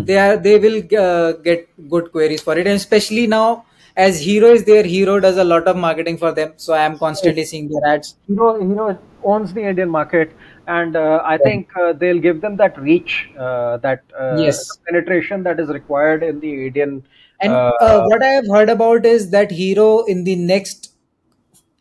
They 0.07 0.19
are 0.19 0.37
they 0.37 0.59
will 0.59 0.83
uh, 0.99 1.33
get 1.49 1.69
good 1.89 2.11
queries 2.13 2.43
for 2.43 2.59
it, 2.59 2.67
and 2.67 2.77
especially 2.77 3.27
now 3.27 3.65
as 3.97 4.21
Hero 4.21 4.49
is 4.53 4.65
there, 4.65 4.83
Hero 4.85 5.21
does 5.21 5.37
a 5.37 5.45
lot 5.45 5.67
of 5.69 5.77
marketing 5.77 6.19
for 6.19 6.33
them. 6.33 6.53
So 6.57 6.73
I 6.73 6.85
am 6.85 6.99
constantly 6.99 7.45
seeing 7.45 7.69
their 7.69 7.95
ads. 7.95 8.17
Hero, 8.27 8.61
Hero 8.61 8.99
owns 9.23 9.53
the 9.53 9.63
Indian 9.63 9.89
market, 9.89 10.33
and 10.67 10.97
uh, 10.97 11.23
I 11.25 11.39
think 11.39 11.69
uh, 11.81 11.93
they'll 11.93 12.19
give 12.19 12.41
them 12.41 12.57
that 12.57 12.79
reach, 12.81 13.31
uh, 13.39 13.77
that 13.79 14.03
uh, 14.19 14.37
Yes. 14.37 14.79
penetration 14.87 15.43
that 15.45 15.61
is 15.61 15.69
required 15.69 16.23
in 16.23 16.41
the 16.41 16.67
Indian. 16.67 17.03
And 17.41 17.53
Uh, 17.53 17.71
uh, 17.81 18.03
what 18.03 18.23
I 18.23 18.29
have 18.29 18.47
heard 18.49 18.69
about 18.69 19.05
is 19.07 19.31
that 19.31 19.51
Hero 19.51 20.05
in 20.05 20.25
the 20.25 20.37
next 20.37 20.93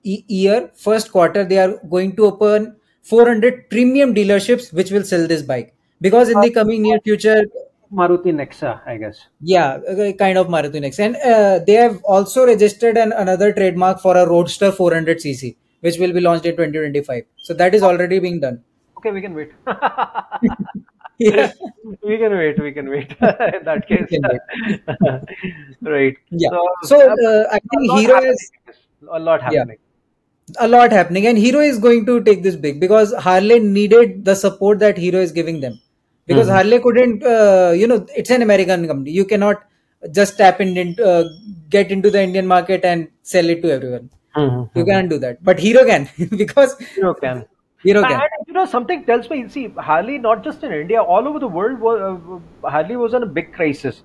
e- 0.03 0.23
year, 0.27 0.71
first 0.75 1.11
quarter, 1.11 1.43
they 1.43 1.57
are 1.59 1.79
going 1.89 2.15
to 2.15 2.25
open 2.25 2.75
400 3.01 3.69
premium 3.69 4.13
dealerships 4.15 4.71
which 4.73 4.91
will 4.91 5.03
sell 5.03 5.27
this 5.27 5.41
bike 5.41 5.75
because 6.01 6.29
in 6.29 6.39
the 6.39 6.49
coming 6.49 6.81
near 6.83 6.99
future 7.03 7.43
Maruti 7.93 8.31
Nexa, 8.33 8.81
I 8.85 8.97
guess. 8.97 9.27
Yeah, 9.41 9.77
kind 10.17 10.37
of 10.37 10.47
Maruti 10.47 10.79
Nexa, 10.85 10.99
and 11.05 11.15
uh, 11.17 11.59
they 11.65 11.73
have 11.73 12.01
also 12.03 12.45
registered 12.45 12.97
an, 12.97 13.11
another 13.13 13.53
trademark 13.53 13.99
for 14.01 14.17
a 14.17 14.27
Roadster 14.27 14.71
400cc, 14.71 15.55
which 15.81 15.97
will 15.99 16.13
be 16.13 16.21
launched 16.21 16.45
in 16.45 16.55
2025. 16.55 17.23
So 17.37 17.53
that 17.53 17.75
is 17.75 17.83
already 17.83 18.19
being 18.19 18.39
done. 18.39 18.63
Okay, 18.97 19.11
we 19.11 19.21
can 19.21 19.33
wait. 19.35 19.51
Yeah, 21.19 21.51
we 22.03 22.17
can 22.17 22.31
wait. 22.33 22.59
We 22.61 22.71
can 22.71 22.89
wait. 22.89 23.11
in 23.21 23.63
that 23.65 23.85
case, 23.87 24.09
right. 25.81 26.17
yeah. 26.31 26.49
So, 26.49 26.67
So 26.83 26.99
uh, 27.11 27.47
I 27.51 27.59
think 27.59 27.91
Hero 27.99 28.21
has 28.21 28.51
A 29.11 29.19
lot 29.19 29.41
yeah 29.51 29.59
happening. 29.59 29.77
a 30.59 30.67
lot 30.67 30.91
happening, 30.91 31.27
and 31.27 31.37
Hero 31.37 31.59
is 31.59 31.79
going 31.79 32.05
to 32.07 32.23
take 32.23 32.43
this 32.43 32.55
big 32.55 32.79
because 32.79 33.13
Harley 33.13 33.59
needed 33.59 34.25
the 34.25 34.35
support 34.35 34.79
that 34.79 34.97
Hero 34.97 35.19
is 35.19 35.31
giving 35.31 35.61
them. 35.61 35.79
Because 36.27 36.47
Mhm. 36.47 36.51
Harley 36.57 36.79
couldn't, 36.79 37.23
uh, 37.23 37.73
you 37.75 37.87
know, 37.87 38.05
it's 38.15 38.29
an 38.29 38.41
American 38.41 38.87
company. 38.87 39.11
You 39.11 39.25
cannot 39.25 39.63
just 40.11 40.37
tap 40.37 40.61
in 40.61 40.77
into 40.77 41.05
uh, 41.05 41.23
get 41.69 41.91
into 41.91 42.09
the 42.09 42.21
Indian 42.21 42.47
market 42.47 42.85
and 42.85 43.07
sell 43.21 43.49
it 43.49 43.61
to 43.63 43.71
everyone. 43.71 44.09
You 44.75 44.85
can't 44.85 45.09
do 45.09 45.17
that, 45.19 45.43
but 45.43 45.59
Hero 45.59 45.85
can 45.85 46.09
because 46.37 46.77
Hero 46.95 47.13
can. 47.13 47.45
Hero 47.83 48.05
can 48.05 48.21
And 48.21 48.47
you 48.47 48.53
know, 48.53 48.65
something 48.65 49.05
tells 49.05 49.29
me, 49.29 49.47
see, 49.49 49.67
Harley, 49.77 50.17
not 50.17 50.43
just 50.43 50.63
in 50.63 50.71
India, 50.71 51.01
all 51.01 51.27
over 51.27 51.39
the 51.39 51.47
world, 51.47 51.79
was, 51.79 51.99
uh, 52.01 52.69
Harley 52.69 52.95
was 52.95 53.13
in 53.13 53.23
a 53.23 53.25
big 53.25 53.53
crisis. 53.53 54.03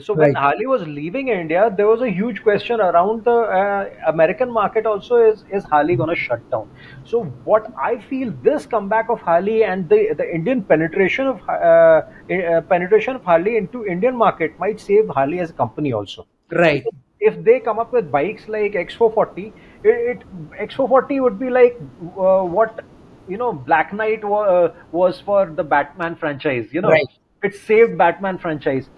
So 0.00 0.14
when 0.14 0.32
Right. 0.32 0.34
Harley 0.34 0.66
was 0.66 0.86
leaving 0.86 1.28
India, 1.28 1.70
there 1.76 1.86
was 1.86 2.00
a 2.02 2.08
huge 2.10 2.42
question 2.42 2.80
around 2.80 3.24
the 3.24 3.30
uh, 3.58 3.90
American 4.06 4.50
market. 4.50 4.86
Also, 4.86 5.16
is 5.16 5.44
is 5.50 5.64
Harley 5.64 5.96
gonna 5.96 6.14
shut 6.14 6.40
down? 6.50 6.70
So 7.04 7.24
what 7.44 7.66
I 7.90 7.98
feel 7.98 8.32
this 8.48 8.66
comeback 8.66 9.10
of 9.10 9.20
Harley 9.20 9.64
and 9.64 9.88
the 9.88 10.00
the 10.22 10.28
Indian 10.40 10.64
penetration 10.64 11.26
of 11.26 11.40
uh, 11.48 11.52
uh, 11.52 12.60
penetration 12.74 13.16
of 13.16 13.24
Harley 13.24 13.56
into 13.58 13.84
Indian 13.86 14.16
market 14.16 14.58
might 14.58 14.80
save 14.80 15.08
Harley 15.20 15.40
as 15.40 15.50
a 15.50 15.54
company 15.64 15.92
also 15.92 16.26
Right. 16.50 16.88
if 17.20 17.42
they 17.44 17.60
come 17.60 17.78
up 17.78 17.92
with 17.92 18.10
bikes 18.10 18.48
like 18.48 18.74
X440, 18.74 19.54
it, 19.82 20.18
it 20.18 20.22
X440 20.58 21.20
would 21.20 21.38
be 21.38 21.50
like 21.50 21.76
uh, 22.18 22.42
what 22.42 22.80
you 23.26 23.36
know 23.36 23.52
Black 23.52 23.92
Knight 23.92 24.24
wa- 24.24 24.42
uh, 24.56 24.74
was 24.90 25.20
for 25.20 25.46
the 25.46 25.64
Batman 25.64 26.16
franchise. 26.16 26.72
You 26.72 26.80
know, 26.80 26.90
Right. 26.90 27.06
it 27.42 27.54
saved 27.54 27.96
Batman 27.98 28.38
franchise. 28.38 28.90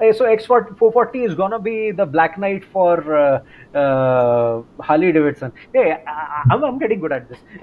Uh, 0.00 0.12
So 0.12 0.24
X440 0.24 1.24
is 1.24 1.34
gonna 1.34 1.58
be 1.58 1.92
the 1.92 2.04
Black 2.06 2.36
Knight 2.38 2.64
for 2.64 2.96
uh, 3.16 3.42
uh, 3.78 4.62
Harley 4.80 5.12
Davidson. 5.12 5.52
Hey, 5.72 5.92
I, 6.06 6.42
I'm, 6.50 6.64
I'm 6.64 6.78
getting 6.78 7.00
good 7.00 7.12
at 7.12 7.28
this. 7.28 7.38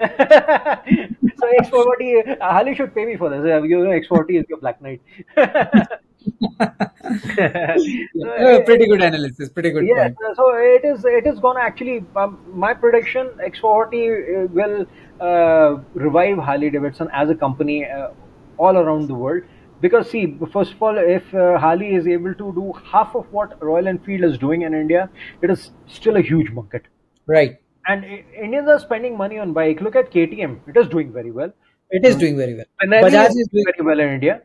so 1.38 1.46
X440, 1.60 2.38
uh, 2.40 2.50
Harley 2.52 2.74
should 2.74 2.94
pay 2.94 3.04
me 3.04 3.16
for 3.16 3.28
this. 3.28 3.40
Uh, 3.44 3.62
You 3.62 3.84
know, 3.84 3.90
X 3.90 4.06
40 4.06 4.38
is 4.38 4.44
your 4.48 4.58
Black 4.58 4.80
Knight. 4.80 5.02
Yeah, 8.14 8.60
pretty 8.64 8.86
good 8.86 9.02
analysis. 9.02 9.48
Pretty 9.50 9.70
good 9.70 9.86
Yeah, 9.86 10.08
point. 10.08 10.36
so 10.36 10.54
it 10.54 10.84
is. 10.84 11.04
It 11.04 11.26
is 11.26 11.38
gonna 11.40 11.60
actually. 11.60 12.04
Um, 12.16 12.38
my 12.64 12.72
prediction: 12.74 13.30
X40 13.44 14.02
uh, 14.44 14.46
will 14.58 14.86
uh, 15.20 15.80
revive 15.94 16.38
Harley 16.38 16.70
Davidson 16.70 17.08
as 17.12 17.30
a 17.30 17.34
company 17.34 17.84
uh, 17.84 18.10
all 18.58 18.76
around 18.76 19.08
the 19.08 19.14
world. 19.14 19.42
Because 19.82 20.10
see, 20.10 20.38
first 20.52 20.72
of 20.74 20.82
all, 20.82 20.96
if 20.98 21.34
uh, 21.34 21.58
Harley 21.58 21.94
is 21.94 22.06
able 22.06 22.34
to 22.34 22.52
do 22.60 22.72
half 22.92 23.14
of 23.14 23.30
what 23.32 23.62
Royal 23.62 23.88
Enfield 23.88 24.24
is 24.24 24.38
doing 24.38 24.62
in 24.62 24.74
India, 24.74 25.10
it 25.42 25.50
is 25.50 25.70
still 25.88 26.16
a 26.16 26.22
huge 26.22 26.50
market. 26.52 26.84
Right. 27.26 27.58
And 27.86 28.04
I- 28.04 28.24
Indians 28.42 28.68
are 28.68 28.78
spending 28.78 29.16
money 29.16 29.38
on 29.38 29.52
bike. 29.52 29.80
Look 29.80 29.96
at 29.96 30.10
KTM; 30.12 30.60
it 30.68 30.76
is 30.76 30.88
doing 30.88 31.12
very 31.12 31.30
well. 31.40 31.52
It 31.90 32.04
is 32.12 32.16
doing 32.16 32.36
very 32.38 32.54
well. 32.54 32.70
Benelli 32.82 33.02
Bajaj 33.10 33.30
is 33.44 33.48
doing 33.52 33.64
very 33.72 33.86
well 33.90 34.00
in 34.00 34.14
India. 34.20 34.42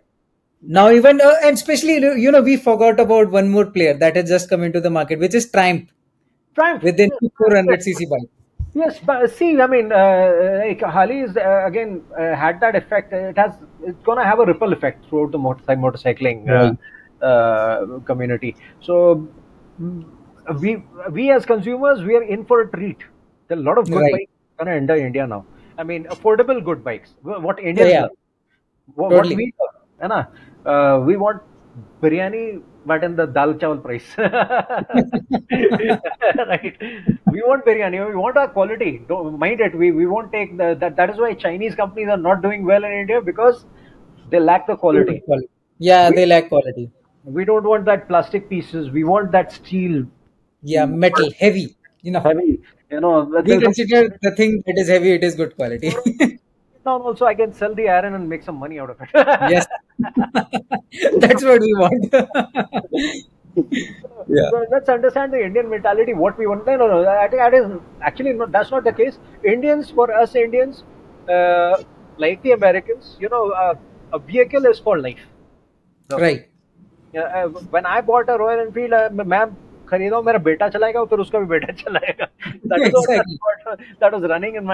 now 0.61 0.89
even 0.89 1.21
uh, 1.21 1.35
and 1.43 1.55
especially 1.55 1.95
you 2.23 2.31
know 2.31 2.41
we 2.41 2.57
forgot 2.57 2.99
about 2.99 3.29
one 3.31 3.49
more 3.49 3.65
player 3.65 3.93
that 3.93 4.15
has 4.15 4.29
just 4.29 4.49
come 4.49 4.63
into 4.63 4.81
the 4.81 4.89
market, 4.89 5.19
which 5.19 5.35
is 5.35 5.49
Triumph 5.51 5.89
Triumph. 6.55 6.83
within 6.83 7.09
the 7.21 7.29
400 7.37 7.81
cc 7.81 8.09
bike. 8.09 8.29
Yes, 8.73 8.99
but 8.99 9.31
see, 9.31 9.59
I 9.59 9.65
mean, 9.67 9.91
uh, 9.91 10.63
like 10.65 10.81
Harley 10.81 11.21
is 11.21 11.35
uh, 11.35 11.63
again 11.65 12.03
uh, 12.17 12.35
had 12.35 12.59
that 12.61 12.75
effect. 12.75 13.11
It 13.13 13.37
has, 13.37 13.53
it's 13.83 14.01
gonna 14.03 14.23
have 14.23 14.39
a 14.39 14.45
ripple 14.45 14.71
effect 14.73 15.05
throughout 15.07 15.31
the 15.31 15.37
motorcycle 15.37 15.83
motorcycling 15.83 16.49
uh, 16.49 17.25
uh, 17.25 17.99
community. 18.01 18.55
So 18.81 19.27
mm, 19.81 20.05
we 20.61 20.83
we 21.11 21.31
as 21.31 21.45
consumers 21.45 22.03
we 22.03 22.15
are 22.15 22.23
in 22.23 22.45
for 22.45 22.61
a 22.61 22.69
treat. 22.71 22.97
There 23.47 23.57
are 23.57 23.61
a 23.61 23.63
lot 23.63 23.77
of 23.77 23.89
good 23.89 24.03
Right. 24.03 24.11
bikes 24.11 24.31
gonna 24.59 24.71
enter 24.71 24.95
India 24.95 25.25
now. 25.25 25.45
I 25.77 25.83
mean, 25.83 26.05
affordable 26.05 26.63
good 26.63 26.83
bikes. 26.83 27.11
What 27.23 27.59
India, 27.59 27.87
Yeah. 27.87 28.01
love. 28.01 28.11
What, 28.95 29.09
Totally. 29.09 29.35
what 29.35 29.37
we 29.37 29.53
है 30.01 30.07
Uh, 30.65 30.99
we 31.07 31.15
want 31.17 31.41
biryani, 32.01 32.61
but 32.87 33.03
in 33.03 33.15
the 33.15 33.25
dal 33.25 33.53
chawal 33.55 33.81
price. 33.83 34.07
right. 36.51 36.77
We 37.29 37.41
want 37.49 37.65
biryani. 37.65 37.99
We 38.09 38.15
want 38.15 38.37
our 38.37 38.47
quality. 38.49 38.91
Don't 39.07 39.39
mind 39.39 39.61
it. 39.61 39.77
We 39.83 39.91
we 39.91 40.05
won't 40.07 40.31
take 40.31 40.57
the 40.57 40.75
that. 40.85 40.95
That 41.01 41.09
is 41.15 41.17
why 41.25 41.33
Chinese 41.45 41.75
companies 41.75 42.09
are 42.09 42.21
not 42.29 42.41
doing 42.41 42.65
well 42.65 42.83
in 42.83 42.91
India 43.03 43.21
because 43.21 43.65
they 44.31 44.39
lack 44.39 44.67
the 44.67 44.75
quality. 44.75 45.23
Yeah, 45.79 46.11
they 46.11 46.25
lack 46.25 46.49
quality. 46.49 46.91
We 47.25 47.45
don't 47.45 47.63
want 47.63 47.85
that 47.85 48.07
plastic 48.07 48.49
pieces. 48.49 48.89
We 48.89 49.03
want 49.03 49.31
that 49.31 49.51
steel 49.51 50.07
Yeah, 50.61 50.85
metal, 50.85 51.31
heavy. 51.39 51.75
You 52.01 52.11
know, 52.11 52.21
heavy. 52.23 52.61
You 52.91 52.99
know, 53.01 53.23
we 53.43 53.57
consider 53.57 54.17
the 54.21 54.31
thing 54.31 54.63
that 54.65 54.77
is 54.77 54.87
heavy, 54.87 55.11
it 55.11 55.23
is 55.23 55.35
good 55.35 55.55
quality. 55.55 55.91
now 56.86 56.98
also 57.00 57.26
I 57.26 57.34
can 57.34 57.52
sell 57.52 57.74
the 57.74 57.88
iron 57.88 58.14
and 58.14 58.28
make 58.28 58.42
some 58.42 58.56
money 58.56 58.78
out 58.80 58.90
of 58.90 59.00
it. 59.00 59.08
yes, 59.14 59.66
that's 61.18 61.42
what 61.44 61.60
we 61.60 61.74
want. 61.74 62.14
yeah, 64.28 64.50
So 64.50 64.64
let's 64.70 64.88
understand 64.88 65.32
the 65.32 65.44
Indian 65.44 65.70
mentality. 65.70 66.14
What 66.14 66.38
we 66.38 66.46
want. 66.46 66.66
No, 66.66 66.76
no, 66.76 67.02
no. 67.02 67.08
I 67.08 67.28
think 67.28 67.42
that 67.42 67.54
is 67.54 67.66
actually 68.00 68.32
not. 68.32 68.52
That's 68.52 68.70
not 68.70 68.84
the 68.84 68.92
case. 68.92 69.18
Indians, 69.44 69.90
for 69.90 70.12
us 70.12 70.34
Indians, 70.34 70.84
uh, 71.28 71.82
like 72.18 72.42
the 72.42 72.52
Americans, 72.52 73.16
you 73.20 73.28
know, 73.28 73.50
uh, 73.50 73.74
a 74.12 74.18
vehicle 74.18 74.66
is 74.66 74.78
for 74.78 74.98
life. 74.98 75.20
So, 76.10 76.18
right. 76.18 76.48
uh, 77.14 77.20
uh, 77.20 77.48
when 77.48 77.86
I 77.86 78.00
bought 78.00 78.28
a 78.28 78.36
Royal 78.36 78.60
Enfield, 78.60 78.92
uh, 78.92 79.08
मैं 79.12 79.46
खरीदा 79.88 80.16
हूँ, 80.16 80.24
मेरा 80.24 80.38
बेटा 80.38 80.68
चलाएगा 80.68 81.04
फिर 81.04 81.18
उसका 81.18 81.38
भी 81.38 81.46
बेटा 81.46 81.72
चलाएगा. 81.72 82.26
That 82.64 82.80
is 82.80 82.92
what, 82.92 83.10
Exactly. 83.10 83.38
what 83.40 83.78
that 84.00 84.12
was 84.12 84.22
running 84.22 84.56
in 84.56 84.64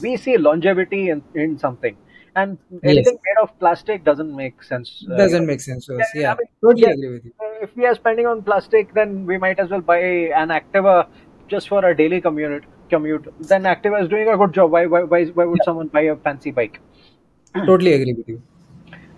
we 0.00 0.16
see 0.16 0.36
longevity 0.36 1.10
in, 1.10 1.22
in 1.34 1.58
something, 1.58 1.96
and 2.36 2.58
anything 2.82 3.18
made 3.26 3.42
of 3.42 3.58
plastic 3.58 4.04
doesn't 4.04 4.34
make 4.34 4.62
sense. 4.62 5.04
uh, 5.10 5.16
Doesn't 5.16 5.46
make 5.46 5.60
sense 5.60 5.86
to 5.86 5.98
us. 5.98 6.10
Yeah, 6.14 6.20
Yeah, 6.22 6.32
I 6.32 6.36
mean, 6.38 6.48
totally 6.62 6.82
yeah. 6.82 6.92
agree 6.92 7.08
with 7.08 7.24
you. 7.24 7.32
uh, 7.40 7.64
if 7.64 7.76
we 7.76 7.86
are 7.86 7.94
spending 7.94 8.26
on 8.26 8.42
plastic, 8.42 8.94
then 8.94 9.26
we 9.26 9.38
might 9.38 9.58
as 9.58 9.70
well 9.70 9.80
buy 9.80 9.98
an 9.98 10.48
Activa 10.48 11.06
just 11.48 11.68
for 11.68 11.84
a 11.84 11.96
daily 11.96 12.20
commute. 12.20 12.64
Commute. 12.90 13.26
Then 13.40 13.64
Activa 13.64 14.02
is 14.02 14.08
doing 14.08 14.28
a 14.28 14.36
good 14.36 14.52
job. 14.52 14.70
Why? 14.72 14.86
Why? 14.86 15.02
Why, 15.04 15.24
why 15.26 15.44
would 15.44 15.62
someone 15.64 15.88
buy 15.88 16.02
a 16.02 16.16
fancy 16.16 16.50
bike? 16.50 16.80
Totally 17.66 17.92
agree 17.94 18.14
with 18.14 18.28
you. 18.28 18.42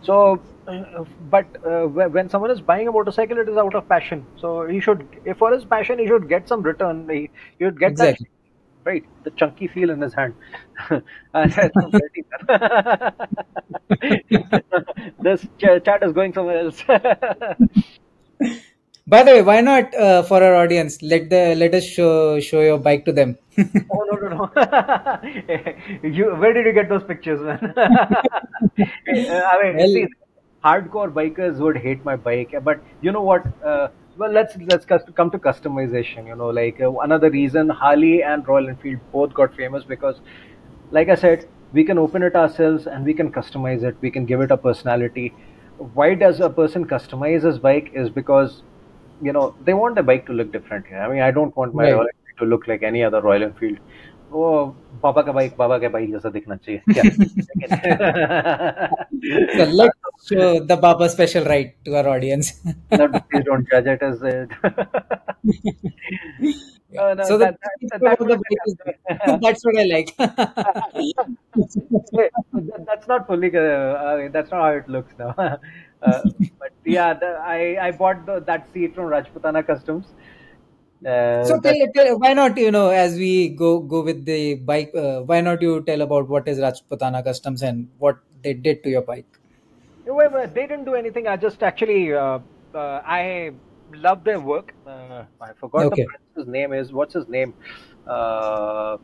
So, 0.03 0.43
uh, 0.67 1.05
but 1.31 1.47
uh, 1.65 1.87
when 1.87 2.29
someone 2.29 2.51
is 2.51 2.61
buying 2.61 2.89
a 2.89 2.93
motorcycle, 2.93 3.39
it 3.39 3.49
is 3.49 3.57
out 3.57 3.75
of 3.75 3.89
passion. 3.89 4.27
So 4.37 4.67
he 4.67 4.81
should, 4.81 5.07
if 5.25 5.39
for 5.39 5.53
his 5.53 5.65
passion, 5.65 5.99
he 5.99 6.07
should 6.07 6.29
get 6.29 6.49
some 6.49 6.63
return. 6.63 7.09
He, 7.09 7.31
he 7.59 7.65
would 7.65 7.79
get 7.79 7.93
Exactly. 7.93 8.27
that 8.27 8.42
right, 8.85 9.05
the 9.25 9.31
chunky 9.31 9.67
feel 9.69 9.91
in 9.91 10.01
his 10.01 10.15
hand. 10.15 10.35
And 11.35 11.53
that's 11.53 11.77
not 11.77 11.93
dirty. 11.93 12.25
this 15.21 15.47
ch- 15.59 15.85
chat 15.85 16.03
is 16.03 16.13
going 16.13 16.33
somewhere 16.33 16.59
else. 16.61 16.83
By 19.07 19.25
the 19.25 19.33
way, 19.33 19.43
why 19.43 19.61
not 19.61 19.93
uh, 19.95 20.23
for 20.23 20.43
our 20.43 20.55
audience? 20.55 21.03
Let 21.03 21.29
the 21.29 21.55
let 21.57 21.75
us 21.75 21.85
show 21.85 22.39
show 22.41 22.61
your 22.61 22.79
bike 22.79 23.05
to 23.07 23.13
them. 23.13 23.37
Oh 23.95 24.03
no 24.11 24.17
no 24.23 24.29
no! 24.37 24.43
you 26.03 26.35
where 26.43 26.53
did 26.53 26.67
you 26.67 26.73
get 26.73 26.89
those 26.89 27.03
pictures, 27.05 27.41
man? 27.41 27.75
I 27.77 29.59
mean, 29.63 29.77
Well- 29.77 29.89
see, 29.89 30.07
hardcore 30.65 31.11
bikers 31.13 31.59
would 31.59 31.77
hate 31.77 32.05
my 32.05 32.17
bike, 32.17 32.55
but 32.63 32.81
you 33.01 33.13
know 33.13 33.23
what? 33.23 33.45
Uh, 33.65 33.89
well, 34.17 34.31
let's 34.31 34.57
let's 34.69 34.85
come 34.87 35.31
to 35.31 35.39
customization. 35.39 36.27
You 36.27 36.37
know, 36.37 36.49
like 36.49 36.81
uh, 36.81 36.93
another 36.99 37.31
reason 37.31 37.69
Harley 37.69 38.23
and 38.23 38.47
Royal 38.47 38.69
Enfield 38.69 39.01
both 39.13 39.35
got 39.35 39.55
famous 39.55 39.85
because, 39.85 40.21
like 40.91 41.09
I 41.09 41.15
said, 41.15 41.47
we 41.73 41.85
can 41.85 41.99
open 41.99 42.23
it 42.23 42.35
ourselves 42.37 42.87
and 42.87 43.05
we 43.05 43.15
can 43.15 43.33
customize 43.33 43.83
it. 43.83 43.97
We 44.01 44.11
can 44.11 44.27
give 44.27 44.41
it 44.41 44.51
a 44.51 44.57
personality. 44.59 45.37
Why 45.79 46.15
does 46.15 46.41
a 46.41 46.51
person 46.51 46.87
customize 46.87 47.43
his 47.43 47.59
bike? 47.59 47.91
Is 47.95 48.11
because 48.11 48.63
you 49.21 49.33
know 49.33 49.55
they 49.61 49.75
want 49.75 49.95
the 49.97 50.03
bike 50.03 50.27
to 50.27 50.33
look 50.33 50.53
different. 50.53 50.87
I 50.93 51.09
mean, 51.09 51.23
I 51.23 51.31
don't 51.31 51.57
want 51.57 51.75
my 51.75 51.85
Right. 51.85 51.89
Royal 51.89 52.07
Enfield 52.07 52.39
to 52.41 52.45
look 52.47 52.67
like 52.69 52.83
any 52.83 53.03
other 53.05 53.21
Royal 53.23 53.43
Enfield. 53.45 53.79
वो 54.32 54.66
पापा 55.04 55.22
का 55.22 55.32
bike 55.32 55.56
बाबा 55.58 55.78
का 55.80 55.90
bike 55.90 56.12
जैसा 56.12 56.30
दिखना 56.30 56.56
चाहिए 56.56 56.82
So 56.88 56.94
क्या 59.58 59.66
let's 59.80 59.98
show 60.30 60.48
the 60.72 60.78
Baba 60.86 61.08
special 61.10 61.44
right 61.52 61.70
to 61.86 61.90
our 62.00 62.08
audience. 62.16 62.48
no, 62.92 63.08
please 63.08 63.46
don't 63.50 63.66
judge 63.72 63.88
it 63.94 64.02
as 64.04 64.22
it. 64.24 64.50
Uh, 66.98 67.14
no, 67.14 67.24
so 67.24 67.38
the, 67.38 67.46
that- 67.46 67.58
that- 67.60 67.90
that 67.92 68.02
about 68.02 68.18
the 68.20 68.26
would- 68.26 68.42
bike 68.44 68.58
is, 68.66 68.76
that's 69.46 69.64
what 69.66 69.76
I 69.78 69.84
like. 69.94 70.10
That- 70.18 70.46
that's 72.88 73.08
not 73.08 73.28
fully. 73.28 73.52
Uh, 73.56 73.62
I 73.62 74.18
mean, 74.22 74.32
that's 74.32 74.52
not 74.52 74.62
how 74.62 74.72
it 74.82 74.88
looks 74.90 75.14
now. 75.20 75.34
uh, 75.38 75.58
but 76.60 76.72
yeah, 76.86 77.14
the, 77.14 77.28
I 77.56 77.78
I 77.88 77.92
bought 77.92 78.26
the, 78.26 78.40
that 78.52 78.68
seat 78.74 78.96
from 78.96 79.06
Rajputana 79.16 79.66
Customs. 79.68 80.06
Uh, 81.05 81.45
so 81.45 81.59
tell, 81.61 81.75
tell, 81.95 82.19
why 82.19 82.33
not 82.33 82.57
you 82.57 82.71
know 82.71 82.91
as 82.91 83.17
we 83.17 83.49
go 83.49 83.81
go 83.81 84.03
with 84.03 84.25
the 84.25 84.55
bike? 84.55 84.93
Uh, 84.95 85.21
why 85.23 85.41
not 85.41 85.61
you 85.61 85.83
tell 85.83 86.01
about 86.01 86.29
what 86.29 86.47
is 86.49 86.59
Rajputana 86.59 87.25
Customs 87.25 87.63
and 87.63 87.89
what 87.99 88.19
they 88.43 88.55
did 88.55 88.83
to 88.85 88.91
your 88.91 89.03
bike? 89.03 89.27
Wait, 90.07 90.33
wait, 90.33 90.55
they 90.55 90.67
didn't 90.67 90.85
do 90.85 90.95
anything. 90.95 91.27
I 91.29 91.37
just 91.37 91.63
actually, 91.63 92.13
uh, 92.13 92.41
uh, 92.75 93.01
I 93.05 93.53
love 93.93 94.25
their 94.25 94.41
work. 94.41 94.75
Uh, 94.87 95.25
I 95.41 95.53
forgot 95.61 95.87
Okay. 95.87 96.03
the 96.03 96.09
prince's 96.35 96.51
name 96.53 96.73
is. 96.73 96.93
What's 96.93 97.15
his 97.15 97.29
name? 97.29 97.55
Uh, 98.07 98.97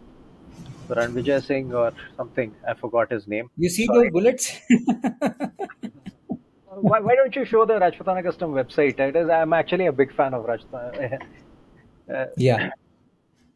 Ranvijay 0.88 1.44
Singh 1.44 1.72
or 1.72 1.92
something. 2.16 2.54
I 2.66 2.74
forgot 2.74 3.12
his 3.12 3.26
name. 3.28 3.50
You 3.56 3.68
see 3.68 3.86
Sorry. 3.86 4.04
those 4.04 4.12
bullets? 4.12 4.58
why, 6.64 7.00
why 7.00 7.14
don't 7.14 7.34
you 7.34 7.44
show 7.44 7.64
the 7.64 7.74
Rajputana 7.74 8.22
Custom 8.24 8.52
website? 8.52 8.98
It 8.98 9.16
is. 9.16 9.28
I'm 9.28 9.52
actually 9.52 9.86
a 9.86 9.92
big 9.92 10.14
fan 10.14 10.34
of 10.34 10.46
Rajputana. 10.46 11.20
uh, 12.12 12.26
yeah. 12.36 12.70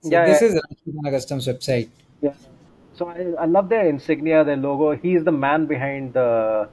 So 0.02 0.10
Yeah, 0.10 0.26
this 0.26 0.42
is 0.42 0.54
Rajputana 0.54 1.10
Customs 1.12 1.46
website. 1.46 1.88
Yeah. 2.20 2.34
So 2.94 3.06
I, 3.08 3.42
I 3.42 3.44
love 3.44 3.68
their 3.68 3.88
insignia, 3.88 4.42
their 4.42 4.56
logo. 4.56 4.96
He's 4.96 5.22
the 5.22 5.30
man 5.30 5.66
behind 5.66 6.14
the, 6.14 6.68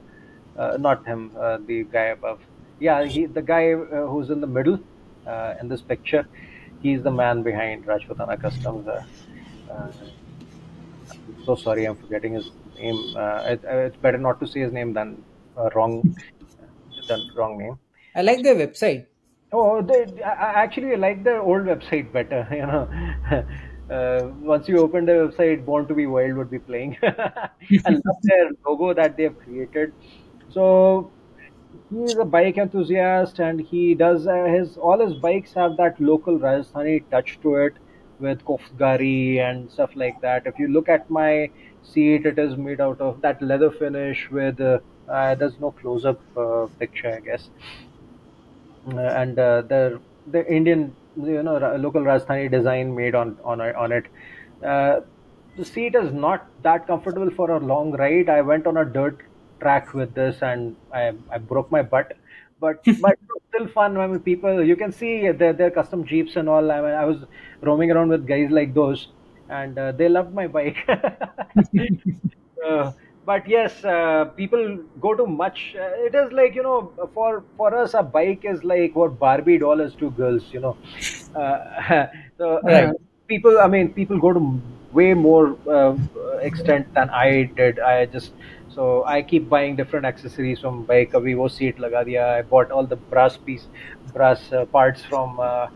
uh, 0.58 0.76
not 0.80 1.06
him, 1.06 1.30
uh, 1.38 1.58
the 1.64 1.84
guy 1.84 2.06
above. 2.06 2.40
yeah, 2.80 3.04
he 3.04 3.26
the 3.26 3.42
guy 3.42 3.72
uh, 3.72 4.06
who's 4.06 4.30
in 4.30 4.40
the 4.40 4.46
middle 4.46 4.80
uh, 5.26 5.54
in 5.60 5.68
this 5.68 5.82
picture. 5.82 6.26
He's 6.82 7.02
the 7.02 7.10
man 7.10 7.42
behind 7.42 7.86
Rajputana 7.86 8.40
Customs. 8.40 8.88
Uh, 8.88 9.04
uh, 9.70 9.92
so 11.44 11.54
sorry, 11.54 11.84
I'm 11.84 11.96
forgetting 11.96 12.34
his 12.34 12.50
name. 12.78 12.98
Uh, 13.16 13.42
it, 13.46 13.60
it's 13.64 13.96
better 13.96 14.18
not 14.18 14.40
to 14.40 14.46
say 14.46 14.60
his 14.60 14.72
name 14.72 14.92
than 14.94 15.22
uh, 15.56 15.68
wrong 15.74 16.16
than 17.06 17.30
wrong 17.36 17.58
name. 17.58 17.78
I 18.14 18.22
like 18.22 18.42
their 18.42 18.56
website. 18.56 19.06
Oh, 19.52 19.82
they, 19.82 20.06
I 20.22 20.30
I 20.30 20.50
actually 20.62 20.96
like 20.96 21.24
the 21.24 21.38
old 21.40 21.64
website 21.72 22.12
better. 22.12 22.46
You 22.52 22.66
know, 22.66 22.88
uh, 23.96 24.28
once 24.40 24.68
you 24.68 24.78
open 24.80 25.06
the 25.06 25.12
website, 25.22 25.64
Born 25.64 25.88
to 25.88 25.94
Be 25.94 26.06
Wild 26.06 26.36
would 26.36 26.50
be 26.50 26.58
playing. 26.60 26.96
I 27.02 27.90
love 27.90 28.18
their 28.22 28.50
logo 28.66 28.94
that 28.94 29.16
they've 29.16 29.36
created. 29.36 29.92
So 30.48 31.12
he's 31.90 32.18
a 32.18 32.24
bike 32.24 32.58
enthusiast, 32.58 33.40
and 33.40 33.60
he 33.60 33.94
does 33.94 34.26
uh, 34.26 34.44
his 34.44 34.76
all 34.76 35.00
his 35.04 35.14
bikes 35.14 35.52
have 35.54 35.76
that 35.78 36.00
local 36.00 36.38
Rajasthani 36.38 37.04
touch 37.10 37.40
to 37.42 37.56
it 37.56 37.74
with 38.20 38.44
koftgari 38.44 39.38
and 39.40 39.70
stuff 39.70 39.96
like 39.96 40.20
that. 40.22 40.46
If 40.46 40.58
you 40.58 40.68
look 40.68 40.88
at 40.88 41.10
my 41.10 41.50
seat, 41.82 42.26
it 42.26 42.38
is 42.38 42.56
made 42.56 42.80
out 42.80 43.00
of 43.00 43.20
that 43.22 43.42
leather 43.42 43.70
finish 43.70 44.28
with 44.30 44.60
uh, 44.60 44.78
uh, 45.08 45.34
there's 45.34 45.58
no 45.58 45.72
close-up 45.72 46.20
uh, 46.36 46.66
picture, 46.78 47.14
I 47.16 47.20
guess 47.20 47.50
and 48.86 49.38
uh, 49.38 49.62
the 49.62 50.00
the 50.26 50.46
Indian 50.52 50.96
you 51.16 51.42
know 51.42 51.58
local 51.78 52.02
Rajasthani 52.02 52.50
design 52.50 52.94
made 52.94 53.14
on 53.14 53.38
on 53.44 53.60
it- 53.60 53.74
on 53.76 53.92
it. 53.92 54.06
Uh, 54.64 55.00
the 55.56 55.64
seat 55.64 55.94
is 55.94 56.12
not 56.12 56.46
that 56.62 56.86
comfortable 56.86 57.30
for 57.30 57.50
a 57.50 57.58
long 57.58 57.92
ride. 57.92 58.28
I 58.28 58.40
went 58.42 58.66
on 58.66 58.76
a 58.76 58.84
dirt 58.84 59.20
track 59.60 59.92
with 59.94 60.14
this 60.14 60.42
and 60.42 60.76
I 60.92 61.12
I 61.30 61.38
broke 61.38 61.70
my 61.70 61.82
butt, 61.82 62.12
but 62.60 62.84
but 63.00 63.18
still 63.48 63.68
fun. 63.68 63.96
I 63.96 64.06
mean, 64.06 64.20
people 64.20 64.62
you 64.64 64.76
can 64.76 64.92
see 64.92 65.30
their 65.30 65.52
their 65.52 65.70
custom 65.70 66.04
jeeps 66.04 66.36
and 66.36 66.48
all. 66.48 66.70
I 66.70 66.80
mean, 66.80 66.92
I 66.92 67.04
was 67.04 67.24
roaming 67.62 67.90
around 67.90 68.08
with 68.10 68.26
guys 68.26 68.50
like 68.50 68.74
those, 68.74 69.08
and 69.48 69.78
uh, 69.78 69.92
they 69.92 70.08
loved 70.08 70.34
my 70.34 70.46
bike. 70.46 70.78
Uh, 72.64 72.92
but 73.30 73.48
yes, 73.48 73.84
uh, 73.84 74.24
people 74.36 74.78
go 75.00 75.14
to 75.14 75.26
much. 75.26 75.74
Uh, 75.78 75.90
it 76.08 76.14
is 76.14 76.32
like 76.32 76.54
you 76.54 76.62
know, 76.62 76.92
for 77.14 77.44
for 77.56 77.74
us, 77.74 77.94
a 77.94 78.02
bike 78.02 78.44
is 78.44 78.64
like 78.64 78.94
what 78.96 79.18
Barbie 79.18 79.58
doll 79.58 79.80
is 79.80 79.94
to 79.96 80.10
girls. 80.10 80.52
You 80.52 80.60
know, 80.60 80.76
uh, 81.34 82.06
so 82.38 82.58
uh, 82.68 82.86
Right. 82.86 82.94
people. 83.28 83.58
I 83.58 83.68
mean, 83.68 83.92
people 83.94 84.18
go 84.18 84.32
to 84.32 84.62
way 84.92 85.14
more 85.14 85.58
uh, 85.70 85.96
extent 86.40 86.86
than 86.94 87.10
I 87.10 87.52
did. 87.56 87.78
I 87.80 88.06
just 88.06 88.32
so 88.68 89.04
I 89.06 89.22
keep 89.22 89.48
buying 89.48 89.76
different 89.76 90.06
accessories 90.06 90.60
from 90.60 90.84
bike. 90.84 91.12
Abhi 91.12 91.36
wo 91.36 91.48
seat 91.48 91.78
laga 91.78 92.04
diya. 92.10 92.26
I 92.38 92.42
bought 92.42 92.70
all 92.70 92.86
the 92.86 92.96
brass 92.96 93.36
piece, 93.36 93.68
brass 94.12 94.52
uh, 94.52 94.64
parts 94.66 95.02
from 95.04 95.38
uh, 95.40 95.66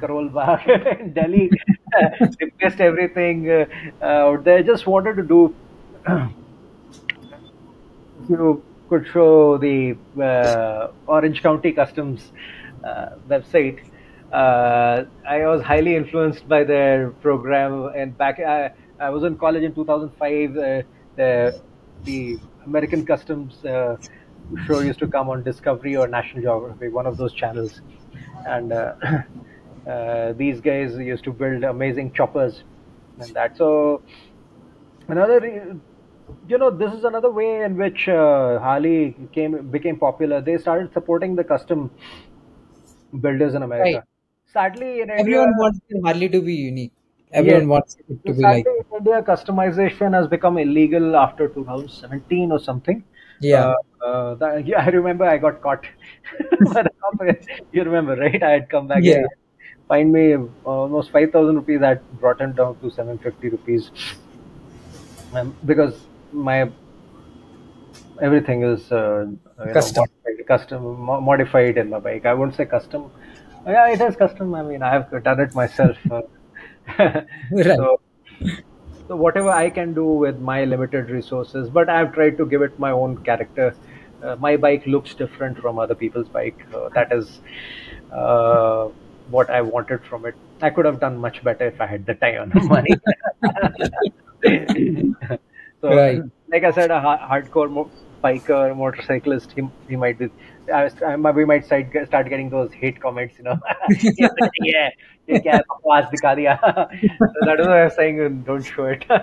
Karol 0.00 0.28
Bagh 0.30 0.68
in 1.00 1.12
Delhi. 1.12 1.52
Replaced 2.40 2.80
everything 2.80 3.48
uh, 3.50 3.64
uh, 4.02 4.06
out 4.30 4.44
there. 4.44 4.62
Just 4.62 4.86
wanted 4.86 5.16
to 5.16 5.22
do 5.22 5.56
you 8.28 8.62
could 8.88 9.06
show 9.12 9.58
the 9.58 9.96
uh, 10.20 10.92
Orange 11.06 11.42
County 11.42 11.72
Customs 11.72 12.32
uh, 12.84 13.10
website, 13.28 13.80
uh, 14.32 15.04
I 15.26 15.46
was 15.46 15.62
highly 15.62 15.94
influenced 15.94 16.48
by 16.48 16.64
their 16.64 17.10
program. 17.10 17.90
And 17.94 18.16
back, 18.16 18.40
I, 18.40 18.72
I 18.98 19.10
was 19.10 19.22
in 19.22 19.36
college 19.36 19.62
in 19.62 19.74
2005. 19.74 20.56
Uh, 20.56 20.82
the, 21.16 21.60
the 22.02 22.38
American 22.66 23.06
Customs 23.06 23.64
uh, 23.64 23.96
show 24.66 24.80
used 24.80 24.98
to 24.98 25.06
come 25.06 25.28
on 25.28 25.42
Discovery 25.44 25.96
or 25.96 26.08
National 26.08 26.42
Geographic, 26.42 26.92
one 26.92 27.06
of 27.06 27.16
those 27.16 27.32
channels. 27.32 27.80
And 28.46 28.72
uh, 28.72 28.94
uh, 29.88 30.32
these 30.32 30.60
guys 30.60 30.96
used 30.96 31.24
to 31.24 31.32
build 31.32 31.62
amazing 31.62 32.12
choppers 32.12 32.64
and 33.20 33.32
that. 33.34 33.56
So 33.56 34.02
another 35.08 35.78
you 36.48 36.58
know 36.58 36.70
this 36.70 36.92
is 36.92 37.04
another 37.04 37.30
way 37.30 37.62
in 37.64 37.76
which 37.76 38.08
uh, 38.08 38.58
harley 38.66 39.14
came 39.32 39.56
became 39.76 39.98
popular 39.98 40.40
they 40.40 40.56
started 40.58 40.92
supporting 40.92 41.34
the 41.36 41.44
custom 41.44 41.90
builders 43.20 43.54
in 43.54 43.62
Right. 43.82 44.02
america 44.02 44.04
sadly 44.52 45.00
in 45.00 45.10
india 45.10 45.42
Everyone 45.42 45.56
wants 45.56 45.80
their 45.88 46.00
Harley 46.04 46.28
to 46.28 46.40
be 46.40 46.54
unique. 46.54 46.92
yes 47.34 47.64
Everyone 47.64 47.66
wants 47.68 47.96
it 48.08 48.24
to 48.26 48.32
be 48.32 48.44
sadly 48.44 48.72
like. 48.72 48.72
in 48.82 48.86
india 48.98 49.18
customization 49.30 50.14
has 50.18 50.26
become 50.34 50.58
illegal 50.58 51.16
after 51.16 51.48
2017 51.48 52.52
or 52.52 52.58
something 52.58 53.04
Yeah. 53.38 53.66
uh, 53.66 53.74
uh, 54.06 54.34
that, 54.36 54.66
yeah, 54.66 54.80
I 54.84 54.88
remember 54.88 55.24
I 55.24 55.38
got 55.38 55.60
caught 55.62 55.84
by 56.74 56.82
the 56.82 56.90
company. 57.04 57.38
You 57.72 57.84
remember, 57.84 58.16
right? 58.16 58.42
I 58.42 58.50
had 58.50 58.68
come 58.70 58.88
back 58.88 59.04
Yeah. 59.04 59.18
and 59.18 59.28
find 59.88 60.12
me 60.12 60.36
almost 60.64 61.10
5,000 61.12 61.56
rupees. 61.56 61.82
I 61.82 61.88
had 61.90 62.10
brought 62.20 62.40
him 62.40 62.52
down 62.54 62.78
to 62.80 62.90
750 62.90 63.48
rupees 63.50 63.90
um, 65.32 65.56
because 65.64 66.06
my 66.34 66.70
everything 68.20 68.62
is 68.62 68.90
uh, 68.92 69.26
you 69.66 69.72
know 69.72 69.72
Custom. 69.72 70.04
modified, 70.24 70.46
custom 70.46 71.00
modified 71.00 71.78
in 71.78 71.90
my 71.90 71.98
bike. 71.98 72.26
I 72.26 72.34
won't 72.34 72.54
say 72.54 72.64
custom. 72.66 73.10
Yeah, 73.66 73.88
it 73.88 74.00
is 74.00 74.16
custom. 74.16 74.54
I 74.54 74.62
mean, 74.62 74.82
I 74.82 74.92
have 74.92 75.24
done 75.24 75.40
it 75.40 75.54
myself. 75.54 75.96
Uh, 76.10 76.22
Right. 77.50 77.76
so, 77.76 78.00
so 79.08 79.16
whatever 79.16 79.50
I 79.50 79.70
can 79.70 79.94
do 79.94 80.04
with 80.04 80.38
my 80.40 80.64
limited 80.64 81.08
resources, 81.10 81.68
but 81.70 81.88
I've 81.88 82.12
tried 82.12 82.36
to 82.38 82.46
give 82.46 82.62
it 82.62 82.78
my 82.78 82.90
own 82.90 83.16
character. 83.24 83.74
Uh, 84.22 84.36
my 84.36 84.56
bike 84.56 84.86
looks 84.86 85.14
different 85.14 85.58
from 85.58 85.78
other 85.78 85.94
people's 85.94 86.28
bike. 86.28 86.66
Uh, 86.74 86.88
that 86.90 87.12
is 87.12 87.40
uh, 88.12 88.88
what 89.30 89.50
I 89.50 89.60
wanted 89.62 90.02
from 90.04 90.26
it. 90.26 90.34
I 90.62 90.70
could 90.70 90.84
have 90.84 91.00
done 91.00 91.16
much 91.18 91.42
better 91.42 91.66
if 91.66 91.80
I 91.80 91.86
had 91.86 92.06
the 92.06 92.14
time 92.14 92.42
and 92.42 92.52
the 92.52 92.60
money. 92.60 92.96
So, 95.84 95.94
right. 95.94 96.22
like 96.50 96.64
I 96.64 96.70
said, 96.70 96.90
a 96.90 96.98
hardcore 97.30 97.70
mo- 97.70 97.90
biker, 98.22 98.74
motorcyclist, 98.74 99.52
he, 99.52 99.68
he 99.86 99.96
might 99.96 100.18
be. 100.18 100.30
I, 100.72 100.90
I, 101.06 101.16
we 101.16 101.44
might 101.44 101.66
start, 101.66 101.88
start 102.06 102.30
getting 102.30 102.48
those 102.48 102.72
hate 102.72 102.98
comments, 103.02 103.34
you 103.36 103.44
know. 103.44 103.58
yeah, 104.16 104.28
yeah, 104.62 104.90
dikha 105.28 105.60
so 107.34 107.44
that 107.44 107.60
is 107.60 107.66
why 107.66 107.82
I 107.82 107.84
was 107.84 107.94
saying, 107.96 108.44
don't 108.44 108.62
show 108.62 108.86
it. 108.86 109.04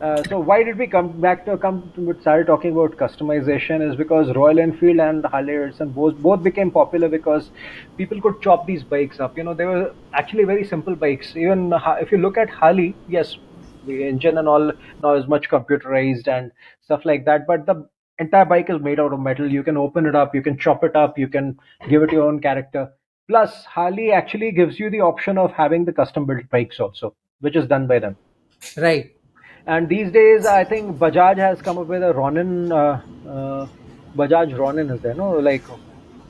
Uh, 0.00 0.22
so 0.24 0.40
why 0.40 0.62
did 0.62 0.76
we 0.76 0.86
come 0.86 1.08
back 1.20 1.44
to 1.44 1.56
come 1.56 1.92
to 1.94 2.16
start 2.20 2.46
talking 2.46 2.72
about 2.72 2.96
customization 2.96 3.86
is 3.88 3.94
because 3.94 4.34
Royal 4.34 4.58
Enfield 4.58 4.98
and 4.98 5.24
Harley 5.26 5.52
Davidson 5.52 5.90
both 5.90 6.16
both 6.16 6.42
became 6.42 6.70
popular 6.70 7.08
because 7.08 7.50
people 7.96 8.20
could 8.20 8.40
chop 8.40 8.66
these 8.66 8.82
bikes 8.82 9.20
up. 9.20 9.36
You 9.36 9.44
know, 9.44 9.54
they 9.54 9.66
were 9.66 9.94
actually 10.12 10.44
very 10.44 10.64
simple 10.64 10.96
bikes. 10.96 11.36
Even 11.36 11.72
if 12.00 12.10
you 12.10 12.18
look 12.18 12.36
at 12.38 12.50
Harley, 12.50 12.94
yes, 13.08 13.36
the 13.86 14.04
engine 14.04 14.38
and 14.38 14.48
all 14.48 14.72
now 15.02 15.14
is 15.14 15.26
much 15.26 15.48
computerized 15.48 16.28
and 16.28 16.52
stuff 16.82 17.04
like 17.04 17.24
that, 17.24 17.46
but 17.46 17.66
the 17.66 17.88
entire 18.18 18.44
bike 18.44 18.70
is 18.70 18.80
made 18.80 19.00
out 19.00 19.12
of 19.12 19.20
metal. 19.20 19.50
You 19.50 19.62
can 19.62 19.76
open 19.76 20.06
it 20.06 20.14
up, 20.14 20.34
you 20.34 20.42
can 20.42 20.58
chop 20.58 20.84
it 20.84 20.96
up, 20.96 21.18
you 21.18 21.28
can 21.28 21.58
give 21.88 22.02
it 22.02 22.12
your 22.12 22.28
own 22.28 22.40
character. 22.40 22.92
Plus, 23.28 23.64
Harley 23.64 24.12
actually 24.12 24.52
gives 24.52 24.78
you 24.78 24.90
the 24.90 25.00
option 25.00 25.38
of 25.38 25.52
having 25.52 25.84
the 25.84 25.92
custom 25.92 26.26
built 26.26 26.48
bikes 26.50 26.78
also, 26.78 27.14
which 27.40 27.56
is 27.56 27.66
done 27.66 27.86
by 27.86 27.98
them. 27.98 28.16
Right. 28.76 29.16
And 29.66 29.88
these 29.88 30.12
days, 30.12 30.44
I 30.44 30.64
think 30.64 30.98
Bajaj 30.98 31.38
has 31.38 31.62
come 31.62 31.78
up 31.78 31.86
with 31.86 32.02
a 32.02 32.12
Ronin. 32.12 32.70
Uh, 32.70 33.00
uh, 33.26 33.66
Bajaj 34.14 34.56
Ronin 34.58 34.90
is 34.90 35.00
there, 35.00 35.14
no? 35.14 35.32
Like 35.38 35.62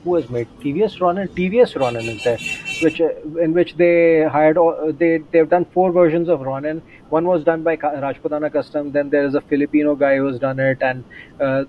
who 0.05 0.15
has 0.15 0.29
made 0.29 0.47
TVS 0.61 0.99
Ronin? 1.01 1.27
TVS 1.39 1.75
Ronin 1.79 2.05
is 2.05 2.23
there, 2.23 2.37
which 2.83 3.01
uh, 3.01 3.09
in 3.45 3.53
which 3.53 3.75
they 3.75 4.23
hired. 4.37 4.57
all- 4.57 4.93
They 5.03 5.11
they've 5.31 5.49
done 5.49 5.65
four 5.77 5.91
versions 5.91 6.29
of 6.29 6.41
Ronin. 6.49 6.81
One 7.09 7.25
was 7.33 7.43
done 7.43 7.63
by 7.63 7.75
Rajputana 7.77 8.51
Custom. 8.53 8.91
Then 8.91 9.09
there 9.09 9.25
is 9.25 9.35
a 9.35 9.41
Filipino 9.41 9.95
guy 9.95 10.17
who's 10.17 10.39
done 10.47 10.59
it, 10.59 10.81
and 10.91 11.03
uh, 11.41 11.63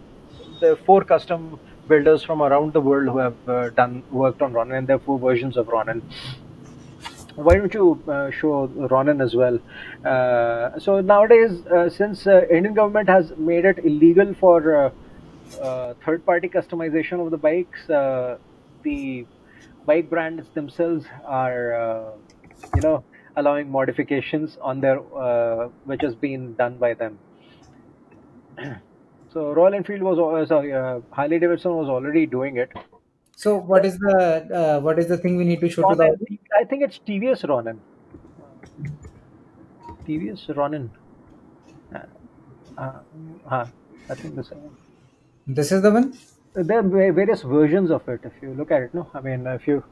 the 0.61 0.77
four 0.87 1.03
custom 1.05 1.59
builders 1.89 2.23
from 2.23 2.43
around 2.43 2.73
the 2.73 2.81
world 2.81 3.09
who 3.09 3.19
have 3.19 3.49
uh, 3.49 3.71
done 3.71 4.03
worked 4.11 4.43
on 4.43 4.53
Ronin. 4.53 4.77
And 4.77 4.87
there 4.87 4.97
are 4.97 5.07
four 5.11 5.19
versions 5.19 5.57
of 5.57 5.69
Ronin 5.69 6.03
why 7.37 7.55
don't 7.57 7.75
you 7.75 8.03
uh, 8.09 8.31
show 8.31 8.67
Ronin 8.91 9.21
as 9.21 9.35
well? 9.35 9.59
Uh, 10.05 10.79
so 10.79 11.01
nowadays, 11.03 11.67
uh, 11.67 11.89
since 11.91 12.27
uh, 12.27 12.47
Indian 12.51 12.73
government 12.75 13.09
has 13.11 13.33
made 13.37 13.67
it 13.67 13.79
illegal 13.85 14.33
for 14.41 14.93
uh, 15.55 15.61
uh, 15.61 15.95
third-party 16.05 16.49
customization 16.49 17.25
of 17.25 17.31
the 17.31 17.39
bikes, 17.39 17.89
uh, 17.91 18.39
the 18.83 19.27
bike 19.85 20.11
brands 20.11 20.49
themselves 20.55 21.07
are, 21.25 21.75
uh, 21.75 22.13
you 22.75 22.81
know, 22.83 23.05
allowing 23.37 23.71
modifications 23.71 24.57
on 24.61 24.81
their, 24.81 25.01
uh, 25.17 25.69
which 25.85 26.03
has 26.03 26.15
been 26.15 26.55
done 26.55 26.79
by 26.79 26.95
them. 26.95 27.19
So 29.33 29.53
Royal 29.53 29.75
Enfield 29.75 30.01
was, 30.01 30.49
sorry, 30.49 30.73
uh, 30.73 31.01
Harley 31.11 31.39
Davidson 31.39 31.75
was 31.75 31.91
already 31.91 32.25
doing 32.25 32.57
it. 32.57 32.71
So 33.37 33.59
what 33.59 33.85
is 33.85 33.99
the 33.99 34.49
uh, 34.61 34.81
what 34.81 34.99
is 34.99 35.09
the 35.09 35.19
thing 35.19 35.37
we 35.37 35.45
need 35.45 35.61
to 35.61 35.69
show 35.69 35.83
to 35.91 35.95
the 35.95 36.39
I 36.59 36.65
think 36.65 36.83
it's 36.83 36.99
TVS 36.99 37.47
Ronin. 37.47 37.83
TVS 40.07 40.57
Ronin. 40.57 40.91
Uh, 41.95 41.99
uh, 42.79 43.67
I 44.09 44.15
think 44.15 44.37
this. 44.37 44.51
This 45.47 45.73
is 45.73 45.83
the 45.83 45.91
one. 45.91 46.17
there 46.55 46.79
are 46.79 47.13
various 47.13 47.43
versions 47.43 47.91
of 47.91 48.09
it. 48.09 48.21
If 48.25 48.33
you 48.43 48.55
look 48.55 48.71
at 48.71 48.83
it, 48.83 48.95
no, 48.95 49.09
I 49.15 49.21
mean, 49.21 49.47
if 49.47 49.67
you 49.69 49.85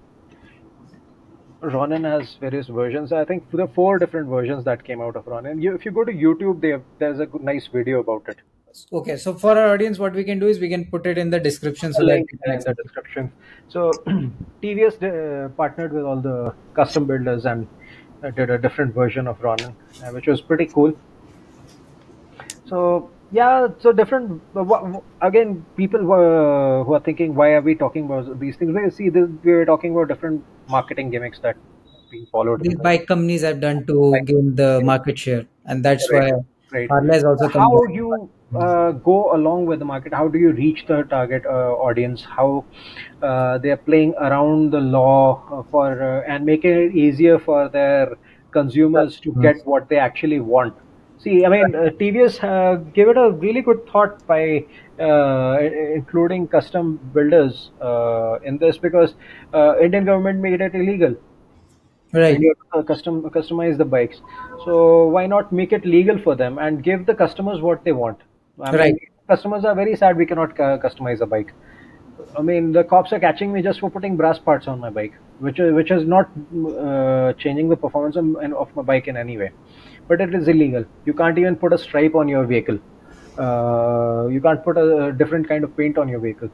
Ronin 1.73 2.05
has 2.05 2.37
various 2.41 2.69
versions. 2.69 3.13
I 3.13 3.25
think 3.25 3.51
there 3.51 3.65
are 3.65 3.69
four 3.69 3.99
different 3.99 4.29
versions 4.29 4.65
that 4.65 4.85
came 4.85 5.01
out 5.01 5.17
of 5.17 5.27
Ronin. 5.27 5.61
You, 5.61 5.75
if 5.75 5.85
you 5.85 5.91
go 5.91 6.05
to 6.05 6.13
YouTube, 6.13 6.63
have, 6.71 6.83
there's 6.99 7.21
a 7.21 7.29
nice 7.41 7.67
video 7.67 8.01
about 8.01 8.25
it. 8.29 8.39
Okay, 8.93 9.17
so 9.17 9.35
for 9.35 9.57
our 9.57 9.73
audience, 9.73 9.99
what 9.99 10.15
we 10.15 10.25
can 10.25 10.41
do 10.41 10.49
is 10.49 10.59
we 10.59 10.69
can 10.69 10.85
put 10.87 11.07
it 11.07 11.17
in 11.17 11.31
the 11.31 11.39
description 11.39 11.93
so 11.93 12.03
in 12.03 12.27
the 12.43 12.77
description. 12.83 13.33
So 13.69 13.91
TVS 14.63 15.03
uh, 15.03 15.49
partnered 15.51 15.93
with 15.93 16.05
all 16.05 16.21
the 16.21 16.55
custom 16.75 17.07
builders 17.07 17.47
and 17.47 17.69
uh, 18.25 18.31
did 18.31 18.51
a 18.51 18.59
different 18.59 18.93
version 18.93 19.29
of 19.29 19.41
Ronin, 19.41 19.77
uh, 20.03 20.11
which 20.11 20.27
was 20.27 20.41
pretty 20.41 20.67
cool. 20.67 20.93
So 22.67 23.11
yeah, 23.35 23.69
so 23.81 23.93
different. 23.93 24.41
Again, 25.21 25.67
people 25.77 26.01
who 26.01 26.13
are 26.95 27.01
thinking, 27.01 27.35
why 27.35 27.51
are 27.55 27.61
we 27.61 27.75
talking 27.75 28.05
about 28.05 28.39
these 28.39 28.57
things? 28.57 28.75
We 28.75 28.91
see, 28.91 29.09
this, 29.09 29.29
we're 29.43 29.65
talking 29.65 29.93
about 29.93 30.09
different 30.09 30.45
marketing 30.69 31.11
gimmicks 31.11 31.41
that 31.41 31.57
being 32.11 32.27
followed. 32.31 32.63
These 32.63 32.77
bike 32.77 33.07
companies 33.07 33.43
have 33.43 33.61
done 33.61 33.87
to 33.87 34.21
gain 34.25 34.55
the 34.55 34.81
market 34.85 35.19
share, 35.19 35.47
and 35.65 35.85
that's 35.85 36.11
right. 36.13 36.33
why 36.73 36.89
right. 36.89 37.25
Also. 37.25 37.49
How 37.49 37.71
do 37.87 37.93
you 37.93 38.31
uh, 38.57 38.93
go 38.93 39.35
along 39.35 39.67
with 39.67 39.81
the 39.81 39.85
market? 39.85 40.15
How 40.15 40.29
do 40.29 40.39
you 40.39 40.53
reach 40.53 40.87
the 40.87 41.03
target 41.03 41.45
uh, 41.45 41.73
audience? 41.89 42.23
How 42.23 42.65
uh, 43.23 43.59
they 43.59 43.71
are 43.71 43.83
playing 43.91 44.15
around 44.15 44.71
the 44.71 44.81
law 44.81 45.43
uh, 45.51 45.63
for 45.71 45.91
uh, 46.03 46.31
and 46.31 46.47
making 46.47 46.71
it 46.71 46.95
easier 46.95 47.39
for 47.39 47.69
their 47.69 48.17
consumers 48.53 49.19
to 49.19 49.33
get 49.43 49.57
what 49.65 49.89
they 49.89 49.97
actually 49.97 50.39
want 50.39 50.75
See, 51.25 51.43
I 51.47 51.49
mean, 51.49 51.75
uh, 51.75 51.89
TVS 51.99 52.45
uh, 52.45 52.77
gave 52.97 53.09
it 53.09 53.17
a 53.17 53.31
really 53.31 53.63
good 53.63 53.87
thought 53.91 54.27
by 54.27 54.67
uh, 55.01 55.59
including 55.95 56.47
custom 56.49 56.99
builders 57.15 57.71
uh, 57.81 58.41
in 58.45 58.59
this 58.59 58.77
because 58.77 59.15
uh, 59.55 59.79
Indian 59.81 60.05
government 60.05 60.41
made 60.41 60.61
it 60.61 60.75
illegal. 60.75 61.17
Right. 62.13 62.39
You 62.39 62.55
custom 62.87 63.23
customize 63.31 63.79
the 63.79 63.87
bikes, 63.87 64.21
so 64.67 65.09
why 65.09 65.27
not 65.27 65.51
make 65.51 65.73
it 65.73 65.87
legal 65.87 66.19
for 66.19 66.37
them 66.37 66.59
and 66.59 66.85
give 66.85 67.07
the 67.07 67.15
customers 67.15 67.63
what 67.63 67.85
they 67.85 67.93
want? 67.93 68.19
I 68.61 68.71
mean, 68.71 68.81
right. 68.81 68.95
Customers 69.27 69.65
are 69.65 69.75
very 69.75 69.97
sad 69.97 70.19
we 70.19 70.27
cannot 70.27 70.55
customize 70.55 71.23
a 71.23 71.27
bike. 71.27 71.55
I 72.39 72.43
mean, 72.43 72.73
the 72.73 72.85
cops 72.85 73.13
are 73.15 73.19
catching 73.19 73.51
me 73.53 73.63
just 73.63 73.81
for 73.81 73.91
putting 73.91 74.17
brass 74.17 74.39
parts 74.39 74.69
on 74.69 74.79
my 74.79 74.91
bike, 74.91 75.15
which 75.39 75.59
which 75.59 75.91
is 75.91 76.07
not 76.07 76.29
uh, 76.29 77.33
changing 77.33 77.71
the 77.71 77.77
performance 77.77 78.17
of, 78.17 78.37
of 78.53 78.77
my 78.77 78.83
bike 78.83 79.09
in 79.09 79.17
any 79.17 79.39
way 79.39 79.51
but 80.09 80.21
it 80.21 80.35
is 80.35 80.49
illegal. 80.49 80.85
You 81.05 81.13
can't 81.13 81.39
even 81.39 81.57
put 81.57 81.73
a 81.73 81.79
stripe 81.79 82.15
on 82.15 82.29
your 82.29 82.45
vehicle. 82.45 82.79
Uh, 83.39 84.29
you 84.29 84.41
can't 84.41 84.63
put 84.63 84.77
a, 84.79 85.13
different 85.13 85.49
kind 85.49 85.65
of 85.65 85.77
paint 85.77 85.99
on 85.99 86.09
your 86.09 86.21
vehicle. 86.21 86.51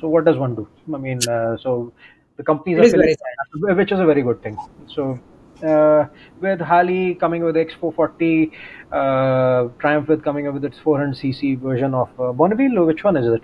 So 0.00 0.08
what 0.08 0.24
does 0.24 0.36
one 0.36 0.54
do? 0.54 0.68
I 0.92 0.98
mean, 0.98 1.20
uh, 1.28 1.56
so 1.56 1.92
the 2.36 2.42
companies 2.42 2.78
are 2.78 2.90
filling, 2.90 3.76
which 3.76 3.92
is 3.92 4.00
a 4.00 4.04
very 4.04 4.22
good 4.22 4.42
thing. 4.42 4.58
So 4.88 5.18
uh, 5.62 6.06
with 6.40 6.60
Harley 6.60 7.14
coming 7.14 7.44
with 7.44 7.54
X440, 7.54 8.50
uh, 8.90 9.68
Triumph 9.78 10.08
with 10.08 10.24
coming 10.24 10.48
up 10.48 10.54
with 10.54 10.64
its 10.64 10.78
400cc 10.78 11.60
version 11.60 11.94
of 11.94 12.08
uh, 12.20 12.32
Bonneville, 12.32 12.84
which 12.84 13.04
one 13.04 13.16
is 13.16 13.26
it? 13.32 13.42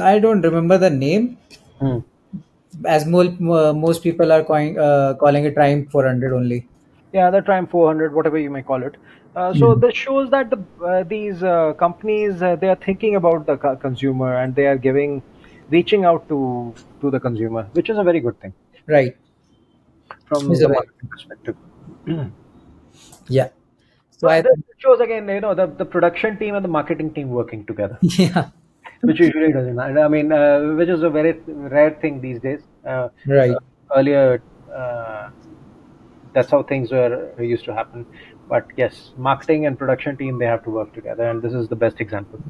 I 0.00 0.18
don't 0.18 0.42
remember 0.42 0.78
the 0.78 0.90
name. 0.90 1.38
Hmm. 1.80 1.98
As 2.84 3.06
most 3.06 3.40
most 3.40 4.02
people 4.02 4.30
are 4.30 4.44
calling 4.44 4.78
uh, 4.78 5.14
calling 5.14 5.44
it 5.44 5.54
Triumph 5.54 5.90
400 5.90 6.32
only 6.32 6.68
yeah 7.12 7.30
the 7.30 7.40
triumph 7.40 7.70
400 7.70 8.14
whatever 8.14 8.38
you 8.38 8.50
may 8.50 8.62
call 8.62 8.82
it. 8.82 8.96
Uh, 9.36 9.54
so 9.54 9.66
mm. 9.74 9.80
this 9.80 9.94
shows 9.94 10.30
that 10.30 10.50
the, 10.50 10.58
uh, 10.84 11.02
these 11.04 11.42
uh, 11.42 11.72
companies 11.74 12.42
uh, 12.42 12.56
they 12.56 12.68
are 12.68 12.80
thinking 12.84 13.16
about 13.16 13.46
the 13.46 13.56
consumer 13.56 14.36
and 14.38 14.54
they 14.54 14.66
are 14.66 14.76
giving 14.76 15.22
reaching 15.70 16.04
out 16.04 16.28
to 16.28 16.74
to 17.00 17.10
the 17.10 17.20
consumer 17.20 17.68
which 17.72 17.90
is 17.90 17.98
a 17.98 18.04
very 18.04 18.20
good 18.20 18.40
thing. 18.40 18.52
Right. 18.86 19.16
From 20.26 20.50
it's 20.50 20.60
the 20.60 20.68
marketing 20.68 21.08
perspective. 21.08 21.56
Yeah. 23.30 23.48
So 24.10 24.28
I, 24.28 24.40
this 24.40 24.52
shows 24.78 25.00
again 25.00 25.28
you 25.28 25.40
know 25.40 25.54
the, 25.54 25.66
the 25.66 25.84
production 25.84 26.38
team 26.38 26.54
and 26.54 26.64
the 26.64 26.68
marketing 26.68 27.12
team 27.12 27.28
working 27.28 27.64
together. 27.66 27.98
Yeah. 28.02 28.50
Which 29.02 29.20
usually 29.20 29.52
doesn't 29.52 29.78
i 29.78 30.08
mean 30.08 30.32
uh, 30.32 30.74
which 30.78 30.88
is 30.88 31.04
a 31.04 31.10
very 31.10 31.32
rare 31.46 31.92
thing 32.02 32.20
these 32.20 32.40
days. 32.40 32.62
Uh, 32.84 33.08
right. 33.26 33.54
earlier 33.96 34.42
that's 36.38 36.52
how 36.52 36.62
things 36.62 36.92
were 36.92 37.42
used 37.42 37.64
to 37.64 37.74
happen. 37.74 38.06
But 38.48 38.66
yes, 38.76 39.10
marketing 39.16 39.66
and 39.66 39.78
production 39.78 40.16
team 40.16 40.38
they 40.38 40.46
have 40.46 40.62
to 40.64 40.70
work 40.70 40.92
together, 40.94 41.28
and 41.30 41.42
this 41.42 41.52
is 41.52 41.68
the 41.68 41.76
best 41.84 42.00
example. 42.00 42.40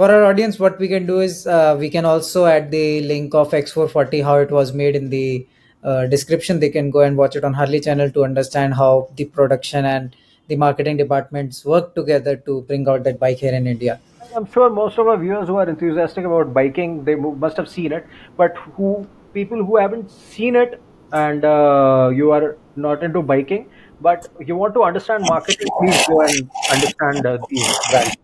For 0.00 0.10
our 0.10 0.24
audience, 0.24 0.58
what 0.58 0.78
we 0.80 0.88
can 0.88 1.06
do 1.06 1.20
is 1.20 1.46
uh, 1.46 1.76
we 1.78 1.90
can 1.90 2.04
also 2.04 2.44
add 2.46 2.70
the 2.72 3.02
link 3.02 3.34
of 3.34 3.52
X440 3.52 4.24
how 4.24 4.36
it 4.38 4.50
was 4.50 4.72
made 4.72 4.96
in 4.96 5.10
the 5.10 5.46
uh, 5.84 6.06
description. 6.06 6.60
They 6.60 6.70
can 6.70 6.90
go 6.90 7.00
and 7.00 7.16
watch 7.16 7.36
it 7.36 7.44
on 7.44 7.54
Harley 7.54 7.80
channel 7.80 8.10
to 8.10 8.24
understand 8.24 8.74
how 8.74 9.08
the 9.16 9.26
production 9.26 9.84
and 9.84 10.16
the 10.48 10.56
marketing 10.56 10.96
departments 10.96 11.64
work 11.64 11.94
together 11.94 12.36
to 12.36 12.62
bring 12.62 12.88
out 12.88 13.04
that 13.04 13.20
bike 13.20 13.38
here 13.38 13.54
in 13.54 13.66
India. 13.66 14.00
I'm 14.34 14.46
sure 14.50 14.70
most 14.70 14.98
of 14.98 15.08
our 15.08 15.18
viewers 15.18 15.48
who 15.48 15.56
are 15.56 15.68
enthusiastic 15.68 16.24
about 16.24 16.54
biking, 16.54 17.04
they 17.04 17.14
must 17.14 17.56
have 17.58 17.68
seen 17.68 17.92
it. 17.92 18.06
But 18.36 18.56
who 18.76 19.06
people 19.34 19.64
who 19.64 19.76
haven't 19.76 20.10
seen 20.10 20.56
it 20.56 20.80
and 21.12 21.44
uh, 21.44 22.10
you 22.14 22.32
are 22.32 22.58
not 22.76 23.02
into 23.02 23.22
biking, 23.22 23.70
but 24.00 24.28
you 24.40 24.56
want 24.56 24.74
to 24.74 24.82
understand 24.82 25.24
marketing, 25.26 25.68
please 25.78 26.02
go 26.08 26.22
and 26.22 26.50
understand 26.70 27.26
uh, 27.26 27.38
these 27.48 27.78
brands. 27.90 28.16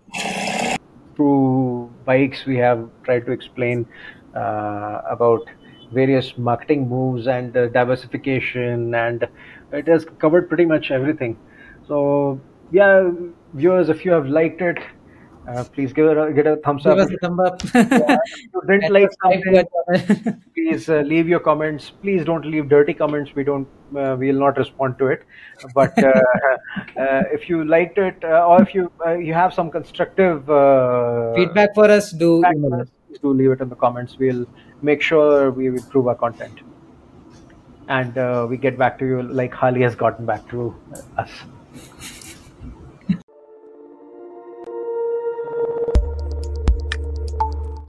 Through 1.16 1.92
bikes, 2.04 2.46
we 2.46 2.56
have 2.56 2.88
tried 3.04 3.26
to 3.26 3.32
explain 3.32 3.86
uh, 4.34 5.02
about 5.10 5.42
various 5.92 6.36
marketing 6.38 6.88
moves 6.88 7.26
and 7.26 7.56
uh, 7.56 7.68
diversification, 7.68 8.94
and 8.94 9.28
it 9.72 9.88
has 9.88 10.06
covered 10.18 10.48
pretty 10.48 10.64
much 10.64 10.90
everything. 10.90 11.36
So, 11.86 12.40
yeah, 12.70 13.10
viewers, 13.54 13.88
if 13.88 14.04
you 14.04 14.12
have 14.12 14.26
liked 14.26 14.60
it, 14.62 14.78
uh, 15.48 15.64
please 15.64 15.92
give 15.92 16.06
it 16.06 16.18
a, 16.18 16.32
get 16.32 16.46
a 16.46 16.56
thumbs 16.56 16.82
give 16.82 16.98
up. 16.98 17.08
Give 17.08 17.16
us 17.16 17.22
a 17.22 17.26
thumb 17.26 17.40
up. 17.40 17.62
yeah, 17.74 18.16
you 18.52 18.62
didn't 18.66 18.92
like 18.92 19.10
something, 19.22 20.40
please 20.54 20.88
uh, 20.88 21.00
leave 21.00 21.28
your 21.28 21.40
comments. 21.40 21.90
Please 22.02 22.24
don't 22.24 22.44
leave 22.44 22.68
dirty 22.68 22.92
comments. 22.92 23.34
We 23.34 23.44
don't. 23.44 23.66
Uh, 23.96 24.16
we 24.18 24.30
will 24.30 24.40
not 24.40 24.58
respond 24.58 24.98
to 24.98 25.06
it. 25.06 25.22
But 25.74 26.02
uh, 26.02 26.12
uh, 26.96 27.22
if 27.32 27.48
you 27.48 27.64
liked 27.64 27.98
it, 27.98 28.22
uh, 28.22 28.46
or 28.46 28.62
if 28.62 28.74
you 28.74 28.90
you 29.18 29.32
have 29.32 29.54
some 29.54 29.70
constructive 29.70 30.40
feedback 31.36 31.74
for 31.74 31.90
us, 31.90 32.12
do 32.12 32.42
for 32.42 32.80
us, 32.82 32.88
do 33.22 33.32
leave 33.32 33.52
it 33.52 33.60
in 33.60 33.68
the 33.68 33.76
comments. 33.76 34.18
We'll 34.18 34.46
make 34.82 35.00
sure 35.00 35.50
we 35.50 35.68
improve 35.68 36.08
our 36.08 36.14
content, 36.14 36.60
and 37.88 38.50
we 38.50 38.58
get 38.58 38.76
back 38.76 38.98
to 38.98 39.06
you 39.06 39.22
like 39.22 39.54
Harley 39.54 39.82
has 39.82 39.94
gotten 39.94 40.26
back 40.26 40.48
to 40.50 40.74
us. 41.16 41.30